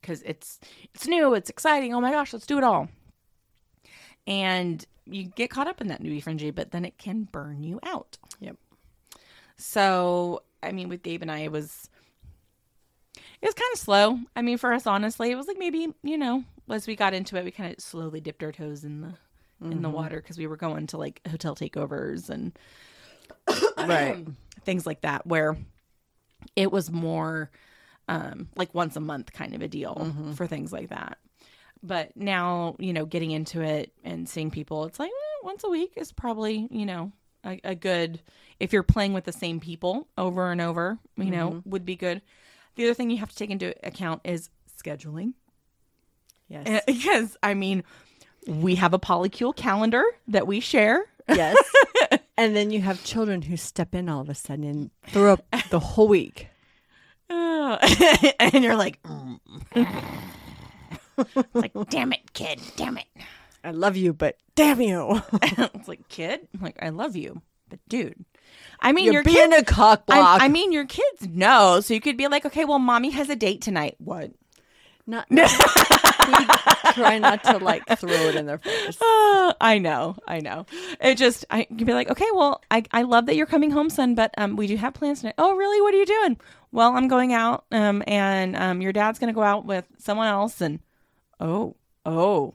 Because 0.00 0.22
it's 0.22 0.58
it's 0.92 1.06
new, 1.06 1.32
it's 1.34 1.48
exciting. 1.48 1.94
Oh 1.94 2.00
my 2.00 2.10
gosh, 2.10 2.32
let's 2.32 2.44
do 2.44 2.58
it 2.58 2.64
all. 2.64 2.88
And 4.26 4.84
you 5.04 5.26
get 5.26 5.48
caught 5.48 5.68
up 5.68 5.80
in 5.80 5.86
that 5.86 6.02
newbie 6.02 6.24
frenzy, 6.24 6.50
but 6.50 6.72
then 6.72 6.84
it 6.84 6.98
can 6.98 7.28
burn 7.30 7.62
you 7.62 7.78
out. 7.84 8.18
Yep. 8.40 8.56
So 9.58 10.42
I 10.60 10.72
mean, 10.72 10.88
with 10.88 11.04
Gabe 11.04 11.22
and 11.22 11.30
I, 11.30 11.38
it 11.38 11.52
was 11.52 11.88
it 13.14 13.46
was 13.46 13.54
kind 13.54 13.72
of 13.74 13.78
slow. 13.78 14.18
I 14.34 14.42
mean, 14.42 14.58
for 14.58 14.72
us, 14.72 14.88
honestly, 14.88 15.30
it 15.30 15.36
was 15.36 15.46
like 15.46 15.60
maybe 15.60 15.94
you 16.02 16.18
know, 16.18 16.42
as 16.68 16.88
we 16.88 16.96
got 16.96 17.14
into 17.14 17.36
it, 17.36 17.44
we 17.44 17.52
kind 17.52 17.72
of 17.72 17.80
slowly 17.80 18.20
dipped 18.20 18.42
our 18.42 18.50
toes 18.50 18.82
in 18.82 19.02
the 19.02 19.14
in 19.60 19.82
the 19.82 19.88
water 19.88 20.16
because 20.16 20.36
we 20.38 20.46
were 20.46 20.56
going 20.56 20.86
to 20.88 20.98
like 20.98 21.20
hotel 21.28 21.54
takeovers 21.56 22.28
and 22.30 22.56
Right. 23.78 24.26
things 24.64 24.86
like 24.86 25.02
that, 25.02 25.26
where 25.26 25.56
it 26.54 26.70
was 26.72 26.90
more 26.90 27.50
um, 28.08 28.48
like 28.56 28.74
once 28.74 28.96
a 28.96 29.00
month 29.00 29.32
kind 29.32 29.54
of 29.54 29.62
a 29.62 29.68
deal 29.68 30.12
for 30.34 30.46
things 30.46 30.72
like 30.72 30.90
that. 30.90 31.18
But 31.82 32.16
now, 32.16 32.76
you 32.78 32.92
know, 32.92 33.04
getting 33.06 33.30
into 33.30 33.60
it 33.60 33.92
and 34.04 34.28
seeing 34.28 34.50
people, 34.50 34.84
it's 34.84 34.98
like 34.98 35.10
eh, 35.10 35.40
once 35.44 35.62
a 35.64 35.68
week 35.68 35.92
is 35.96 36.10
probably, 36.12 36.66
you 36.70 36.86
know, 36.86 37.12
a, 37.44 37.60
a 37.62 37.74
good, 37.74 38.20
if 38.58 38.72
you're 38.72 38.82
playing 38.82 39.12
with 39.12 39.24
the 39.24 39.32
same 39.32 39.60
people 39.60 40.08
over 40.18 40.50
and 40.50 40.60
over, 40.60 40.98
you 41.16 41.30
know, 41.30 41.62
would 41.64 41.84
be 41.84 41.94
good. 41.96 42.22
The 42.74 42.84
other 42.84 42.94
thing 42.94 43.10
you 43.10 43.18
have 43.18 43.30
to 43.30 43.36
take 43.36 43.50
into 43.50 43.74
account 43.86 44.22
is 44.24 44.50
scheduling. 44.82 45.34
Yes. 46.48 46.82
Because, 46.86 47.36
I 47.42 47.54
mean, 47.54 47.84
we 48.46 48.76
have 48.76 48.94
a 48.94 48.98
polycule 48.98 49.54
calendar 49.54 50.04
that 50.28 50.46
we 50.46 50.60
share. 50.60 51.06
yes. 51.28 51.56
and 52.36 52.54
then 52.54 52.70
you 52.70 52.80
have 52.80 53.02
children 53.04 53.42
who 53.42 53.56
step 53.56 53.94
in 53.94 54.08
all 54.08 54.20
of 54.20 54.28
a 54.28 54.34
sudden 54.34 54.64
and 54.64 54.90
throw 55.08 55.34
up 55.34 55.44
the 55.70 55.80
whole 55.80 56.08
week. 56.08 56.48
Uh, 57.28 57.76
and 58.40 58.62
you're 58.62 58.76
like, 58.76 59.02
mm. 59.02 59.40
it's 61.18 61.54
like, 61.54 61.72
damn 61.88 62.12
it, 62.12 62.32
kid, 62.32 62.60
damn 62.76 62.98
it. 62.98 63.06
I 63.64 63.72
love 63.72 63.96
you, 63.96 64.12
but 64.12 64.36
damn 64.54 64.80
you. 64.80 65.20
it's 65.42 65.88
like, 65.88 66.08
kid, 66.08 66.46
I'm 66.54 66.60
like, 66.60 66.78
I 66.80 66.90
love 66.90 67.16
you, 67.16 67.42
but 67.68 67.80
dude, 67.88 68.24
I 68.80 68.92
mean, 68.92 69.06
You're 69.06 69.14
your 69.14 69.24
being 69.24 69.50
kids. 69.50 69.62
a 69.62 69.64
cock 69.64 70.04
I. 70.08 70.38
I 70.42 70.48
mean, 70.48 70.70
your 70.70 70.86
kids 70.86 71.26
know, 71.28 71.80
so 71.80 71.94
you 71.94 72.00
could 72.00 72.16
be 72.16 72.28
like, 72.28 72.46
okay, 72.46 72.64
well, 72.64 72.78
mommy 72.78 73.10
has 73.10 73.28
a 73.28 73.36
date 73.36 73.62
tonight. 73.62 73.96
What? 73.98 74.30
not. 75.06 75.26
Try 76.94 77.18
not 77.18 77.42
to 77.44 77.58
like 77.58 77.86
throw 77.98 78.10
it 78.10 78.34
in 78.34 78.46
their 78.46 78.58
face. 78.58 79.00
Uh, 79.00 79.52
I 79.60 79.78
know, 79.78 80.16
I 80.26 80.40
know. 80.40 80.66
It 81.00 81.16
just, 81.16 81.44
I 81.50 81.66
you'd 81.70 81.86
be 81.86 81.94
like, 81.94 82.10
okay, 82.10 82.26
well, 82.34 82.62
I, 82.70 82.82
I 82.92 83.02
love 83.02 83.26
that 83.26 83.36
you're 83.36 83.46
coming 83.46 83.70
home, 83.70 83.90
son, 83.90 84.14
but 84.14 84.32
um, 84.38 84.56
we 84.56 84.66
do 84.66 84.76
have 84.76 84.94
plans 84.94 85.20
tonight. 85.20 85.34
Oh, 85.38 85.54
really? 85.54 85.80
What 85.80 85.94
are 85.94 85.98
you 85.98 86.06
doing? 86.06 86.38
Well, 86.72 86.96
I'm 86.96 87.08
going 87.08 87.32
out, 87.32 87.64
um, 87.72 88.02
and 88.06 88.56
um, 88.56 88.80
your 88.80 88.92
dad's 88.92 89.18
gonna 89.18 89.32
go 89.32 89.42
out 89.42 89.64
with 89.64 89.86
someone 89.98 90.26
else, 90.26 90.60
and 90.60 90.80
oh, 91.40 91.76
oh, 92.04 92.54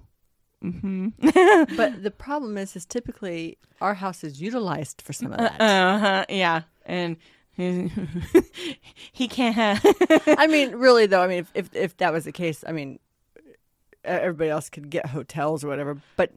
mm-hmm. 0.63 1.09
But 1.77 2.03
the 2.03 2.11
problem 2.11 2.57
is, 2.57 2.75
is 2.75 2.85
typically 2.85 3.57
our 3.79 3.95
house 3.95 4.23
is 4.23 4.41
utilized 4.41 5.01
for 5.01 5.13
some 5.13 5.31
of 5.31 5.39
that. 5.39 5.59
uh 5.59 5.99
huh, 5.99 6.25
yeah, 6.29 6.61
and 6.85 7.17
he 9.11 9.27
can't 9.27 9.55
have. 9.55 9.85
I 10.27 10.47
mean, 10.47 10.75
really 10.75 11.05
though. 11.05 11.21
I 11.21 11.27
mean, 11.27 11.39
if, 11.39 11.51
if 11.53 11.75
if 11.75 11.97
that 11.97 12.13
was 12.13 12.25
the 12.25 12.31
case, 12.31 12.63
I 12.65 12.71
mean, 12.71 12.99
everybody 14.03 14.49
else 14.49 14.69
could 14.69 14.89
get 14.89 15.07
hotels 15.07 15.63
or 15.63 15.67
whatever. 15.67 15.97
But 16.15 16.31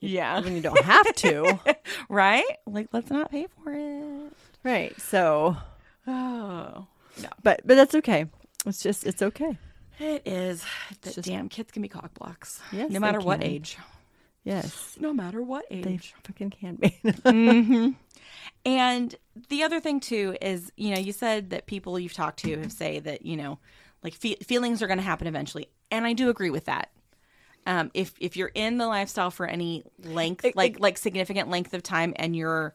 yeah, 0.00 0.40
when 0.40 0.54
you 0.54 0.62
don't 0.62 0.80
have 0.84 1.12
to, 1.16 1.58
right? 2.08 2.44
Like, 2.66 2.88
let's 2.92 3.10
not 3.10 3.30
pay 3.30 3.46
for 3.62 3.72
it. 3.74 4.32
right? 4.64 4.98
So, 5.00 5.56
Oh, 6.06 6.86
but 7.42 7.60
but 7.64 7.74
that's 7.76 7.94
okay. 7.96 8.26
It's 8.66 8.82
just 8.82 9.04
it's 9.06 9.22
okay. 9.22 9.58
it 9.98 10.22
is. 10.26 10.64
The 11.02 11.10
just- 11.12 11.28
damn 11.28 11.48
kids 11.48 11.70
can 11.72 11.82
be 11.82 11.88
cock 11.88 12.14
blocks. 12.14 12.60
Yes, 12.72 12.90
no 12.90 13.00
matter 13.00 13.20
what 13.20 13.42
age. 13.44 13.76
Yes, 14.44 14.96
No 14.98 15.12
matter 15.12 15.42
what 15.42 15.66
age. 15.70 15.84
they 15.84 16.00
fucking 16.24 16.50
can 16.50 16.76
be. 16.76 16.88
hmm 17.26 17.90
And 18.64 19.14
the 19.50 19.62
other 19.62 19.78
thing 19.80 20.00
too 20.00 20.36
is, 20.40 20.72
you 20.76 20.94
know, 20.94 20.98
you 21.00 21.12
said 21.12 21.50
that 21.50 21.66
people 21.66 21.98
you've 21.98 22.14
talked 22.14 22.38
to 22.40 22.56
have 22.58 22.72
say 22.72 22.98
that 23.00 23.26
you 23.26 23.36
know, 23.36 23.58
like 24.02 24.14
fe- 24.14 24.36
feelings 24.36 24.82
are 24.82 24.86
going 24.86 24.98
to 24.98 25.04
happen 25.04 25.26
eventually, 25.26 25.68
and 25.90 26.06
I 26.06 26.12
do 26.12 26.30
agree 26.30 26.50
with 26.50 26.66
that. 26.66 26.90
Um, 27.66 27.90
if 27.94 28.14
if 28.20 28.36
you're 28.36 28.50
in 28.54 28.78
the 28.78 28.86
lifestyle 28.86 29.30
for 29.30 29.44
any 29.46 29.84
length, 30.02 30.44
It- 30.44 30.56
like 30.56 30.76
it- 30.76 30.80
like 30.80 30.96
significant 30.98 31.50
length 31.50 31.74
of 31.74 31.82
time, 31.82 32.14
and 32.16 32.34
you're, 32.34 32.74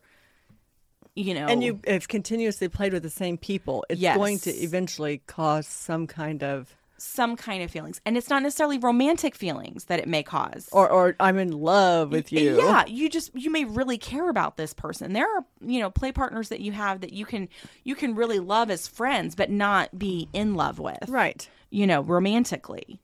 you 1.16 1.34
know, 1.34 1.48
and 1.48 1.64
you 1.64 1.80
have 1.88 2.08
continuously 2.08 2.68
played 2.68 2.94
with 2.94 3.04
the 3.04 3.10
same 3.10 3.38
people, 3.38 3.86
it's 3.90 4.00
Yes. 4.02 4.18
going 4.18 4.40
to 4.40 4.52
eventually 4.52 5.20
cause 5.26 5.68
some 5.68 6.06
kind 6.08 6.44
of 6.44 6.76
some 6.98 7.36
kind 7.36 7.64
of 7.64 7.72
feelings, 7.72 8.00
and 8.06 8.16
it's 8.18 8.30
not 8.30 8.42
necessarily 8.44 8.78
romantic 8.78 9.36
feelings 9.36 9.86
that 9.86 10.00
it 10.00 10.08
may 10.08 10.24
cause. 10.24 10.70
or 10.72 10.90
or 10.90 11.16
I'm 11.20 11.38
in 11.38 11.52
love 11.52 12.12
with 12.12 12.32
you. 12.32 12.58
Yeah, 12.58 12.86
you 12.86 13.10
just 13.10 13.32
you 13.36 13.50
may 13.50 13.66
really 13.66 13.98
care 13.98 14.30
about 14.30 14.58
this 14.58 14.74
person. 14.74 15.14
There 15.14 15.28
are 15.28 15.46
you 15.62 15.80
know 15.80 15.90
play 15.90 16.12
partners 16.12 16.50
that 16.50 16.62
you 16.62 16.72
have 16.72 17.02
that 17.02 17.12
you 17.14 17.26
can 17.26 17.50
you 17.84 17.96
can 17.96 18.16
really 18.16 18.40
love 18.40 18.72
as 18.72 18.88
friends, 18.88 19.36
but 19.36 19.50
not 19.50 19.98
be 19.98 20.30
in 20.34 20.56
love 20.56 20.80
with. 20.80 21.10
Right. 21.10 21.48
You 21.70 21.88
know, 21.88 22.02
romantically. 22.02 23.00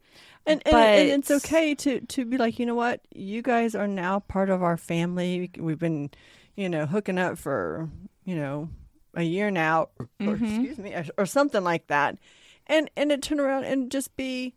And, 0.46 0.62
and, 0.66 0.76
and 0.76 1.10
it's 1.10 1.30
okay 1.30 1.76
to 1.76 2.00
to 2.00 2.26
be 2.26 2.38
like, 2.38 2.58
you 2.58 2.66
know 2.66 2.76
what, 2.76 3.02
you 3.14 3.42
guys 3.42 3.76
are 3.76 3.88
now 3.88 4.20
part 4.20 4.50
of 4.50 4.64
our 4.64 4.78
family. 4.78 5.52
We've 5.58 5.78
been, 5.78 6.10
you 6.56 6.70
know, 6.70 6.86
hooking 6.86 7.20
up 7.20 7.38
for, 7.38 7.90
you 8.26 8.36
know, 8.36 8.70
a 9.14 9.24
year 9.24 9.52
now, 9.52 9.90
or, 10.00 10.10
or 10.22 10.36
Mm-hmm. 10.36 10.46
excuse 10.46 10.78
me, 10.78 10.94
or, 10.94 11.06
or 11.20 11.26
something 11.26 11.64
like 11.64 11.88
that, 11.88 12.18
and 12.70 12.90
and 12.96 13.12
it 13.12 13.22
turn 13.24 13.40
around 13.42 13.66
and 13.66 13.92
just 13.92 14.16
be, 14.18 14.56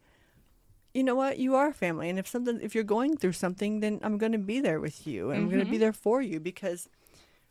you 0.94 1.02
know 1.02 1.14
what, 1.16 1.38
you 1.38 1.54
are 1.56 1.72
family, 1.72 2.08
and 2.10 2.18
if 2.18 2.26
something, 2.28 2.60
if 2.62 2.74
you're 2.74 2.84
going 2.84 3.16
through 3.16 3.32
something, 3.32 3.80
then 3.80 4.00
I'm 4.02 4.18
going 4.18 4.32
to 4.32 4.38
be 4.38 4.60
there 4.60 4.80
with 4.80 5.06
you, 5.06 5.30
and 5.30 5.42
I'm 5.42 5.48
going 5.48 5.60
to 5.60 5.64
Mm-hmm. 5.64 5.70
be 5.70 5.78
there 5.78 5.92
for 5.92 6.22
you 6.22 6.40
because 6.40 6.88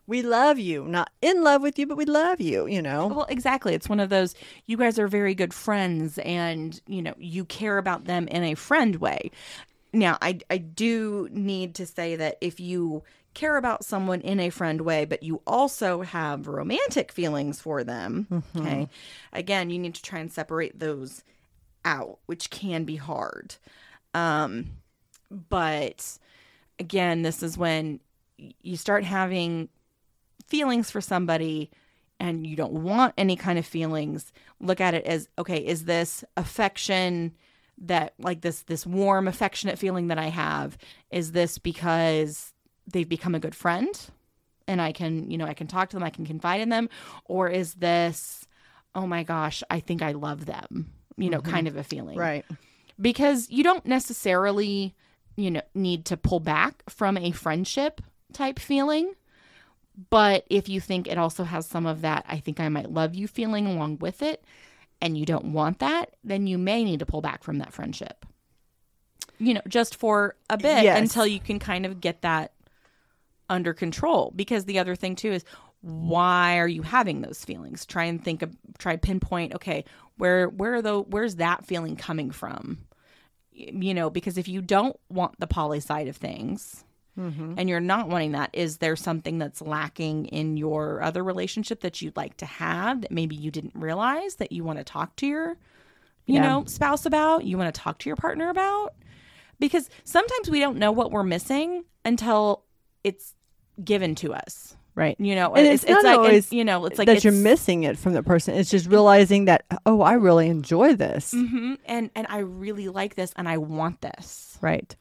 we 0.08 0.21
love 0.21 0.60
you, 0.60 0.86
not 0.86 1.12
in 1.21 1.43
love 1.43 1.62
with 1.62 1.80
you, 1.80 1.88
but 1.88 1.97
we 1.97 2.06
love 2.06 2.41
you. 2.41 2.67
You 2.67 2.82
know, 2.82 3.08
Well, 3.08 3.26
exactly. 3.30 3.74
It's 3.74 3.89
one 3.89 4.00
of 4.00 4.10
those 4.10 4.36
you 4.67 4.78
guys 4.78 5.00
are 5.00 5.08
very 5.08 5.36
good 5.36 5.54
friends 5.54 6.17
and, 6.19 6.80
you 6.88 7.02
know, 7.02 7.13
you 7.17 7.45
care 7.45 7.78
about 7.78 8.06
them 8.06 8.28
in 8.28 8.43
a 8.43 8.56
friend 8.56 8.97
way. 8.97 9.32
Now, 9.93 10.17
I 10.21 10.39
I 10.50 10.58
do 10.58 11.30
need 11.32 11.76
to 11.76 11.86
say 11.86 12.15
that 12.15 12.38
if 12.41 12.60
you 12.60 13.04
care 13.34 13.58
about 13.58 13.86
someone 13.86 14.22
in 14.22 14.39
a 14.39 14.50
friend 14.50 14.82
way, 14.82 15.06
but 15.06 15.24
you 15.24 15.41
also 15.48 16.02
have 16.02 16.48
romantic 16.48 17.12
feelings 17.12 17.60
for 17.62 17.84
them, 17.84 18.44
okay? 18.56 18.89
Again, 19.34 19.70
you 19.70 19.80
need 19.80 19.96
to 19.96 20.02
try 20.02 20.20
and 20.20 20.32
separate 20.32 20.80
those 20.80 21.24
out, 21.86 22.20
which 22.26 22.50
can 22.50 22.84
be 22.84 22.96
hard. 22.98 23.56
Um 24.13 24.72
but 25.50 26.17
again, 26.78 27.22
this 27.22 27.41
is 27.41 27.58
when 27.58 28.02
you 28.62 28.76
start 28.76 29.04
having 29.04 29.70
feelings 30.48 30.91
for 30.91 31.00
somebody 31.00 31.72
and 32.20 32.46
you 32.46 32.56
don't 32.56 32.74
want 32.74 33.13
any 33.17 33.36
kind 33.36 33.58
of 33.58 33.65
feelings 33.65 34.34
look 34.60 34.82
at 34.82 34.94
it 34.94 35.06
as 35.06 35.30
okay 35.39 35.58
is 35.58 35.86
this 35.86 36.24
affection 36.38 37.34
that 37.78 38.13
like 38.20 38.41
this 38.41 38.63
this 38.63 38.86
warm 38.86 39.28
affectionate 39.28 39.80
feeling 39.80 40.08
that 40.08 40.17
i 40.17 40.28
have 40.28 40.78
is 41.10 41.32
this 41.32 41.58
because 41.58 42.54
they've 42.88 43.10
become 43.10 43.36
a 43.36 43.39
good 43.39 43.56
friend 43.56 44.10
and 44.67 44.82
i 44.82 44.91
can 44.91 45.30
you 45.30 45.38
know 45.38 45.46
i 45.46 45.54
can 45.54 45.67
talk 45.67 45.89
to 45.89 45.96
them 45.96 46.04
i 46.04 46.10
can 46.10 46.26
confide 46.26 46.62
in 46.62 46.70
them 46.70 46.89
or 47.26 47.50
is 47.50 47.76
this 47.76 48.48
oh 48.96 49.08
my 49.08 49.24
gosh 49.24 49.63
i 49.70 49.80
think 49.80 50.02
i 50.02 50.12
love 50.12 50.46
them 50.46 50.91
you 51.17 51.30
know 51.30 51.39
mm-hmm. 51.39 51.52
kind 51.52 51.67
of 51.67 51.78
a 51.78 51.84
feeling 51.84 52.17
right? 52.17 52.46
because 53.00 53.50
you 53.50 53.63
don't 53.63 53.86
necessarily 53.86 54.96
you 55.36 55.52
know 55.52 55.62
need 55.74 56.06
to 56.06 56.17
pull 56.17 56.39
back 56.39 56.84
from 56.89 57.17
a 57.17 57.32
friendship 57.32 58.02
type 58.34 58.60
feeling 58.60 59.13
but 60.10 60.46
if 60.50 60.70
you 60.70 60.80
think 60.80 61.08
it 61.08 61.17
also 61.17 61.44
has 61.44 61.65
some 61.67 61.86
of 61.86 62.02
that 62.02 62.26
i 62.28 62.38
think 62.39 62.60
i 62.60 62.70
might 62.70 62.91
love 62.91 63.13
you 63.15 63.28
feeling 63.28 63.67
along 63.67 63.98
with 64.00 64.22
it 64.22 64.44
and 65.02 65.17
you 65.17 65.26
don't 65.26 65.46
want 65.46 65.80
that 65.80 66.15
then 66.24 66.48
you 66.48 66.58
may 66.58 66.84
need 66.84 67.00
to 67.00 67.06
pull 67.06 67.22
back 67.22 67.44
from 67.44 67.58
that 67.58 67.74
friendship 67.74 68.26
you 69.38 69.54
know 69.54 69.62
just 69.67 69.96
for 69.96 70.36
a 70.50 70.58
bit 70.58 70.84
Yes. 70.84 71.00
until 71.00 71.26
you 71.26 71.39
can 71.39 71.60
kind 71.60 71.86
of 71.86 72.00
get 72.00 72.22
that 72.22 72.52
under 73.52 73.74
control. 73.74 74.32
Because 74.36 74.66
the 74.66 74.80
other 74.80 74.96
thing 74.96 75.16
too 75.16 75.32
is 75.32 75.44
why 75.82 76.58
are 76.58 76.68
you 76.68 76.82
having 76.84 77.22
those 77.22 77.44
feelings? 77.44 77.86
Try 77.86 78.06
and 78.06 78.24
think 78.24 78.42
of 78.42 78.56
try 78.78 78.98
pinpoint 78.98 79.54
okay 79.56 79.84
where 80.18 80.48
where 80.50 80.76
are 80.76 80.82
the 80.82 81.02
where's 81.02 81.36
that 81.36 81.66
feeling 81.66 81.96
coming 81.96 82.32
from? 82.32 82.78
You 83.52 83.94
know 83.94 84.10
because 84.10 84.38
if 84.38 84.48
you 84.48 84.62
don't 84.62 84.98
want 85.10 85.40
the 85.40 85.48
poly 85.48 85.80
side 85.80 86.08
of 86.08 86.16
things 86.18 86.84
mm-hmm. 87.20 87.56
and 87.58 87.68
you're 87.70 87.80
not 87.80 88.08
wanting 88.08 88.32
that 88.32 88.50
is 88.54 88.78
there 88.78 88.96
something 88.96 89.40
that's 89.40 89.62
lacking 89.62 90.26
in 90.28 90.56
your 90.58 91.02
other 91.02 91.24
relationship 91.24 91.82
that 91.82 92.02
you'd 92.02 92.16
like 92.16 92.38
to 92.38 92.46
have 92.46 93.02
that 93.02 93.12
maybe 93.12 93.36
you 93.36 93.52
didn't 93.52 93.76
realize 93.76 94.36
that 94.36 94.52
you 94.52 94.64
want 94.64 94.78
to 94.80 94.84
talk 94.86 95.16
to 95.18 95.28
your 95.28 95.58
you 96.26 96.36
Yeah. 96.36 96.42
know 96.44 96.66
spouse 96.66 97.06
about 97.06 97.44
you 97.44 97.58
want 97.58 97.74
to 97.74 97.82
talk 97.82 97.98
to 98.00 98.10
your 98.10 98.16
partner 98.16 98.50
about? 98.50 98.94
Because 99.60 99.90
sometimes 100.06 100.50
we 100.50 100.60
don't 100.60 100.78
know 100.78 100.92
what 100.92 101.12
we're 101.12 101.24
missing 101.24 101.84
until 102.06 102.64
it's 103.04 103.36
given 103.84 104.15
to 104.15 104.34
us 104.34 104.75
Right. 104.93 105.15
you 105.19 105.36
know 105.36 105.55
And 105.55 105.65
it's 105.67 105.88
not 105.88 106.03
like 106.03 106.15
and, 106.17 106.25
always 106.25 106.51
you 106.51 106.65
know 106.65 106.86
it's 106.86 106.99
like 106.99 107.05
that 107.07 107.23
you're 107.23 107.31
missing 107.34 107.84
it 107.84 107.97
from 107.97 108.13
the 108.13 108.21
person. 108.23 108.55
It's 108.55 108.69
just 108.69 108.88
realizing 108.88 109.45
that 109.45 109.63
oh, 109.86 110.01
I 110.01 110.13
really 110.13 110.47
enjoy 110.49 110.95
this. 110.95 111.34
Mhm. 111.34 111.77
and 111.86 112.10
and 112.15 112.27
i 112.29 112.39
really 112.39 112.89
like 112.89 113.15
this 113.15 113.31
and 113.38 113.47
i 113.47 113.57
want 113.57 114.01
this 114.01 114.57
Right. 114.62 114.93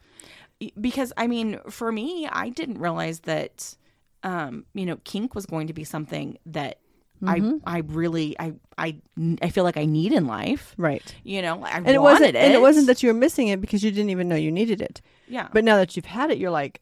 because 0.80 1.12
I 1.16 1.26
mean, 1.26 1.58
for 1.68 1.90
me, 1.92 2.28
I 2.30 2.50
didn't 2.50 2.78
realize 2.78 3.20
that, 3.20 3.74
um, 4.22 4.64
you 4.74 4.86
know, 4.86 4.96
kink 5.04 5.34
was 5.34 5.46
going 5.46 5.66
to 5.68 5.72
be 5.74 5.84
something 5.84 6.38
that 6.46 6.78
Mm-hmm. 7.22 7.56
I 7.66 7.76
I 7.76 7.78
really 7.80 8.34
I 8.40 8.54
I 8.78 8.96
I 9.42 9.50
feel 9.50 9.62
like 9.64 9.76
I 9.76 9.84
need 9.84 10.12
in 10.14 10.26
life. 10.26 10.74
Right. 10.78 11.04
You 11.22 11.42
know, 11.42 11.62
I 11.62 11.76
And 11.76 11.88
it 11.88 12.00
wasn't 12.00 12.30
it. 12.30 12.36
and 12.36 12.54
it 12.54 12.62
wasn't 12.62 12.86
that 12.86 13.02
you 13.02 13.08
were 13.12 13.18
missing 13.26 13.48
it 13.48 13.60
because 13.60 13.84
you 13.84 13.90
didn't 13.90 14.08
even 14.08 14.26
know 14.26 14.36
you 14.36 14.50
needed 14.50 14.80
it. 14.80 15.02
yeah. 15.28 15.48
But 15.52 15.62
now 15.64 15.76
that 15.76 15.96
you've 15.96 16.06
had 16.06 16.30
it, 16.30 16.38
you're 16.38 16.50
like, 16.62 16.80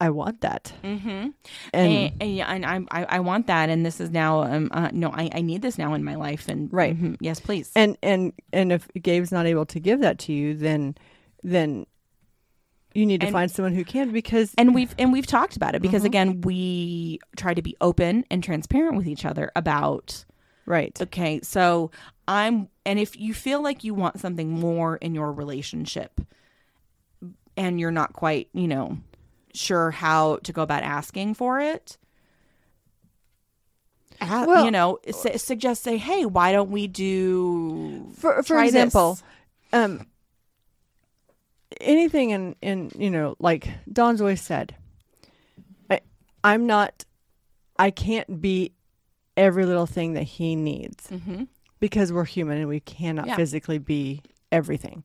I 0.00 0.10
want 0.10 0.40
that. 0.42 0.72
mm-hmm. 0.82 1.08
And, 1.08 1.32
And, 1.72 2.12
and, 2.20 2.40
and 2.40 2.66
I, 2.66 2.80
I 2.90 3.04
I 3.16 3.20
want 3.20 3.46
that, 3.46 3.70
and 3.70 3.86
this 3.86 4.00
is 4.00 4.10
now 4.10 4.42
um 4.42 4.68
uh, 4.72 4.90
no 4.92 5.10
I 5.10 5.30
I 5.32 5.40
need 5.40 5.62
this 5.62 5.78
now 5.78 5.94
in 5.94 6.02
my 6.04 6.16
life, 6.16 6.48
and 6.48 6.70
Right. 6.72 7.00
mhm, 7.00 7.16
yes, 7.20 7.40
please. 7.40 7.70
and 7.76 7.96
and 8.02 8.32
and 8.52 8.72
if 8.72 8.88
Gabe's 9.00 9.32
not 9.32 9.46
able 9.46 9.66
to 9.66 9.80
give 9.80 10.00
that 10.00 10.18
to 10.20 10.32
you, 10.32 10.54
then 10.54 10.96
then 11.42 11.86
you 12.94 13.06
need 13.06 13.20
to 13.20 13.26
And- 13.28 13.32
find 13.34 13.50
someone 13.50 13.74
who 13.74 13.84
can 13.84 14.10
because 14.12 14.52
and 14.58 14.74
we've 14.74 14.94
and 14.98 15.12
we've 15.12 15.26
talked 15.26 15.56
about 15.56 15.74
it 15.74 15.82
because 15.82 16.00
Mm-hmm. 16.02 16.06
again 16.06 16.40
we 16.42 17.18
try 17.36 17.54
to 17.54 17.62
be 17.62 17.76
open 17.80 18.24
and 18.30 18.42
transparent 18.42 18.96
with 18.96 19.06
each 19.06 19.24
other 19.24 19.50
about 19.56 20.24
right. 20.66 20.96
Okay, 21.00 21.40
so 21.42 21.90
I'm, 22.26 22.68
and 22.86 22.98
if 22.98 23.18
you 23.20 23.34
feel 23.34 23.62
like 23.62 23.84
you 23.84 23.92
want 23.94 24.18
something 24.18 24.50
more 24.50 24.96
in 24.96 25.14
your 25.14 25.30
relationship 25.30 26.20
and 27.56 27.78
you're 27.78 27.90
not 27.90 28.12
quite, 28.14 28.48
you 28.54 28.66
know, 28.66 28.96
sure 29.54 29.90
how 29.92 30.36
to 30.42 30.52
go 30.52 30.62
about 30.62 30.82
asking 30.82 31.34
for 31.34 31.60
it, 31.60 31.96
a- 34.20 34.44
Well- 34.46 34.64
you 34.64 34.70
know, 34.70 34.98
su- 35.10 35.38
suggest, 35.38 35.82
say, 35.82 35.96
hey, 35.96 36.24
why 36.24 36.52
don't 36.52 36.70
we 36.70 36.86
do, 36.86 38.10
For 38.18 38.42
for 38.42 38.56
this? 38.60 38.68
example, 38.68 39.18
um 39.72 40.06
anything 41.80 42.30
in 42.30 42.54
in 42.62 42.90
you 42.96 43.10
know 43.10 43.34
like 43.40 43.68
Don's 43.92 44.20
always 44.20 44.40
said 44.40 44.76
I, 45.90 46.00
I'm 46.44 46.66
not 46.66 47.04
I 47.78 47.90
can't 47.90 48.40
be 48.40 48.72
every 49.36 49.66
little 49.66 49.86
thing 49.86 50.12
that 50.12 50.22
he 50.22 50.54
needs 50.54 51.08
Mm-hmm. 51.08 51.44
because 51.80 52.12
we're 52.12 52.24
human 52.24 52.58
and 52.58 52.68
we 52.68 52.78
cannot 52.78 53.26
Yeah. 53.26 53.34
physically 53.36 53.78
be 53.78 54.22
everything. 54.52 55.04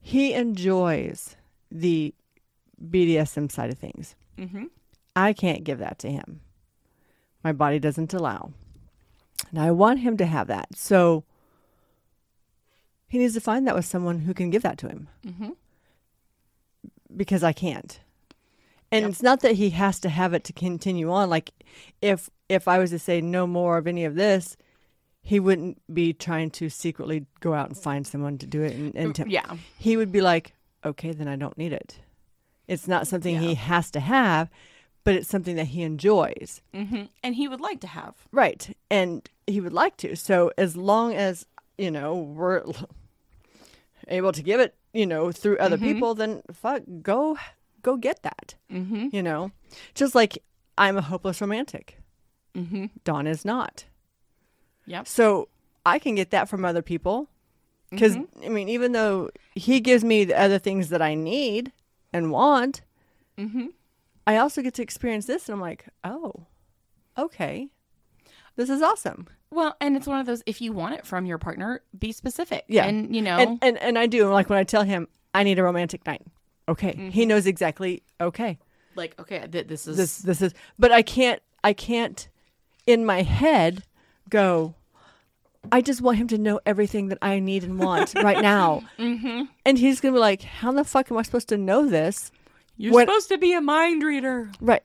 He 0.00 0.34
enjoys 0.34 1.36
the 1.70 2.12
BDSM 2.90 3.50
side 3.50 3.70
of 3.70 3.78
things. 3.78 4.14
Mm-hmm. 4.38 4.64
I 5.14 5.32
can't 5.32 5.64
give 5.64 5.78
that 5.78 5.98
to 6.00 6.10
him. 6.10 6.40
My 7.44 7.52
body 7.52 7.78
doesn't 7.78 8.14
allow. 8.14 8.52
And 9.50 9.58
I 9.60 9.70
want 9.70 10.00
him 10.00 10.16
to 10.16 10.26
have 10.26 10.46
that. 10.46 10.68
So 10.76 11.24
he 13.08 13.18
needs 13.18 13.34
to 13.34 13.40
find 13.40 13.66
that 13.66 13.74
with 13.74 13.84
someone 13.84 14.20
who 14.20 14.32
can 14.34 14.50
give 14.50 14.62
that 14.62 14.78
to 14.78 14.88
him 14.88 15.08
Mm-hmm. 15.26 15.50
because 17.14 17.42
I 17.42 17.52
can't. 17.52 18.00
And 18.90 19.02
Yep. 19.02 19.10
it's 19.10 19.22
not 19.22 19.40
that 19.40 19.54
he 19.56 19.70
has 19.70 19.98
to 20.00 20.08
have 20.08 20.34
it 20.34 20.44
to 20.44 20.52
continue 20.52 21.10
on. 21.10 21.30
Like 21.30 21.50
if 22.00 22.30
if 22.48 22.68
I 22.68 22.78
was 22.78 22.90
to 22.90 22.98
say 22.98 23.20
no 23.20 23.46
more 23.46 23.78
of 23.78 23.86
any 23.86 24.04
of 24.04 24.14
this, 24.14 24.56
he 25.22 25.40
wouldn't 25.40 25.80
be 25.92 26.12
trying 26.12 26.50
to 26.50 26.68
secretly 26.68 27.26
go 27.40 27.54
out 27.54 27.68
and 27.68 27.76
find 27.78 28.06
someone 28.06 28.36
to 28.38 28.46
do 28.46 28.62
it 28.62 28.74
and, 28.74 28.94
and 28.94 29.14
temp- 29.14 29.30
Yeah. 29.30 29.56
he 29.78 29.96
would 29.96 30.12
be 30.12 30.20
like, 30.20 30.52
okay, 30.84 31.12
then 31.12 31.28
I 31.28 31.36
don't 31.36 31.56
need 31.56 31.72
it. 31.72 31.98
It's 32.72 32.88
not 32.88 33.06
something 33.06 33.38
he 33.38 33.54
has 33.54 33.90
to 33.90 34.00
have, 34.00 34.48
but 35.04 35.14
it's 35.14 35.28
something 35.28 35.56
that 35.56 35.68
he 35.74 35.82
enjoys. 35.82 36.62
Mm-hmm. 36.74 37.04
And 37.22 37.34
he 37.34 37.46
would 37.48 37.60
like 37.60 37.80
to 37.80 37.86
have. 37.86 38.14
Right. 38.32 38.62
And 38.90 39.28
he 39.46 39.60
would 39.60 39.72
like 39.82 39.96
to. 39.98 40.16
So 40.16 40.52
as 40.56 40.76
long 40.76 41.12
as, 41.14 41.46
you 41.76 41.90
know, 41.90 42.14
we're 42.38 42.62
able 44.08 44.32
to 44.32 44.42
give 44.42 44.60
it, 44.60 44.74
you 44.92 45.06
know, 45.06 45.32
through 45.32 45.58
other 45.58 45.76
Mhm. 45.78 45.82
people, 45.82 46.14
then 46.14 46.42
fuck, 46.52 46.82
go 47.02 47.36
go 47.82 47.96
get 47.96 48.22
that. 48.22 48.54
Mm-hmm. 48.70 49.08
You 49.12 49.22
know? 49.22 49.50
Just 49.94 50.14
like 50.14 50.38
I'm 50.78 50.96
a 50.96 51.02
hopeless 51.02 51.40
romantic. 51.40 51.98
Mm-hmm. 52.54 52.86
Don 53.04 53.26
is 53.26 53.44
not. 53.44 53.84
Yep. 54.86 55.06
So 55.08 55.48
I 55.84 55.98
can 55.98 56.14
get 56.14 56.30
that 56.30 56.48
from 56.48 56.64
other 56.64 56.82
people. 56.82 57.28
Because, 57.90 58.16
Mhm. 58.16 58.46
I 58.46 58.48
mean, 58.48 58.68
even 58.70 58.92
though 58.92 59.30
he 59.54 59.80
gives 59.80 60.02
me 60.04 60.24
the 60.24 60.38
other 60.40 60.58
things 60.58 60.88
that 60.90 61.02
I 61.02 61.14
need 61.14 61.72
and 62.12 62.30
want, 62.30 62.82
Mm-hmm. 63.38 63.66
I 64.26 64.36
also 64.36 64.62
get 64.62 64.74
to 64.74 64.82
experience 64.82 65.26
this. 65.26 65.48
And 65.48 65.54
I'm 65.54 65.60
like, 65.60 65.86
oh, 66.04 66.46
okay. 67.18 67.68
This 68.56 68.68
is 68.68 68.82
awesome. 68.82 69.26
Well, 69.50 69.76
and 69.80 69.96
it's 69.96 70.06
one 70.06 70.20
of 70.20 70.26
those 70.26 70.42
if 70.46 70.60
you 70.60 70.72
want 70.72 70.94
it 70.94 71.06
from 71.06 71.26
your 71.26 71.38
partner, 71.38 71.80
be 71.98 72.12
specific. 72.12 72.64
Yeah. 72.68 72.84
And 72.86 73.14
you 73.14 73.22
know 73.22 73.38
And, 73.38 73.58
and, 73.62 73.78
and 73.78 73.98
I 73.98 74.06
do. 74.06 74.28
Like 74.28 74.48
when 74.48 74.58
I 74.58 74.64
tell 74.64 74.82
him, 74.82 75.08
I 75.34 75.42
need 75.42 75.58
a 75.58 75.62
romantic 75.62 76.06
night. 76.06 76.22
Okay. 76.68 76.92
Mm-hmm. 76.92 77.08
He 77.08 77.26
knows 77.26 77.46
exactly, 77.46 78.02
okay. 78.20 78.58
like 78.94 79.18
okay, 79.18 79.48
th- 79.50 79.66
this 79.66 79.86
is 79.86 79.96
This, 79.96 80.18
this 80.18 80.42
is, 80.42 80.54
but 80.78 80.92
I 80.92 81.02
can't, 81.02 81.42
I 81.64 81.72
can't 81.72 82.28
in 82.86 83.04
my 83.04 83.22
head 83.22 83.82
go, 84.28 84.74
I 85.70 85.80
just 85.80 86.00
want 86.00 86.18
him 86.18 86.28
to 86.28 86.38
know 86.38 86.60
everything 86.66 87.08
that 87.08 87.18
I 87.22 87.38
need 87.38 87.62
and 87.62 87.78
want 87.78 88.14
right 88.16 88.42
now. 88.42 88.82
mm-hmm. 88.98 89.44
And 89.64 89.78
he's 89.78 90.00
going 90.00 90.12
to 90.12 90.16
be 90.16 90.20
like, 90.20 90.42
how 90.42 90.72
the 90.72 90.84
fuck 90.84 91.10
am 91.10 91.18
I 91.18 91.22
supposed 91.22 91.48
to 91.50 91.56
know 91.56 91.88
this? 91.88 92.32
You're 92.76 92.92
When- 92.92 93.06
supposed 93.06 93.28
to 93.28 93.38
be 93.38 93.52
a 93.52 93.60
mind 93.60 94.02
reader. 94.02 94.50
Right. 94.60 94.82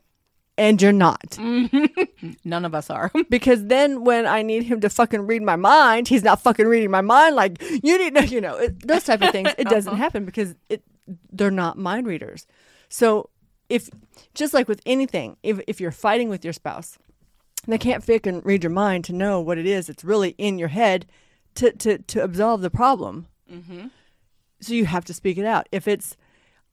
And 0.60 0.82
you're 0.82 0.92
not. 0.92 1.38
None 2.44 2.66
of 2.66 2.74
us 2.74 2.90
are. 2.90 3.12
Because 3.30 3.66
then 3.66 4.04
when 4.04 4.26
I 4.26 4.42
need 4.42 4.64
him 4.64 4.82
to 4.82 4.90
fucking 4.90 5.28
read 5.28 5.44
my 5.44 5.56
mind, 5.56 6.08
he's 6.08 6.24
not 6.24 6.42
fucking 6.42 6.66
reading 6.66 6.90
my 6.90 7.02
mind 7.02 7.36
like, 7.36 7.62
you 7.62 7.98
need 7.98 8.16
to, 8.16 8.26
you 8.26 8.42
know, 8.42 8.56
it, 8.56 8.88
those 8.88 9.04
type 9.04 9.22
of 9.22 9.32
things. 9.32 9.50
It 9.58 9.68
doesn't 9.68 9.98
happen 9.98 10.26
because 10.26 10.56
it 10.70 10.84
they're 11.32 11.52
not 11.52 11.78
mind 11.78 12.08
readers. 12.08 12.48
So 12.90 13.30
if, 13.70 13.90
just 14.34 14.54
like 14.54 14.68
with 14.68 14.82
anything, 14.86 15.38
if, 15.44 15.60
if 15.68 15.80
you're 15.80 15.92
fighting 15.92 16.30
with 16.30 16.44
your 16.44 16.54
spouse, 16.54 16.98
they 17.74 17.78
can't 17.78 18.04
fucking 18.04 18.42
read 18.44 18.64
your 18.64 18.72
mind 18.72 19.06
to 19.06 19.14
know 19.14 19.40
what 19.40 19.58
it 19.58 19.66
is 19.66 19.88
that's 19.88 20.04
really 20.04 20.36
in 20.38 20.58
your 20.58 20.70
head 20.70 21.06
to, 21.56 21.72
to, 21.74 21.98
to 22.00 22.24
absolve 22.24 22.62
the 22.62 22.70
problem. 22.70 23.28
mm-hmm. 23.52 23.88
So 24.60 24.74
you 24.74 24.86
have 24.86 25.06
to 25.06 25.14
speak 25.14 25.38
it 25.38 25.46
out. 25.46 25.70
If 25.72 25.88
it's, 25.88 26.18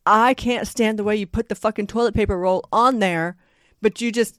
I 0.07 0.33
can't 0.33 0.67
stand 0.67 0.99
the 0.99 1.05
way 1.05 1.17
you 1.17 1.27
put 1.27 1.51
the 1.51 1.55
fucking 1.55 1.87
toilet 1.87 2.15
paper 2.15 2.39
roll 2.39 2.67
on 2.73 2.99
there, 2.99 3.37
but 3.83 4.01
you 4.01 4.11
just 4.11 4.39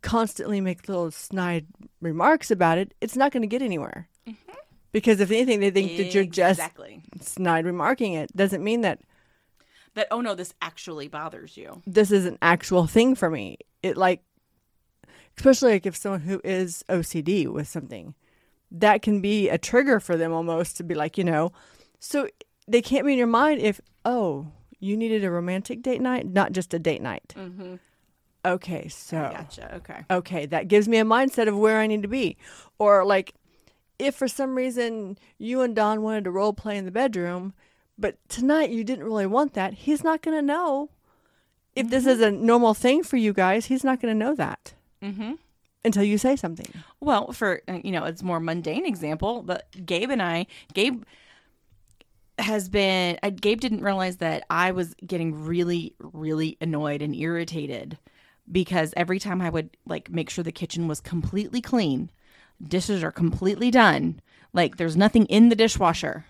constantly 0.00 0.60
make 0.60 0.88
little 0.88 1.10
snide 1.12 1.66
remarks 2.00 2.50
about 2.50 2.78
it, 2.78 2.92
it's 3.00 3.16
not 3.16 3.30
going 3.30 3.42
to 3.42 3.46
get 3.46 3.62
anywhere. 3.62 4.08
Because 4.90 5.20
if 5.20 5.30
anything, 5.30 5.60
they 5.60 5.70
think 5.70 5.96
that 5.96 6.12
you're 6.12 6.24
just 6.24 6.60
exactly 6.60 7.02
snide 7.20 7.64
remarking 7.64 8.12
it. 8.12 8.36
Doesn't 8.36 8.62
mean 8.62 8.82
that 8.82 9.00
that. 9.94 10.08
Oh 10.10 10.20
no, 10.20 10.34
this 10.34 10.54
actually 10.60 11.08
bothers 11.08 11.56
you. 11.56 11.82
this 11.86 12.10
is 12.10 12.26
an 12.26 12.38
actual 12.42 12.86
thing 12.86 13.14
for 13.14 13.30
me. 13.30 13.58
It 13.82 13.96
like, 13.96 14.22
especially 15.36 15.72
like 15.72 15.86
if 15.86 15.96
someone 15.96 16.22
who 16.22 16.40
is 16.44 16.84
OCD 16.88 17.48
with 17.48 17.68
something, 17.68 18.14
that 18.70 19.02
can 19.02 19.20
be 19.20 19.48
a 19.48 19.58
trigger 19.58 20.00
for 20.00 20.16
them 20.16 20.32
almost 20.32 20.76
to 20.78 20.84
be 20.84 20.94
like, 20.94 21.18
you 21.18 21.24
know, 21.24 21.52
so 21.98 22.28
they 22.66 22.82
can't 22.82 23.06
be 23.06 23.12
in 23.12 23.18
your 23.18 23.26
mind 23.26 23.60
if, 23.60 23.80
oh, 24.04 24.46
you 24.80 24.96
needed 24.96 25.24
a 25.24 25.30
romantic 25.30 25.82
date 25.82 26.00
night, 26.00 26.26
not 26.26 26.52
just 26.52 26.74
a 26.74 26.78
date 26.78 27.02
night. 27.02 27.34
Mm-hmm. 27.36 27.76
Okay, 28.44 28.88
so 28.88 29.16
Gotcha. 29.16 29.76
Okay. 29.76 30.04
okay, 30.10 30.46
that 30.46 30.66
gives 30.66 30.88
me 30.88 30.98
a 30.98 31.04
mindset 31.04 31.46
of 31.46 31.56
where 31.56 31.78
I 31.78 31.86
need 31.86 32.02
to 32.02 32.08
be. 32.08 32.36
Or 32.78 33.04
like 33.04 33.34
if 33.98 34.16
for 34.16 34.26
some 34.26 34.56
reason 34.56 35.16
you 35.38 35.60
and 35.60 35.76
Don 35.76 36.02
wanted 36.02 36.24
to 36.24 36.32
role 36.32 36.52
play 36.52 36.76
in 36.76 36.84
the 36.84 36.90
bedroom, 36.90 37.54
but 37.96 38.16
tonight 38.28 38.70
you 38.70 38.82
didn't 38.82 39.04
really 39.04 39.26
want 39.26 39.54
that, 39.54 39.74
he's 39.74 40.02
not 40.02 40.22
going 40.22 40.36
to 40.36 40.42
know. 40.42 40.90
If 41.76 41.88
this 41.88 42.04
is 42.04 42.20
a 42.20 42.30
normal 42.30 42.74
thing 42.74 43.02
for 43.04 43.16
you 43.16 43.32
guys, 43.32 43.66
he's 43.66 43.84
not 43.84 44.00
going 44.00 44.12
to 44.12 44.18
know 44.18 44.34
that 44.34 44.74
Mm-hmm. 45.02 45.32
until 45.84 46.04
you 46.04 46.16
say 46.16 46.36
something. 46.36 46.68
Well, 47.00 47.32
for 47.32 47.62
uh, 47.68 47.78
you 47.82 47.90
know, 47.92 48.04
it's 48.04 48.22
more 48.22 48.40
mundane 48.40 48.86
example, 48.86 49.42
but 49.42 49.66
Gabe 49.84 50.10
and 50.10 50.22
I, 50.22 50.46
Gabe 50.74 51.02
has 52.38 52.68
been. 52.68 53.18
Uh, 53.22 53.30
Gabe 53.30 53.60
didn't 53.60 53.82
realize 53.82 54.18
that 54.18 54.44
I 54.48 54.70
was 54.72 54.94
getting 55.06 55.44
really, 55.44 55.94
really 56.00 56.56
annoyed 56.60 57.02
and 57.02 57.14
irritated 57.14 57.98
because 58.50 58.92
every 58.96 59.18
time 59.18 59.40
I 59.40 59.50
would 59.50 59.76
like 59.86 60.10
make 60.10 60.30
sure 60.30 60.42
the 60.44 60.52
kitchen 60.52 60.88
was 60.88 61.00
completely 61.00 61.60
clean, 61.60 62.10
dishes 62.62 63.02
are 63.02 63.12
completely 63.12 63.70
done. 63.70 64.20
Like 64.54 64.76
there's 64.76 64.96
nothing 64.96 65.26
in 65.26 65.48
the 65.48 65.56
dishwasher. 65.56 66.26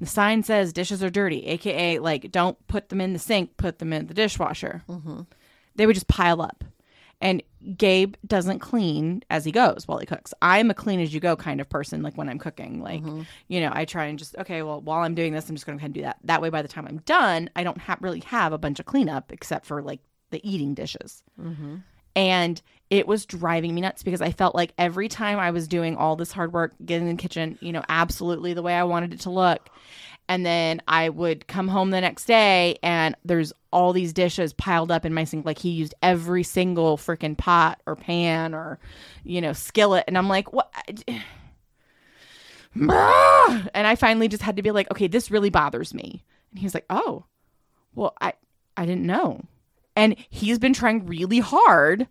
The 0.00 0.06
sign 0.06 0.42
says 0.42 0.72
dishes 0.72 1.02
are 1.04 1.10
dirty, 1.10 1.46
aka 1.46 1.98
like 1.98 2.30
don't 2.32 2.56
put 2.66 2.88
them 2.88 3.00
in 3.00 3.12
the 3.12 3.18
sink, 3.18 3.56
put 3.56 3.78
them 3.78 3.92
in 3.92 4.06
the 4.08 4.14
dishwasher. 4.14 4.82
They 5.76 5.86
would 5.86 5.94
just 5.94 6.08
pile 6.08 6.42
up. 6.42 6.64
And 7.20 7.42
Gabe 7.76 8.14
doesn't 8.26 8.60
clean 8.60 9.22
as 9.28 9.44
he 9.44 9.52
goes 9.52 9.86
while 9.86 9.98
he 9.98 10.06
cooks. 10.06 10.32
I'm 10.40 10.70
a 10.70 10.74
clean 10.74 11.00
as 11.00 11.12
you 11.12 11.20
go 11.20 11.36
kind 11.36 11.60
of 11.60 11.68
person, 11.68 12.02
like 12.02 12.16
when 12.16 12.28
I'm 12.28 12.38
cooking. 12.38 12.82
Like, 12.82 13.02
mm-hmm. 13.02 13.22
you 13.48 13.60
know, 13.60 13.70
I 13.72 13.84
try 13.84 14.06
and 14.06 14.18
just, 14.18 14.36
okay, 14.38 14.62
well, 14.62 14.80
while 14.80 15.02
I'm 15.02 15.14
doing 15.14 15.34
this, 15.34 15.48
I'm 15.48 15.54
just 15.54 15.66
going 15.66 15.76
to 15.76 15.82
kind 15.82 15.90
of 15.90 15.94
do 15.94 16.02
that. 16.02 16.18
That 16.24 16.40
way, 16.40 16.48
by 16.48 16.62
the 16.62 16.68
time 16.68 16.86
I'm 16.86 16.98
done, 16.98 17.50
I 17.54 17.62
don't 17.62 17.78
ha- 17.78 17.98
really 18.00 18.20
have 18.20 18.54
a 18.54 18.58
bunch 18.58 18.80
of 18.80 18.86
cleanup 18.86 19.32
except 19.32 19.66
for 19.66 19.82
like 19.82 20.00
the 20.30 20.40
eating 20.48 20.72
dishes. 20.72 21.22
Mm-hmm. 21.38 21.76
And 22.16 22.60
it 22.88 23.06
was 23.06 23.24
driving 23.24 23.74
me 23.74 23.82
nuts 23.82 24.02
because 24.02 24.20
I 24.20 24.32
felt 24.32 24.54
like 24.54 24.72
every 24.76 25.08
time 25.08 25.38
I 25.38 25.50
was 25.52 25.68
doing 25.68 25.96
all 25.96 26.16
this 26.16 26.32
hard 26.32 26.52
work, 26.52 26.74
getting 26.84 27.08
in 27.08 27.16
the 27.16 27.22
kitchen, 27.22 27.58
you 27.60 27.72
know, 27.72 27.84
absolutely 27.88 28.54
the 28.54 28.62
way 28.62 28.74
I 28.74 28.84
wanted 28.84 29.12
it 29.14 29.20
to 29.20 29.30
look. 29.30 29.68
And 30.30 30.46
then 30.46 30.80
I 30.86 31.08
would 31.08 31.48
come 31.48 31.66
home 31.66 31.90
the 31.90 32.00
next 32.00 32.26
day 32.26 32.78
and 32.84 33.16
there's 33.24 33.52
all 33.72 33.92
these 33.92 34.12
dishes 34.12 34.52
piled 34.52 34.92
up 34.92 35.04
in 35.04 35.12
my 35.12 35.24
sink. 35.24 35.44
Like 35.44 35.58
he 35.58 35.70
used 35.70 35.92
every 36.04 36.44
single 36.44 36.96
freaking 36.96 37.36
pot 37.36 37.80
or 37.84 37.96
pan 37.96 38.54
or, 38.54 38.78
you 39.24 39.40
know, 39.40 39.52
skillet. 39.52 40.04
And 40.06 40.16
I'm 40.16 40.28
like, 40.28 40.52
what? 40.52 40.72
And 42.76 43.84
I 43.88 43.96
finally 43.96 44.28
just 44.28 44.44
had 44.44 44.54
to 44.54 44.62
be 44.62 44.70
like, 44.70 44.88
okay, 44.92 45.08
this 45.08 45.32
really 45.32 45.50
bothers 45.50 45.92
me. 45.92 46.22
And 46.52 46.60
he's 46.60 46.74
like, 46.74 46.86
oh, 46.88 47.24
well, 47.96 48.14
I, 48.20 48.34
I 48.76 48.86
didn't 48.86 49.06
know. 49.06 49.42
And 49.96 50.14
he's 50.28 50.60
been 50.60 50.72
trying 50.72 51.06
really 51.06 51.40
hard 51.40 52.06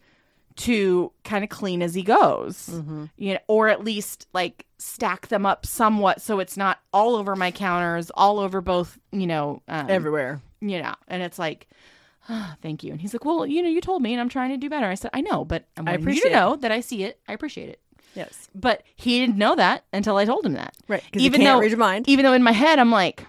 to 0.60 1.12
kind 1.24 1.44
of 1.44 1.50
clean 1.50 1.82
as 1.82 1.94
he 1.94 2.04
goes, 2.04 2.70
you 3.18 3.34
know, 3.34 3.40
or 3.48 3.70
at 3.70 3.84
least 3.84 4.28
like 4.34 4.66
stack 4.78 5.28
them 5.28 5.46
up 5.46 5.66
somewhat 5.66 6.22
so 6.22 6.40
it's 6.40 6.58
not 6.58 6.80
all 6.94 7.16
over 7.16 7.36
my 7.36 7.50
counters, 7.52 8.12
all 8.14 8.40
over 8.40 8.60
both, 8.62 8.98
you 9.12 9.26
know, 9.28 9.62
um, 9.68 9.90
Everywhere. 9.90 10.42
you 10.62 10.82
know, 10.82 10.94
and 11.08 11.24
it's 11.24 11.40
like, 11.40 11.68
"Ah, 12.28 12.56
thank 12.62 12.84
you. 12.84 12.92
And 12.92 13.00
he's 13.00 13.14
like, 13.14 13.24
well, 13.24 13.46
you 13.46 13.62
know, 13.62 13.70
you 13.70 13.80
told 13.82 14.02
me 14.02 14.14
and 14.14 14.20
I'm 14.22 14.28
trying 14.30 14.50
to 14.52 14.58
do 14.58 14.70
better. 14.70 14.86
I 14.88 14.96
said, 14.96 15.12
I 15.14 15.22
know, 15.22 15.46
but 15.46 15.66
I, 15.78 15.82
want 15.82 15.92
you 16.00 16.04
appreciate 16.04 16.22
to 16.24 16.28
it." 16.28 16.32
know 16.40 16.56
that 16.58 16.72
I 16.72 16.82
see 16.82 17.04
it. 17.04 17.20
I 17.28 17.34
appreciate 17.34 17.70
it. 17.70 17.80
Yes. 18.16 18.50
But 18.54 18.84
he 18.96 19.20
didn't 19.20 19.38
know 19.38 19.56
that 19.56 19.86
until 19.94 20.18
I 20.18 20.26
told 20.26 20.46
him 20.46 20.54
that. 20.54 20.76
Right. 20.90 21.04
Even 21.14 21.42
though- 21.44 21.60
read 21.60 21.72
your 21.72 21.78
mind. 21.80 22.10
Even 22.10 22.26
though 22.26 22.34
in 22.34 22.44
my 22.44 22.52
head, 22.52 22.80
I'm 22.80 22.92
like, 22.92 23.26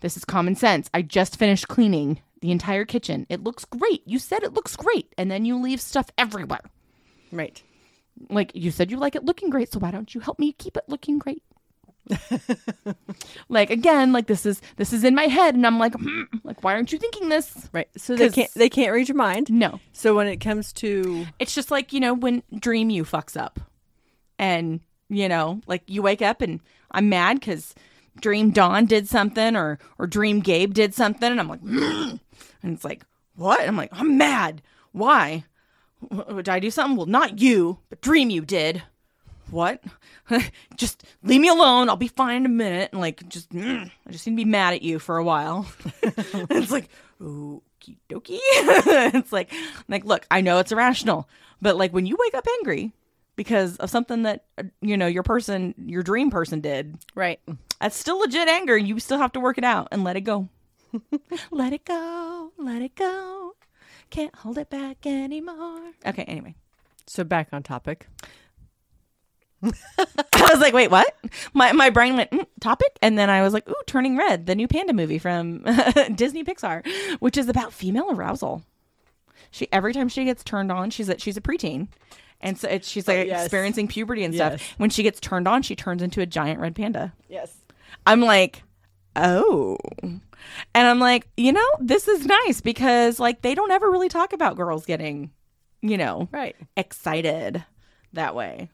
this 0.00 0.16
is 0.16 0.24
common 0.24 0.54
sense. 0.54 0.88
I 0.94 1.02
just 1.02 1.36
finished 1.36 1.66
cleaning 1.68 2.20
the 2.40 2.50
entire 2.50 2.84
kitchen. 2.84 3.26
It 3.28 3.42
looks 3.44 3.64
great. 3.64 4.02
You 4.06 4.18
said 4.18 4.42
it 4.42 4.54
looks 4.54 4.76
great. 4.76 5.12
And 5.18 5.30
then 5.30 5.44
you 5.44 5.60
leave 5.60 5.80
stuff 5.80 6.10
everywhere. 6.16 6.62
Right. 7.32 7.62
Like 8.28 8.52
you 8.54 8.70
said, 8.70 8.90
you 8.90 8.96
like 8.96 9.14
it 9.14 9.24
looking 9.24 9.50
great. 9.50 9.72
So 9.72 9.78
why 9.78 9.90
don't 9.90 10.14
you 10.14 10.20
help 10.20 10.38
me 10.38 10.52
keep 10.52 10.76
it 10.76 10.84
looking 10.88 11.18
great? 11.18 11.42
like 13.48 13.70
again, 13.70 14.12
like 14.12 14.26
this 14.26 14.44
is 14.44 14.60
this 14.76 14.92
is 14.92 15.04
in 15.04 15.14
my 15.14 15.24
head, 15.24 15.54
and 15.54 15.66
I'm 15.66 15.78
like, 15.78 15.94
hmm, 15.94 16.22
like 16.42 16.64
why 16.64 16.74
aren't 16.74 16.92
you 16.92 16.98
thinking 16.98 17.28
this? 17.28 17.68
Right. 17.72 17.88
So 17.96 18.16
they 18.16 18.30
can't 18.30 18.50
they 18.54 18.68
can't 18.68 18.92
read 18.92 19.08
your 19.08 19.16
mind. 19.16 19.50
No, 19.50 19.80
So 19.92 20.16
when 20.16 20.26
it 20.26 20.38
comes 20.38 20.72
to 20.74 21.26
it's 21.38 21.54
just 21.54 21.70
like 21.70 21.92
you 21.92 22.00
know 22.00 22.14
when 22.14 22.42
Dream 22.58 22.90
you 22.90 23.04
fucks 23.04 23.40
up, 23.40 23.60
and 24.38 24.80
you 25.08 25.28
know 25.28 25.60
like 25.66 25.82
you 25.86 26.02
wake 26.02 26.22
up 26.22 26.40
and 26.40 26.60
I'm 26.90 27.08
mad 27.08 27.38
because 27.38 27.74
Dream 28.20 28.50
Don 28.50 28.86
did 28.86 29.08
something 29.08 29.54
or 29.54 29.78
or 29.98 30.06
Dream 30.06 30.40
Gabe 30.40 30.74
did 30.74 30.94
something, 30.94 31.30
and 31.30 31.38
I'm 31.38 31.48
like, 31.48 31.62
"Mm." 31.62 32.18
And 32.62 32.74
it's 32.74 32.84
like 32.84 33.04
what? 33.36 33.66
I'm 33.66 33.76
like 33.76 33.90
I'm 33.92 34.16
mad. 34.18 34.62
Why? 34.92 35.44
W- 36.10 36.36
Did 36.36 36.48
I 36.48 36.58
do 36.60 36.70
something? 36.70 36.96
Well, 36.96 37.06
not 37.06 37.40
you, 37.40 37.78
but 37.88 38.00
Dream 38.00 38.30
you 38.30 38.44
did. 38.44 38.82
What? 39.50 39.82
just 40.76 41.04
leave 41.22 41.40
me 41.40 41.48
alone. 41.48 41.88
I'll 41.88 41.96
be 41.96 42.08
fine 42.08 42.36
in 42.36 42.46
a 42.46 42.50
minute. 42.50 42.90
And 42.92 43.00
like, 43.00 43.28
just 43.28 43.50
mm, 43.50 43.90
I 44.06 44.10
just 44.10 44.26
need 44.26 44.34
to 44.34 44.36
be 44.36 44.44
mad 44.44 44.74
at 44.74 44.82
you 44.82 44.98
for 44.98 45.16
a 45.16 45.24
while. 45.24 45.66
and 46.02 46.50
it's 46.50 46.70
like, 46.70 46.88
okie 47.20 47.98
dokie. 48.08 48.38
it's 48.40 49.32
like, 49.32 49.52
like, 49.88 50.04
look, 50.04 50.26
I 50.30 50.40
know 50.40 50.58
it's 50.58 50.72
irrational, 50.72 51.28
but 51.60 51.76
like 51.76 51.92
when 51.92 52.06
you 52.06 52.16
wake 52.18 52.34
up 52.34 52.46
angry 52.58 52.92
because 53.36 53.76
of 53.78 53.90
something 53.90 54.22
that 54.22 54.44
uh, 54.58 54.64
you 54.80 54.96
know 54.96 55.06
your 55.06 55.22
person, 55.22 55.74
your 55.78 56.02
dream 56.02 56.30
person 56.30 56.60
did, 56.60 56.96
right. 57.14 57.40
that's 57.80 57.96
still 57.96 58.20
legit 58.20 58.48
anger. 58.48 58.76
You 58.76 59.00
still 59.00 59.18
have 59.18 59.32
to 59.32 59.40
work 59.40 59.58
it 59.58 59.64
out 59.64 59.88
and 59.90 60.04
let 60.04 60.16
it 60.16 60.22
go. 60.22 60.48
let 61.50 61.72
it 61.72 61.84
go. 61.84 62.52
Let 62.58 62.82
it 62.82 62.94
go. 62.94 63.54
Can't 64.10 64.34
hold 64.36 64.58
it 64.58 64.70
back 64.70 65.06
anymore. 65.06 65.80
Okay. 66.06 66.22
Anyway. 66.24 66.54
So 67.06 67.24
back 67.24 67.48
on 67.52 67.62
topic. 67.62 68.06
I 69.62 70.48
was 70.50 70.60
like, 70.60 70.72
wait, 70.72 70.90
what? 70.90 71.14
My 71.52 71.72
my 71.72 71.90
brain 71.90 72.16
went 72.16 72.30
mm, 72.30 72.46
topic, 72.60 72.98
and 73.02 73.18
then 73.18 73.28
I 73.28 73.42
was 73.42 73.52
like, 73.52 73.68
ooh, 73.68 73.74
Turning 73.86 74.16
Red, 74.16 74.46
the 74.46 74.54
new 74.54 74.66
panda 74.66 74.94
movie 74.94 75.18
from 75.18 75.62
Disney 76.14 76.44
Pixar, 76.44 76.86
which 77.20 77.36
is 77.36 77.48
about 77.48 77.72
female 77.74 78.10
arousal. 78.10 78.62
She 79.50 79.68
every 79.70 79.92
time 79.92 80.08
she 80.08 80.24
gets 80.24 80.42
turned 80.42 80.72
on, 80.72 80.88
she's 80.90 81.10
a, 81.10 81.18
she's 81.18 81.36
a 81.36 81.42
preteen, 81.42 81.88
and 82.40 82.56
so 82.56 82.68
it's, 82.68 82.88
she's 82.88 83.06
like 83.06 83.18
Oh, 83.18 83.22
yes. 83.22 83.44
experiencing 83.44 83.86
puberty 83.88 84.24
and 84.24 84.32
Yes. 84.32 84.62
stuff. 84.62 84.74
When 84.78 84.88
she 84.88 85.02
gets 85.02 85.20
turned 85.20 85.46
on, 85.46 85.60
she 85.62 85.76
turns 85.76 86.00
into 86.02 86.22
a 86.22 86.26
giant 86.26 86.58
red 86.60 86.74
panda. 86.74 87.12
Yes. 87.28 87.54
I'm 88.06 88.22
like, 88.22 88.62
oh. 89.14 89.76
And 90.74 90.86
I'm 90.88 90.98
like, 91.00 91.28
you 91.36 91.52
know, 91.52 91.66
this 91.80 92.08
is 92.08 92.26
nice 92.26 92.60
because 92.60 93.18
like 93.20 93.42
they 93.42 93.54
don't 93.54 93.70
ever 93.70 93.90
really 93.90 94.08
talk 94.08 94.32
about 94.32 94.56
girls 94.56 94.86
getting, 94.86 95.30
you 95.82 95.96
know, 95.96 96.28
Right. 96.32 96.56
excited 96.76 97.64
that 98.12 98.34
way. 98.34 98.70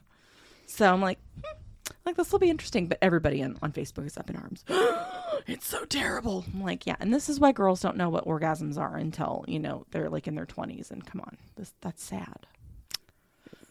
So 0.66 0.92
I'm 0.92 1.00
like, 1.00 1.18
hmm, 1.36 1.58
like 2.04 2.16
this 2.16 2.32
will 2.32 2.38
be 2.38 2.50
interesting. 2.50 2.86
But 2.88 2.98
everybody 3.02 3.42
on, 3.42 3.58
on 3.62 3.72
Facebook 3.72 4.06
is 4.06 4.16
up 4.16 4.28
in 4.30 4.36
arms. 4.36 4.64
it's 5.46 5.66
so 5.66 5.84
terrible. 5.84 6.44
I'm 6.52 6.62
like, 6.62 6.86
yeah. 6.86 6.96
And 7.00 7.12
this 7.14 7.28
is 7.28 7.38
why 7.40 7.52
girls 7.52 7.80
don't 7.80 7.96
know 7.96 8.08
what 8.08 8.26
orgasms 8.26 8.78
are 8.78 8.96
until, 8.96 9.44
you 9.46 9.58
know, 9.58 9.86
they're 9.90 10.10
like 10.10 10.26
in 10.26 10.34
their 10.34 10.46
20s. 10.46 10.90
And 10.90 11.06
come 11.06 11.20
on, 11.20 11.36
this 11.56 11.72
that's 11.80 12.02
sad. 12.02 12.46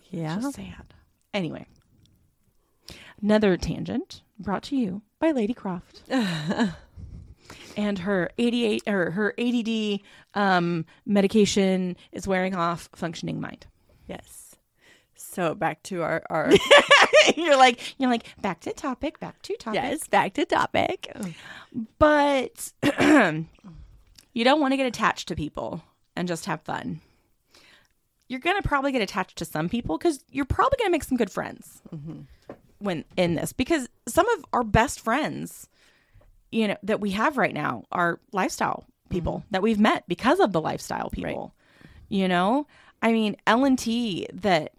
Yeah. 0.10 0.40
Just 0.40 0.56
sad. 0.56 0.94
Anyway, 1.34 1.66
another 3.22 3.58
tangent 3.58 4.22
brought 4.40 4.64
to 4.64 4.76
you 4.78 5.02
by 5.20 5.32
Lady 5.32 5.54
Croft. 5.54 6.04
and 7.78 8.00
her 8.00 8.30
88 8.38 8.84
or 8.88 9.12
her 9.12 9.34
ADD 9.38 10.00
um, 10.34 10.86
medication 11.06 11.96
is 12.12 12.28
wearing 12.28 12.56
off 12.56 12.90
functioning 12.96 13.40
mind. 13.42 13.68
Yes. 14.08 14.56
So 15.16 15.54
back 15.56 15.84
to 15.84 16.02
our 16.02 16.24
our 16.30 16.52
you're 17.36 17.58
like 17.58 18.00
you're 18.00 18.10
like 18.10 18.26
back 18.42 18.62
to 18.62 18.74
topic, 18.74 19.20
back 19.20 19.42
to 19.44 19.56
topic. 19.58 19.82
yes, 19.82 20.08
back 20.08 20.34
to 20.36 20.46
topic. 20.46 21.12
But 22.00 22.72
you 24.34 24.44
don't 24.44 24.62
want 24.62 24.74
to 24.74 24.78
get 24.78 24.86
attached 24.86 25.28
to 25.30 25.36
people 25.36 25.84
and 26.16 26.28
just 26.28 26.46
have 26.46 26.62
fun. 26.62 27.02
You're 28.28 28.40
going 28.40 28.60
to 28.62 28.68
probably 28.68 28.92
get 28.92 29.02
attached 29.02 29.38
to 29.38 29.46
some 29.46 29.70
people 29.70 29.98
cuz 29.98 30.24
you're 30.32 30.46
probably 30.46 30.78
going 30.78 30.88
to 30.88 30.92
make 30.94 31.04
some 31.04 31.18
good 31.18 31.32
friends. 31.32 31.82
When 32.80 33.04
in 33.18 33.36
this 33.36 33.52
because 33.54 33.90
some 34.08 34.28
of 34.30 34.46
our 34.54 34.64
best 34.64 35.00
friends 35.00 35.68
you 36.56 36.70
know 36.70 36.78
that 36.84 37.02
we 37.02 37.12
have 37.12 37.38
right 37.38 37.54
now 37.54 37.84
are 37.92 38.20
lifestyle 38.32 38.86
people 39.10 39.40
mm-hmm. 39.40 39.48
that 39.52 39.62
we've 39.62 39.80
met 39.80 40.06
because 40.08 40.40
of 40.40 40.54
the 40.54 40.62
lifestyle 40.62 41.10
people. 41.10 41.54
You 42.08 42.28
know? 42.28 42.68
I 43.02 43.12
mean, 43.12 43.36
L&T 43.46 44.28
that 44.34 44.74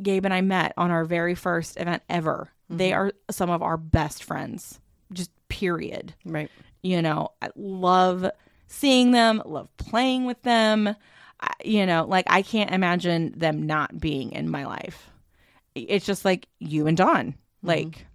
Gabe 0.00 0.24
and 0.24 0.32
I 0.32 0.42
met 0.42 0.74
on 0.76 0.90
our 0.90 1.04
very 1.04 1.34
first 1.34 1.78
event 1.78 2.02
ever. 2.08 2.50
They 2.70 2.90
mm-hmm. 2.90 3.00
are 3.00 3.12
some 3.30 3.50
of 3.50 3.62
our 3.62 3.76
best 3.76 4.22
friends. 4.22 4.78
Just 5.12 5.30
period. 5.48 6.14
Right. 6.24 6.50
You 6.82 7.02
know, 7.02 7.32
I 7.42 7.50
love 7.56 8.30
seeing 8.68 9.10
them, 9.10 9.42
love 9.44 9.68
playing 9.76 10.24
with 10.24 10.40
them. 10.42 10.94
I, 11.40 11.52
you 11.64 11.84
know, 11.84 12.04
like 12.04 12.26
I 12.28 12.42
can't 12.42 12.70
imagine 12.70 13.32
them 13.36 13.66
not 13.66 13.98
being 13.98 14.32
in 14.32 14.48
my 14.48 14.66
life. 14.66 15.10
It's 15.74 16.06
just 16.06 16.24
like 16.24 16.46
you 16.60 16.86
and 16.86 16.96
Don. 16.96 17.32
Mm-hmm. 17.32 17.66
Like, 17.66 18.06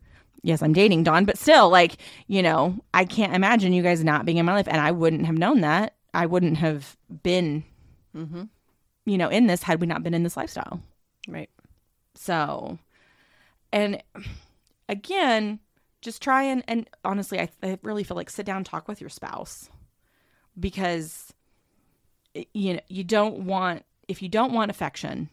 yes, 0.44 0.62
I'm 0.62 0.74
dating 0.74 1.04
Don, 1.04 1.26
but 1.26 1.38
still, 1.38 1.70
like, 1.70 1.98
you 2.28 2.44
know, 2.44 2.78
I 2.94 3.06
can't 3.06 3.34
imagine 3.34 3.74
you 3.74 3.82
guys 3.82 4.04
not 4.04 4.26
being 4.26 4.38
in 4.38 4.46
my 4.46 4.54
life. 4.54 4.68
And 4.68 4.80
I 4.80 4.92
wouldn't 4.92 5.26
have 5.26 5.38
known 5.38 5.62
that. 5.62 5.96
I 6.14 6.28
wouldn't 6.28 6.58
have 6.58 6.96
been, 7.24 7.64
mm-hmm. 8.16 8.44
you 9.06 9.18
know, 9.18 9.30
in 9.30 9.48
this 9.48 9.64
had 9.64 9.82
we 9.82 9.88
not 9.88 10.04
been 10.04 10.14
in 10.14 10.24
this 10.24 10.38
lifestyle. 10.38 10.82
Right. 11.28 11.50
So, 12.16 12.78
and 13.72 14.04
again, 14.88 15.60
just 16.02 16.22
try 16.22 16.44
and, 16.44 16.64
and 16.68 16.88
honestly, 17.04 17.40
I, 17.40 17.50
I 17.64 17.80
really 17.82 18.04
feel 18.04 18.18
like 18.18 18.30
sit 18.30 18.46
down, 18.46 18.64
talk 18.64 18.88
with 18.88 19.02
your 19.02 19.10
spouse 19.10 19.70
because, 20.60 21.34
eh, 22.36 22.44
you 22.54 22.76
know, 22.76 22.82
you 22.90 23.04
don't 23.04 23.46
want, 23.46 23.84
if 24.08 24.22
you 24.22 24.30
don't 24.30 24.54
want 24.54 24.70
affection, 24.70 25.30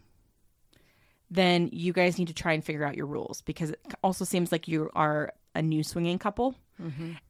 then 1.30 1.68
you 1.72 1.92
guys 1.92 2.18
need 2.18 2.28
to 2.28 2.34
try 2.34 2.52
and 2.52 2.64
figure 2.64 2.84
out 2.84 2.96
your 2.96 3.06
rules 3.06 3.42
because 3.42 3.70
it 3.70 3.80
also 4.02 4.24
seems 4.24 4.50
like 4.50 4.66
you 4.68 4.90
are 4.94 5.32
a 5.54 5.62
new 5.62 5.82
swinging 5.82 6.18
couple. 6.18 6.54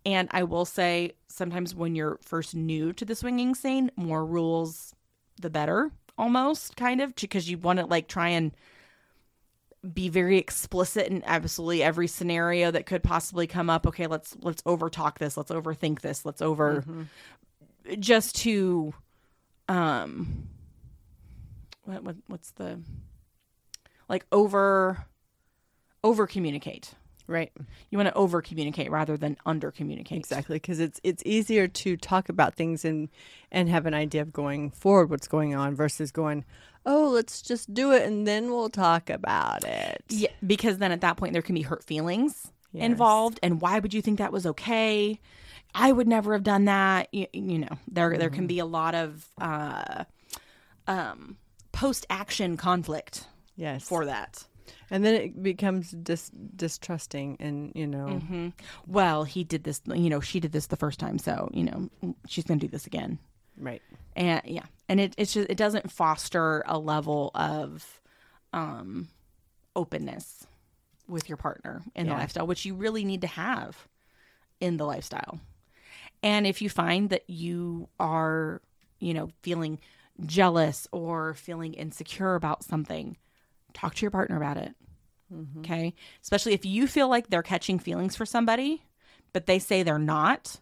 And 0.07 0.29
I 0.31 0.45
will 0.45 0.65
say, 0.65 1.13
sometimes 1.27 1.75
when 1.75 1.95
you're 1.95 2.19
first 2.23 2.55
new 2.55 2.93
to 2.93 3.05
the 3.05 3.15
swinging 3.15 3.55
scene, 3.55 3.91
more 3.97 4.25
rules, 4.25 4.95
the 5.41 5.51
better, 5.51 5.91
almost 6.17 6.77
kind 6.77 7.01
of, 7.01 7.15
because 7.17 7.51
you 7.51 7.59
want 7.59 7.81
to 7.81 7.87
like 7.87 8.07
try 8.07 8.29
and 8.29 8.53
be 9.93 10.09
very 10.09 10.39
explicit 10.39 11.09
in 11.09 11.23
absolutely 11.25 11.83
every 11.83 12.07
scenario 12.07 12.71
that 12.71 12.87
could 12.87 13.03
possibly 13.03 13.47
come 13.47 13.71
up. 13.71 13.87
Okay, 13.87 14.07
let's 14.07 14.37
let's 14.41 14.63
overtalk 14.63 15.19
this, 15.19 15.37
let's 15.37 15.51
overthink 15.51 16.01
this, 16.01 16.25
let's 16.25 16.43
over 16.43 16.85
just 17.99 18.37
to 18.37 18.93
um 19.69 20.47
what, 21.85 22.05
what 22.05 22.17
what's 22.27 22.51
the 22.53 22.79
like 24.11 24.27
over 24.31 25.07
over 26.05 26.27
communicate. 26.27 26.95
Right. 27.27 27.53
You 27.91 27.97
want 27.97 28.09
to 28.09 28.15
over 28.15 28.43
communicate 28.43 28.91
rather 28.91 29.17
than 29.17 29.37
under 29.47 29.71
communicate. 29.71 30.19
Exactly, 30.19 30.57
because 30.57 30.81
it's 30.81 31.01
it's 31.05 31.23
easier 31.25 31.69
to 31.69 31.97
talk 31.97 32.29
about 32.29 32.57
things 32.57 32.85
and 32.85 33.09
and 33.53 33.69
have 33.69 33.87
an 33.87 33.95
idea 33.95 34.21
of 34.23 34.33
going 34.33 34.73
forward, 34.73 35.11
what's 35.11 35.29
going 35.29 35.55
on, 35.55 35.77
versus 35.77 36.11
going, 36.11 36.45
oh, 36.85 37.09
let's 37.11 37.41
just 37.41 37.73
do 37.73 37.93
it 37.93 38.03
and 38.03 38.27
then 38.27 38.51
we'll 38.51 38.69
talk 38.69 39.09
about 39.09 39.65
it. 39.65 40.03
Yeah, 40.09 40.31
because 40.45 40.79
then 40.79 40.91
at 40.91 41.03
that 41.03 41.17
point 41.17 41.33
there 41.33 41.43
can 41.43 41.55
be 41.55 41.63
hurt 41.63 41.85
feelings 41.85 42.51
Yes. 42.73 42.85
involved, 42.85 43.41
and 43.43 43.61
why 43.61 43.81
would 43.81 43.93
you 43.93 44.01
think 44.01 44.19
that 44.19 44.33
was 44.33 44.47
okay? 44.47 45.19
I 45.75 45.91
would 45.91 46.07
never 46.07 46.33
have 46.35 46.45
done 46.45 46.67
that. 46.67 47.09
You, 47.13 47.27
you 47.33 47.59
know, 47.59 47.79
there 47.91 48.17
there 48.17 48.31
can 48.31 48.47
be 48.47 48.59
a 48.61 48.65
lot 48.65 48.95
of 48.95 49.29
uh, 49.41 50.05
um, 50.87 51.37
post 51.73 52.07
action 52.11 52.57
conflict 52.57 53.27
Yes. 53.61 53.87
for 53.87 54.07
that. 54.07 54.45
and 54.91 55.05
then 55.05 55.15
it 55.15 55.43
becomes 55.43 55.91
dis- 55.91 56.31
distrusting, 56.57 57.37
and 57.41 57.73
you 57.75 57.87
know, 57.87 58.07
Mm-hmm. 58.07 58.49
Well, 58.87 59.25
he 59.25 59.45
did 59.45 59.65
this. 59.65 59.81
You 59.87 60.09
know, 60.11 60.21
she 60.21 60.41
did 60.41 60.53
this 60.53 60.67
the 60.67 60.77
first 60.77 60.99
time, 60.99 61.19
so 61.19 61.49
you 61.53 61.65
know 61.65 61.91
she's 62.27 62.45
going 62.45 62.59
to 62.61 62.67
do 62.67 62.71
this 62.71 62.87
again. 62.87 63.19
right. 63.59 63.83
and 64.17 64.41
yeah 64.45 64.65
and 64.89 64.99
it, 65.01 65.15
it's 65.19 65.35
just 65.35 65.51
it 65.51 65.57
doesn't 65.59 65.91
foster 65.93 66.63
a 66.67 66.79
level 66.79 67.31
of 67.35 68.01
um 68.53 69.09
openness 69.77 70.47
with 71.07 71.29
your 71.29 71.37
partner 71.37 71.83
in 71.95 72.07
the 72.07 72.13
lifestyle 72.15 72.47
which 72.47 72.65
you 72.65 72.75
really 72.75 73.05
need 73.05 73.21
to 73.21 73.27
have 73.27 73.87
in 74.61 74.77
the 74.79 74.85
lifestyle 74.87 75.41
and 76.23 76.47
if 76.47 76.61
you 76.63 76.69
find 76.71 77.11
that 77.11 77.29
you 77.29 77.89
are 78.01 78.61
you 78.99 79.13
know 79.15 79.31
feeling 79.43 79.79
jealous 80.27 80.89
or 80.93 81.35
feeling 81.35 81.75
insecure 81.75 82.35
about 82.35 82.65
something 82.65 83.17
talk 83.75 83.95
to 83.95 84.03
your 84.03 84.11
partner 84.11 84.37
about 84.37 84.57
it 84.57 84.75
okay? 85.61 85.95
Especially 86.23 86.55
if 86.55 86.65
you 86.65 86.87
feel 86.87 87.09
like 87.09 87.31
they're 87.31 87.43
catching 87.43 87.79
feelings 87.79 88.17
for 88.17 88.27
somebody 88.27 88.83
but 89.33 89.47
they 89.47 89.59
say 89.59 89.83
they're 89.83 89.99
not 89.99 90.61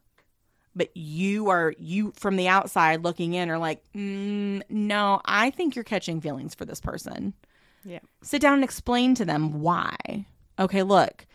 but 0.74 0.96
you 0.96 1.48
are 1.48 1.74
you 1.78 2.12
from 2.16 2.36
the 2.36 2.48
outside 2.48 3.02
looking 3.02 3.34
in 3.34 3.50
are 3.50 3.58
like 3.58 3.82
mm, 3.94 4.62
no 4.68 5.20
i 5.24 5.50
think 5.50 5.74
you're 5.74 5.84
catching 5.84 6.20
feelings 6.20 6.54
for 6.54 6.64
this 6.64 6.80
person. 6.80 7.34
Yeah. 7.84 8.00
sit 8.22 8.42
down 8.42 8.54
and 8.54 8.64
explain 8.64 9.14
to 9.14 9.24
them 9.24 9.60
why. 9.60 10.26
Okay 10.58 10.82
look 10.82 11.26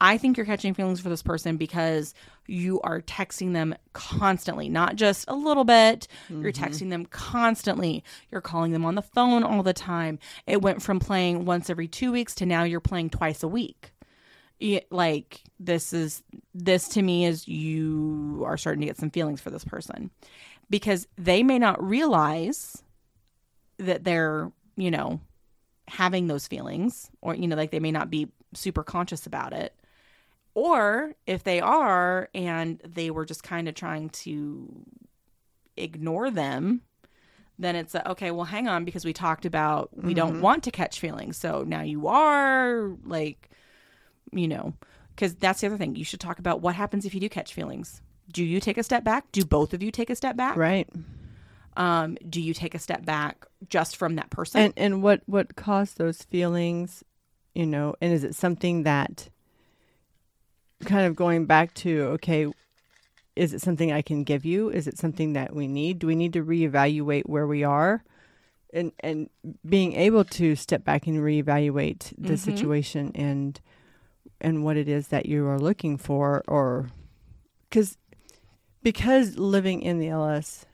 I 0.00 0.16
think 0.16 0.36
you're 0.36 0.46
catching 0.46 0.74
feelings 0.74 1.00
for 1.00 1.08
this 1.08 1.22
person 1.22 1.56
because 1.56 2.14
you 2.46 2.80
are 2.82 3.00
texting 3.00 3.52
them 3.52 3.74
constantly, 3.92 4.68
not 4.68 4.96
just 4.96 5.24
a 5.28 5.34
little 5.34 5.64
bit. 5.64 6.06
You're 6.28 6.52
mm-hmm. 6.52 6.64
texting 6.64 6.90
them 6.90 7.04
constantly. 7.06 8.04
You're 8.30 8.40
calling 8.40 8.72
them 8.72 8.84
on 8.84 8.94
the 8.94 9.02
phone 9.02 9.42
all 9.42 9.62
the 9.62 9.72
time. 9.72 10.18
It 10.46 10.62
went 10.62 10.82
from 10.82 11.00
playing 11.00 11.44
once 11.44 11.68
every 11.68 11.88
two 11.88 12.12
weeks 12.12 12.34
to 12.36 12.46
now 12.46 12.62
you're 12.62 12.80
playing 12.80 13.10
twice 13.10 13.42
a 13.42 13.48
week. 13.48 13.92
It, 14.60 14.90
like 14.90 15.42
this 15.60 15.92
is 15.92 16.22
this 16.52 16.88
to 16.90 17.02
me 17.02 17.26
is 17.26 17.46
you 17.46 18.42
are 18.44 18.56
starting 18.56 18.80
to 18.80 18.86
get 18.86 18.96
some 18.96 19.10
feelings 19.10 19.40
for 19.40 19.50
this 19.50 19.64
person 19.64 20.10
because 20.68 21.06
they 21.16 21.44
may 21.44 21.60
not 21.60 21.82
realize 21.82 22.82
that 23.78 24.02
they're 24.02 24.50
you 24.76 24.90
know 24.90 25.20
having 25.86 26.26
those 26.26 26.48
feelings 26.48 27.08
or 27.20 27.36
you 27.36 27.46
know 27.46 27.54
like 27.54 27.70
they 27.70 27.78
may 27.78 27.92
not 27.92 28.10
be 28.10 28.32
super 28.52 28.82
conscious 28.82 29.26
about 29.26 29.52
it 29.52 29.74
or 30.58 31.14
if 31.26 31.44
they 31.44 31.60
are 31.60 32.28
and 32.34 32.80
they 32.84 33.10
were 33.10 33.24
just 33.24 33.42
kind 33.42 33.68
of 33.68 33.74
trying 33.74 34.08
to 34.10 34.84
ignore 35.76 36.30
them 36.30 36.82
then 37.58 37.76
it's 37.76 37.94
a, 37.94 38.10
okay 38.10 38.30
well 38.30 38.44
hang 38.44 38.68
on 38.68 38.84
because 38.84 39.04
we 39.04 39.12
talked 39.12 39.44
about 39.44 39.90
we 39.96 40.14
don't 40.14 40.40
want 40.40 40.62
to 40.64 40.70
catch 40.70 41.00
feelings. 41.00 41.36
So 41.36 41.64
now 41.64 41.82
you 41.82 42.06
are 42.08 42.90
like 43.04 43.50
you 44.32 44.48
know 44.48 44.74
because 45.14 45.34
that's 45.34 45.60
the 45.60 45.66
other 45.66 45.76
thing. 45.76 45.96
You 45.96 46.04
should 46.04 46.20
talk 46.20 46.38
about 46.38 46.60
what 46.60 46.74
happens 46.74 47.04
if 47.04 47.14
you 47.14 47.20
do 47.20 47.28
catch 47.28 47.52
feelings. 47.52 48.00
Do 48.32 48.44
you 48.44 48.60
take 48.60 48.78
a 48.78 48.82
step 48.82 49.02
back? 49.04 49.30
Do 49.32 49.44
both 49.44 49.74
of 49.74 49.82
you 49.82 49.90
take 49.90 50.10
a 50.10 50.16
step 50.16 50.36
back? 50.36 50.56
Right. 50.56 50.88
um 51.76 52.16
do 52.28 52.40
you 52.40 52.54
take 52.54 52.74
a 52.74 52.78
step 52.78 53.04
back 53.04 53.46
just 53.68 53.96
from 53.96 54.16
that 54.16 54.30
person? 54.30 54.60
And 54.60 54.72
and 54.76 55.02
what 55.02 55.22
what 55.26 55.56
caused 55.56 55.98
those 55.98 56.22
feelings, 56.22 57.02
you 57.54 57.66
know, 57.66 57.94
and 58.00 58.12
is 58.12 58.22
it 58.24 58.34
something 58.36 58.84
that 58.84 59.30
kind 60.84 61.06
of 61.06 61.16
going 61.16 61.46
back 61.46 61.74
to 61.74 62.02
okay, 62.14 62.46
is 63.36 63.52
it 63.54 63.60
something 63.60 63.92
I 63.92 64.02
can 64.02 64.24
give 64.24 64.44
you? 64.44 64.70
Is 64.70 64.86
it 64.86 64.98
something 64.98 65.32
that 65.34 65.54
we 65.54 65.68
need? 65.68 65.98
Do 65.98 66.06
we 66.06 66.16
need 66.16 66.32
to 66.32 66.44
reevaluate 66.44 67.26
where 67.26 67.46
we 67.46 67.64
are? 67.64 68.02
And 68.72 68.92
and 69.00 69.30
being 69.66 69.94
able 69.94 70.24
to 70.24 70.54
step 70.56 70.84
back 70.84 71.06
and 71.06 71.18
reevaluate 71.18 72.12
the 72.18 72.34
Mhm. 72.34 72.38
situation 72.38 73.12
and 73.14 73.60
and 74.40 74.62
what 74.64 74.76
it 74.76 74.88
is 74.88 75.08
that 75.08 75.26
you 75.26 75.46
are 75.46 75.58
looking 75.58 75.96
for 75.96 76.44
or 76.46 76.90
cuz 77.70 77.96
because 78.82 79.36
living 79.38 79.82
in 79.82 79.98
the 79.98 80.08
LS 80.08 80.66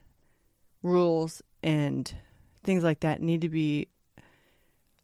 rules 0.82 1.40
and 1.62 2.12
things 2.62 2.82
like 2.84 3.00
that 3.00 3.22
need 3.22 3.40
to 3.40 3.48
be 3.48 3.88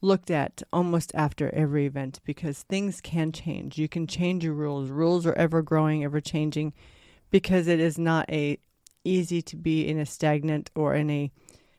looked 0.01 0.31
at 0.31 0.63
almost 0.73 1.13
after 1.15 1.53
every 1.55 1.87
event 1.87 2.21
because 2.25 2.63
things 2.63 3.01
can 3.01 3.33
change. 3.33 3.79
You 3.79 3.89
can 3.89 4.07
change 4.07 4.45
your 4.45 4.55
rules. 4.55 4.91
Rules 4.91 5.27
are 5.27 5.35
ever 5.35 5.63
growing, 5.63 6.05
ever 6.05 6.21
changing 6.21 6.73
because 7.31 7.67
it 7.69 7.81
is 7.81 7.99
not 7.99 8.29
a 8.31 8.59
easy 9.05 9.41
to 9.41 9.57
be 9.57 9.87
in 9.87 9.99
a 9.99 10.07
stagnant 10.07 10.71
or 10.75 10.95
in 10.95 11.11
a 11.11 11.31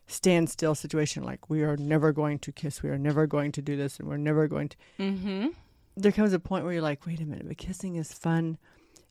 standstill 0.08 0.76
situation 0.76 1.24
like 1.24 1.50
we 1.50 1.62
are 1.62 1.78
never 1.78 2.12
going 2.12 2.40
to 2.40 2.52
kiss, 2.52 2.84
we 2.84 2.90
are 2.90 2.98
never 2.98 3.28
going 3.28 3.52
to 3.52 3.62
do 3.62 3.78
this 3.78 4.00
and 4.00 4.08
we're 4.08 4.18
never 4.18 4.48
going 4.48 4.68
to 4.68 4.78
mm-hmm 5.00 5.48
there 5.96 6.12
comes 6.12 6.34
a 6.34 6.40
point 6.40 6.64
where 6.64 6.74
you're 6.74 6.82
like, 6.82 7.06
wait 7.06 7.20
a 7.20 7.26
minute, 7.26 7.48
but 7.48 7.58
kissing 7.58 7.96
is 7.96 8.14
fun 8.14 8.58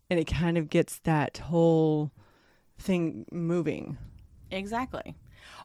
and 0.08 0.18
it 0.18 0.26
kind 0.26 0.58
of 0.58 0.68
gets 0.68 0.98
that 1.00 1.38
whole 1.38 2.10
thing 2.78 3.26
moving. 3.30 3.98
Exactly. 4.50 5.14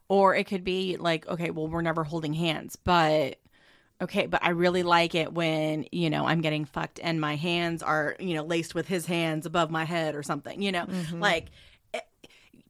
Or 0.07 0.35
it 0.35 0.45
could 0.45 0.63
be 0.63 0.97
like, 0.97 1.27
okay, 1.27 1.49
well, 1.49 1.67
we're 1.67 1.81
never 1.81 2.03
holding 2.03 2.33
hands, 2.33 2.75
but 2.75 3.39
okay, 4.01 4.25
but 4.27 4.43
I 4.43 4.49
really 4.49 4.83
like 4.83 5.15
it 5.15 5.33
when, 5.33 5.85
you 5.91 6.09
know, 6.09 6.25
I'm 6.25 6.41
getting 6.41 6.65
fucked 6.65 6.99
and 7.01 7.19
my 7.19 7.35
hands 7.35 7.81
are, 7.81 8.15
you 8.19 8.35
know, 8.35 8.43
laced 8.43 8.75
with 8.75 8.87
his 8.87 9.05
hands 9.05 9.45
above 9.45 9.71
my 9.71 9.85
head 9.85 10.15
or 10.15 10.21
something, 10.21 10.61
you 10.61 10.71
know, 10.71 10.85
like 11.13 11.49
eh, 11.93 12.01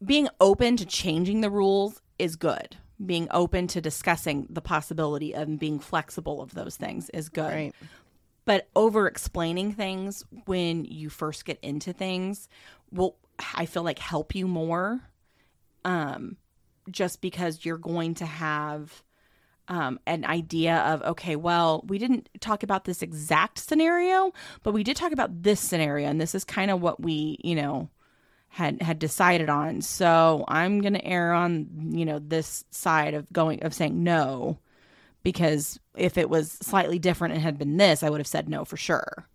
being 0.03 0.29
open 0.39 0.77
to 0.77 0.85
changing 0.85 1.41
the 1.41 1.49
rules 1.49 2.01
is 2.19 2.35
good. 2.35 2.77
Being 3.05 3.27
open 3.31 3.67
to 3.67 3.81
discussing 3.81 4.47
the 4.49 4.61
possibility 4.61 5.35
of 5.35 5.59
being 5.59 5.79
flexible 5.79 6.41
of 6.41 6.53
those 6.53 6.77
things 6.77 7.09
is 7.09 7.27
good 7.27 7.51
Right. 7.51 7.73
but 8.45 8.69
over 8.73 9.07
explaining 9.07 9.73
things 9.73 10.23
when 10.45 10.85
you 10.85 11.09
first 11.09 11.43
get 11.43 11.59
into 11.61 11.91
things 11.91 12.47
will 12.91 13.17
i 13.53 13.65
feel 13.65 13.83
like 13.83 13.99
help 13.99 14.33
you 14.33 14.47
more 14.47 15.01
um 15.83 16.37
just 16.89 17.21
because 17.21 17.65
you're 17.65 17.77
going 17.77 18.13
to 18.15 18.25
have 18.25 19.03
um, 19.67 19.99
an 20.05 20.25
idea 20.25 20.77
of 20.77 21.01
okay 21.01 21.35
well 21.35 21.83
we 21.87 21.97
didn't 21.97 22.29
talk 22.39 22.61
about 22.61 22.85
this 22.85 23.01
exact 23.01 23.57
scenario 23.57 24.31
but 24.61 24.73
we 24.73 24.83
did 24.83 24.95
talk 24.95 25.11
about 25.11 25.41
this 25.41 25.59
scenario 25.59 26.07
and 26.07 26.21
this 26.21 26.35
is 26.35 26.43
kind 26.43 26.69
of 26.69 26.81
what 26.81 27.01
we 27.01 27.37
you 27.43 27.55
know 27.55 27.89
had 28.49 28.79
had 28.83 28.99
decided 28.99 29.49
on 29.49 29.81
so 29.81 30.45
i'm 30.47 30.81
going 30.81 30.93
to 30.93 31.03
err 31.03 31.33
on 31.33 31.67
you 31.91 32.05
know 32.05 32.19
this 32.19 32.63
side 32.69 33.15
of 33.15 33.31
going 33.33 33.63
of 33.63 33.73
saying 33.73 34.03
no 34.03 34.59
because 35.25 35.79
if 35.97 36.17
it 36.19 36.29
was 36.29 36.51
slightly 36.51 36.99
different 36.99 37.33
and 37.33 37.41
had 37.41 37.57
been 37.57 37.77
this, 37.77 38.03
I 38.03 38.11
would 38.11 38.19
have 38.19 38.27
said 38.27 38.47
no 38.47 38.63
for 38.63 38.77
sure. 38.77 39.27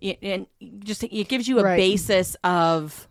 It, 0.00 0.18
and 0.20 0.46
just 0.80 1.04
it 1.04 1.28
gives 1.28 1.46
you 1.46 1.60
a 1.60 1.62
Right. 1.62 1.76
basis 1.76 2.36
of 2.42 3.08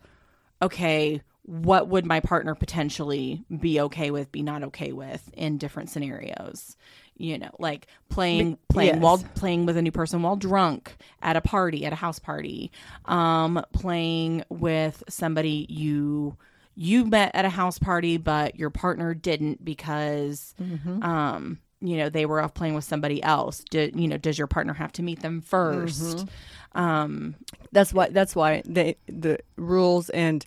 okay, 0.60 1.22
what 1.48 1.88
would 1.88 2.04
my 2.04 2.20
partner 2.20 2.54
potentially 2.54 3.42
be 3.58 3.80
okay 3.80 4.10
with, 4.10 4.30
be 4.30 4.42
not 4.42 4.62
okay 4.64 4.92
with 4.92 5.30
in 5.32 5.56
different 5.56 5.88
scenarios? 5.88 6.76
You 7.16 7.38
know, 7.38 7.50
like 7.58 7.86
playing 8.10 8.58
playing 8.68 8.96
yes. 8.96 9.02
while 9.02 9.18
playing 9.34 9.64
with 9.64 9.78
a 9.78 9.82
new 9.82 9.90
person 9.90 10.20
while 10.22 10.36
drunk 10.36 10.94
at 11.22 11.36
a 11.36 11.40
party, 11.40 11.86
at 11.86 11.92
a 11.94 11.96
house 11.96 12.18
party, 12.18 12.70
um, 13.06 13.64
playing 13.72 14.44
with 14.50 15.02
somebody 15.08 15.64
you 15.70 16.36
you 16.74 17.06
met 17.06 17.34
at 17.34 17.46
a 17.46 17.48
house 17.48 17.78
party, 17.78 18.18
but 18.18 18.56
your 18.56 18.70
partner 18.70 19.14
didn't 19.14 19.64
because 19.64 20.54
um 21.02 21.58
you 21.80 21.96
know 21.96 22.10
they 22.10 22.26
were 22.26 22.42
off 22.42 22.52
playing 22.52 22.74
with 22.74 22.84
somebody 22.84 23.22
else 23.22 23.62
did 23.70 23.98
you 23.98 24.08
know 24.08 24.16
does 24.18 24.36
your 24.36 24.48
partner 24.48 24.74
have 24.74 24.90
to 24.90 25.00
meet 25.00 25.20
them 25.20 25.40
1st 25.40 26.28
um 26.74 27.36
That's 27.70 27.94
why 27.94 28.08
that's 28.08 28.34
why 28.34 28.62
they 28.66 28.96
the 29.06 29.38
rules 29.56 30.10
and 30.10 30.44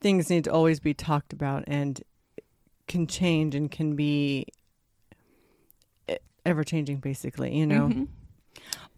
things 0.00 0.30
need 0.30 0.44
to 0.44 0.52
always 0.52 0.80
be 0.80 0.94
talked 0.94 1.32
about 1.32 1.64
and 1.66 2.02
can 2.86 3.06
change 3.06 3.54
and 3.54 3.70
can 3.70 3.96
be 3.96 4.46
ever 6.46 6.64
changing 6.64 6.98
basically, 6.98 7.54
you 7.54 7.66
know. 7.66 7.88
mhm. 7.88 8.08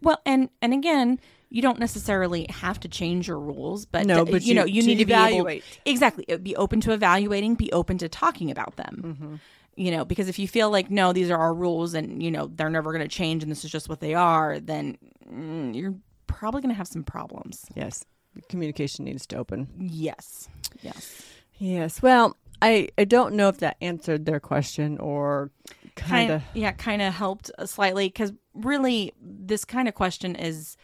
well 0.01 0.21
and 0.25 0.49
and 0.61 0.73
again 0.73 1.19
you 1.49 1.61
don't 1.61 1.79
necessarily 1.79 2.45
have 2.49 2.79
to 2.79 2.87
change 2.87 3.27
your 3.27 3.37
rules 3.39 3.85
but 3.85 4.05
No, 4.05 4.23
but 4.23 4.43
you 4.43 4.53
know 4.53 4.63
you- 4.63 4.75
you 4.75 4.81
to 4.83 4.87
need 4.87 4.97
to 4.99 5.05
be 5.05 5.11
able 5.13 5.25
evaluate. 5.27 5.63
exactly 5.85 6.23
uh, 6.29 6.37
be 6.37 6.55
open 6.55 6.79
to 6.81 6.93
evaluating 6.93 7.55
be 7.55 7.71
open 7.73 7.97
to 7.97 8.07
talking 8.07 8.49
about 8.51 8.77
them 8.77 9.01
Mm-hmm. 9.03 9.35
you 9.75 9.91
know 9.91 10.05
because 10.05 10.29
if 10.29 10.39
you 10.39 10.47
feel 10.47 10.69
like 10.71 10.89
no 10.89 11.11
these 11.11 11.29
are 11.29 11.37
our 11.37 11.53
rules 11.53 11.93
and 11.93 12.23
you 12.23 12.31
know 12.31 12.49
they're 12.55 12.69
never 12.69 12.93
going 12.93 13.03
to 13.03 13.13
change 13.13 13.43
and 13.43 13.51
this 13.51 13.65
is 13.65 13.71
just 13.71 13.89
what 13.89 13.99
they 13.99 14.13
are 14.13 14.59
then 14.61 14.97
mm, 15.29 15.75
you're 15.75 15.95
probably 16.27 16.61
going 16.61 16.73
to 16.73 16.77
have 16.77 16.87
some 16.87 17.03
problems 17.03 17.65
Yes. 17.75 18.05
Communication 18.49 19.05
needs 19.05 19.25
to 19.27 19.37
open. 19.37 19.67
yes 19.79 20.49
yes 20.81 21.23
Yes. 21.57 22.01
Well, 22.01 22.37
I 22.59 22.89
I 22.97 23.03
don't 23.05 23.35
know 23.35 23.47
if 23.47 23.59
that 23.59 23.77
answered 23.81 24.25
their 24.25 24.39
question 24.39 24.97
or 24.97 25.51
kind 25.95 26.31
of 26.31 26.43
yeah 26.55 26.71
kind 26.71 27.03
of 27.03 27.13
helped 27.13 27.51
slightly 27.65 28.07
because 28.07 28.33
really 28.55 29.13
this 29.21 29.63
kind 29.63 29.87
of 29.87 29.93
question 29.93 30.35
is 30.35 30.75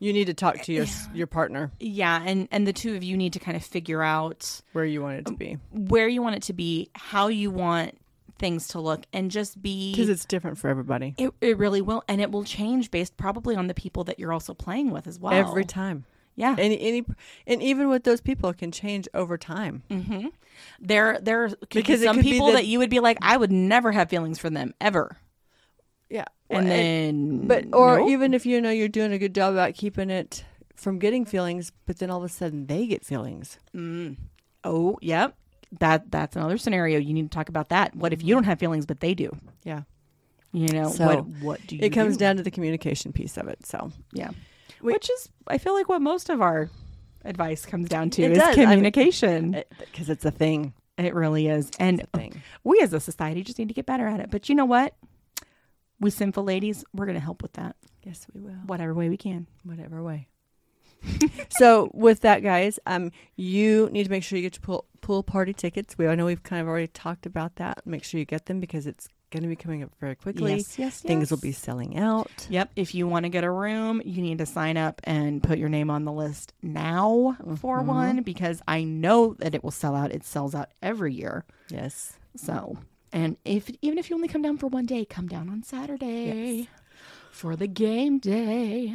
you 0.00 0.12
need 0.12 0.26
to 0.26 0.34
talk 0.34 0.60
to 0.62 0.72
your 0.72 0.86
your 1.12 1.28
partner 1.28 1.70
yeah 1.78 2.20
and 2.26 2.48
and 2.50 2.66
the 2.66 2.72
two 2.72 2.96
of 2.96 3.04
you 3.04 3.16
need 3.16 3.32
to 3.34 3.38
kind 3.38 3.56
of 3.56 3.64
figure 3.64 4.02
out 4.02 4.60
where 4.72 4.84
you 4.84 5.02
want 5.02 5.18
it 5.18 5.26
to 5.26 5.32
um, 5.32 5.36
be 5.36 5.58
where 5.70 6.08
you 6.08 6.20
want 6.22 6.34
it 6.34 6.42
to 6.42 6.52
be 6.52 6.90
how 6.96 7.28
you 7.28 7.50
want 7.50 7.96
things 8.38 8.66
to 8.68 8.80
look 8.80 9.04
and 9.12 9.30
just 9.30 9.60
be 9.62 9.92
because 9.92 10.08
it's 10.08 10.24
different 10.24 10.58
for 10.58 10.68
everybody. 10.68 11.14
it, 11.18 11.32
it 11.40 11.58
really 11.58 11.80
will 11.80 12.02
and 12.08 12.20
it 12.20 12.32
will 12.32 12.44
change 12.44 12.90
based 12.90 13.16
probably 13.16 13.54
on 13.54 13.68
the 13.68 13.74
people 13.74 14.02
that 14.04 14.18
you're 14.18 14.32
also 14.32 14.52
playing 14.54 14.90
with 14.90 15.06
as 15.06 15.20
well 15.20 15.32
Every 15.32 15.64
time. 15.64 16.04
Yeah 16.36 16.54
Any 16.58 16.80
any 16.80 17.04
and 17.46 17.62
even 17.62 17.88
with 17.88 18.04
those 18.04 18.20
people 18.20 18.50
it 18.50 18.58
can 18.58 18.72
change 18.72 19.08
over 19.14 19.36
time. 19.38 19.82
mm-hmm. 19.90 20.28
there 20.80 21.18
there 21.20 21.48
could 21.48 21.68
Because 21.70 22.00
be 22.00 22.06
some 22.06 22.16
could 22.16 22.24
be 22.24 22.32
people 22.32 22.52
that- 22.52 22.66
you 22.66 22.78
would 22.78 22.90
be 22.90 23.00
like 23.00 23.18
i 23.22 23.36
would 23.36 23.52
never 23.52 23.92
have 23.92 24.08
feelings 24.10 24.38
for 24.38 24.50
them 24.50 24.74
ever 24.80 25.16
Yeah. 26.10 26.24
and 26.50 26.66
Well, 26.66 26.76
then 26.76 27.46
but 27.46 27.64
or 27.72 27.98
nope. 27.98 28.10
even 28.10 28.34
if 28.34 28.46
you 28.46 28.60
know 28.60 28.70
you're 28.70 28.88
doing 28.88 29.12
a 29.12 29.18
good 29.18 29.34
job 29.34 29.52
about 29.54 29.74
keeping 29.74 30.10
it 30.10 30.44
from 30.76 30.98
getting 30.98 31.24
feelings, 31.24 31.70
but 31.86 31.98
then 31.98 32.10
all 32.10 32.18
of 32.18 32.24
a 32.24 32.28
sudden 32.28 32.66
they 32.66 32.86
get 32.86 33.04
feelings. 33.04 33.58
Mm. 33.74 34.16
Oh, 34.64 34.98
yep. 35.00 35.36
That 35.80 36.10
that's 36.10 36.34
another 36.36 36.58
scenario. 36.58 36.98
You 36.98 37.14
need 37.14 37.30
to 37.30 37.34
talk 37.34 37.48
about 37.48 37.68
that. 37.68 37.94
What 37.94 38.12
if 38.12 38.22
you 38.24 38.34
don't 38.34 38.44
have 38.44 38.58
feelings 38.58 38.84
but 38.84 38.98
they 39.00 39.14
do? 39.14 39.30
Yeah. 39.64 39.82
You 40.52 40.68
know, 40.68 40.88
So, 40.90 41.06
what 41.06 41.26
what 41.42 41.66
do 41.68 41.76
you 41.76 41.82
It 41.82 41.90
comes 41.90 42.16
do? 42.16 42.24
down 42.24 42.36
to 42.36 42.42
the 42.42 42.50
communication 42.50 43.12
piece 43.12 43.36
of 43.38 43.46
it. 43.48 43.64
So 43.64 43.92
Yeah. 44.12 44.30
We- 44.84 44.92
Which 44.92 45.10
is 45.10 45.28
I 45.48 45.58
feel 45.58 45.74
like 45.74 45.88
what 45.88 46.00
most 46.02 46.28
of 46.30 46.40
our 46.40 46.70
advice 47.24 47.64
comes 47.66 47.88
down 47.88 48.10
to 48.10 48.22
is 48.22 48.38
does. 48.38 48.56
I 48.56 48.60
mean- 48.60 48.66
communication. 48.68 49.62
because 49.80 50.08
it's 50.10 50.24
a 50.24 50.30
thing. 50.30 50.74
it 50.98 51.14
really 51.14 51.48
is. 51.48 51.70
And 51.80 52.00
It's 52.00 52.08
a 52.14 52.18
thing. 52.18 52.42
we 52.62 52.80
as 52.80 52.92
a 52.92 53.00
society 53.00 53.42
just 53.42 53.58
need 53.58 53.68
to 53.68 53.74
get 53.74 53.86
better 53.86 54.06
at 54.06 54.20
it. 54.20 54.30
But 54.30 54.48
you 54.48 54.54
know 54.54 54.64
what? 54.66 54.94
We 56.00 56.10
sinful 56.10 56.44
ladies, 56.44 56.84
we're 56.92 57.06
going 57.06 57.14
to 57.16 57.20
help 57.24 57.42
with 57.42 57.54
that 57.54 57.76
Yes, 58.04 58.26
we 58.34 58.40
will. 58.42 58.52
whatever 58.66 58.92
way 58.94 59.08
we 59.08 59.16
can. 59.16 59.46
Whatever 59.64 60.02
way. 60.02 60.28
so 61.50 61.90
with 61.94 62.20
that, 62.20 62.42
guys, 62.42 62.78
um, 62.86 63.10
you 63.36 63.88
need 63.92 64.04
to 64.04 64.10
make 64.10 64.22
sure 64.22 64.36
you 64.38 64.42
get 64.42 64.56
your 64.56 64.62
pool, 64.62 64.84
pool 65.00 65.22
party 65.22 65.52
tickets. 65.52 65.96
We 65.98 66.06
I 66.06 66.14
know 66.14 66.26
we've 66.26 66.42
kind 66.42 66.60
of 66.62 66.68
already 66.68 66.86
talked 66.88 67.26
about 67.26 67.56
that. 67.56 67.86
Make 67.86 68.04
sure 68.04 68.18
you 68.18 68.24
get 68.26 68.46
them 68.46 68.60
because 68.60 68.86
it's 68.86 69.08
going 69.30 69.42
to 69.42 69.48
be 69.48 69.56
coming 69.56 69.82
up 69.82 69.90
very 70.00 70.14
quickly. 70.14 70.54
Yes, 70.54 70.78
yes, 70.78 71.00
Things 71.00 71.30
will 71.30 71.38
be 71.38 71.52
selling 71.52 71.98
out. 71.98 72.46
Yep. 72.50 72.70
If 72.76 72.94
you 72.94 73.06
want 73.08 73.24
to 73.24 73.28
get 73.30 73.42
a 73.44 73.50
room, 73.50 74.00
you 74.04 74.22
need 74.22 74.38
to 74.38 74.46
sign 74.46 74.76
up 74.76 75.00
and 75.04 75.42
put 75.42 75.58
your 75.58 75.68
name 75.68 75.90
on 75.90 76.04
the 76.04 76.12
list 76.12 76.52
now 76.62 77.36
for 77.60 77.78
Mm-hmm. 77.78 77.86
one 77.88 78.22
because 78.22 78.62
I 78.68 78.84
know 78.84 79.34
that 79.40 79.54
it 79.54 79.64
will 79.64 79.70
sell 79.72 79.94
out. 79.96 80.12
It 80.12 80.24
sells 80.24 80.54
out 80.54 80.70
every 80.82 81.12
year. 81.14 81.44
Yes. 81.68 82.12
So, 82.36 82.78
and 83.12 83.36
if 83.44 83.70
even 83.82 83.98
if 83.98 84.08
you 84.10 84.16
only 84.16 84.28
come 84.28 84.42
down 84.42 84.58
for 84.58 84.66
one 84.68 84.86
day, 84.86 85.04
come 85.04 85.26
down 85.28 85.48
on 85.48 85.62
Saturday 85.62 86.68
for 87.32 87.56
the 87.56 87.66
game 87.66 88.18
day. 88.18 88.94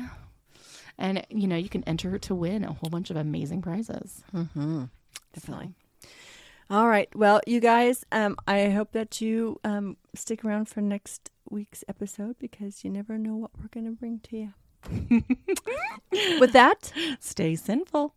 And 0.98 1.26
you 1.30 1.48
know, 1.48 1.56
you 1.56 1.70
can 1.70 1.84
enter 1.86 2.18
to 2.18 2.36
win 2.36 2.64
a 2.64 2.74
whole 2.74 2.90
bunch 2.90 3.10
of 3.10 3.16
amazing 3.18 3.62
prizes. 3.62 4.24
Mm-hmm. 4.34 4.86
Definitely. 5.34 5.74
All 6.72 6.88
right. 6.88 7.10
Well, 7.16 7.42
you 7.48 7.60
guys, 7.60 8.06
um, 8.12 8.36
I 8.48 8.70
hope 8.70 8.92
that 8.92 9.22
you 9.22 9.60
um, 9.64 9.98
stick 10.14 10.46
around 10.46 10.70
for 10.70 10.82
next 10.82 11.32
week's 11.50 11.84
episode 11.88 12.38
because 12.38 12.84
you 12.84 12.92
never 12.92 13.18
know 13.18 13.36
what 13.36 13.52
we're 13.60 13.70
going 13.70 13.88
to 13.88 13.92
bring 13.92 14.20
to 14.20 14.38
you. 14.38 14.54
With 16.40 16.54
that, 16.54 16.94
Stay 17.20 17.56
sinful. 17.56 18.14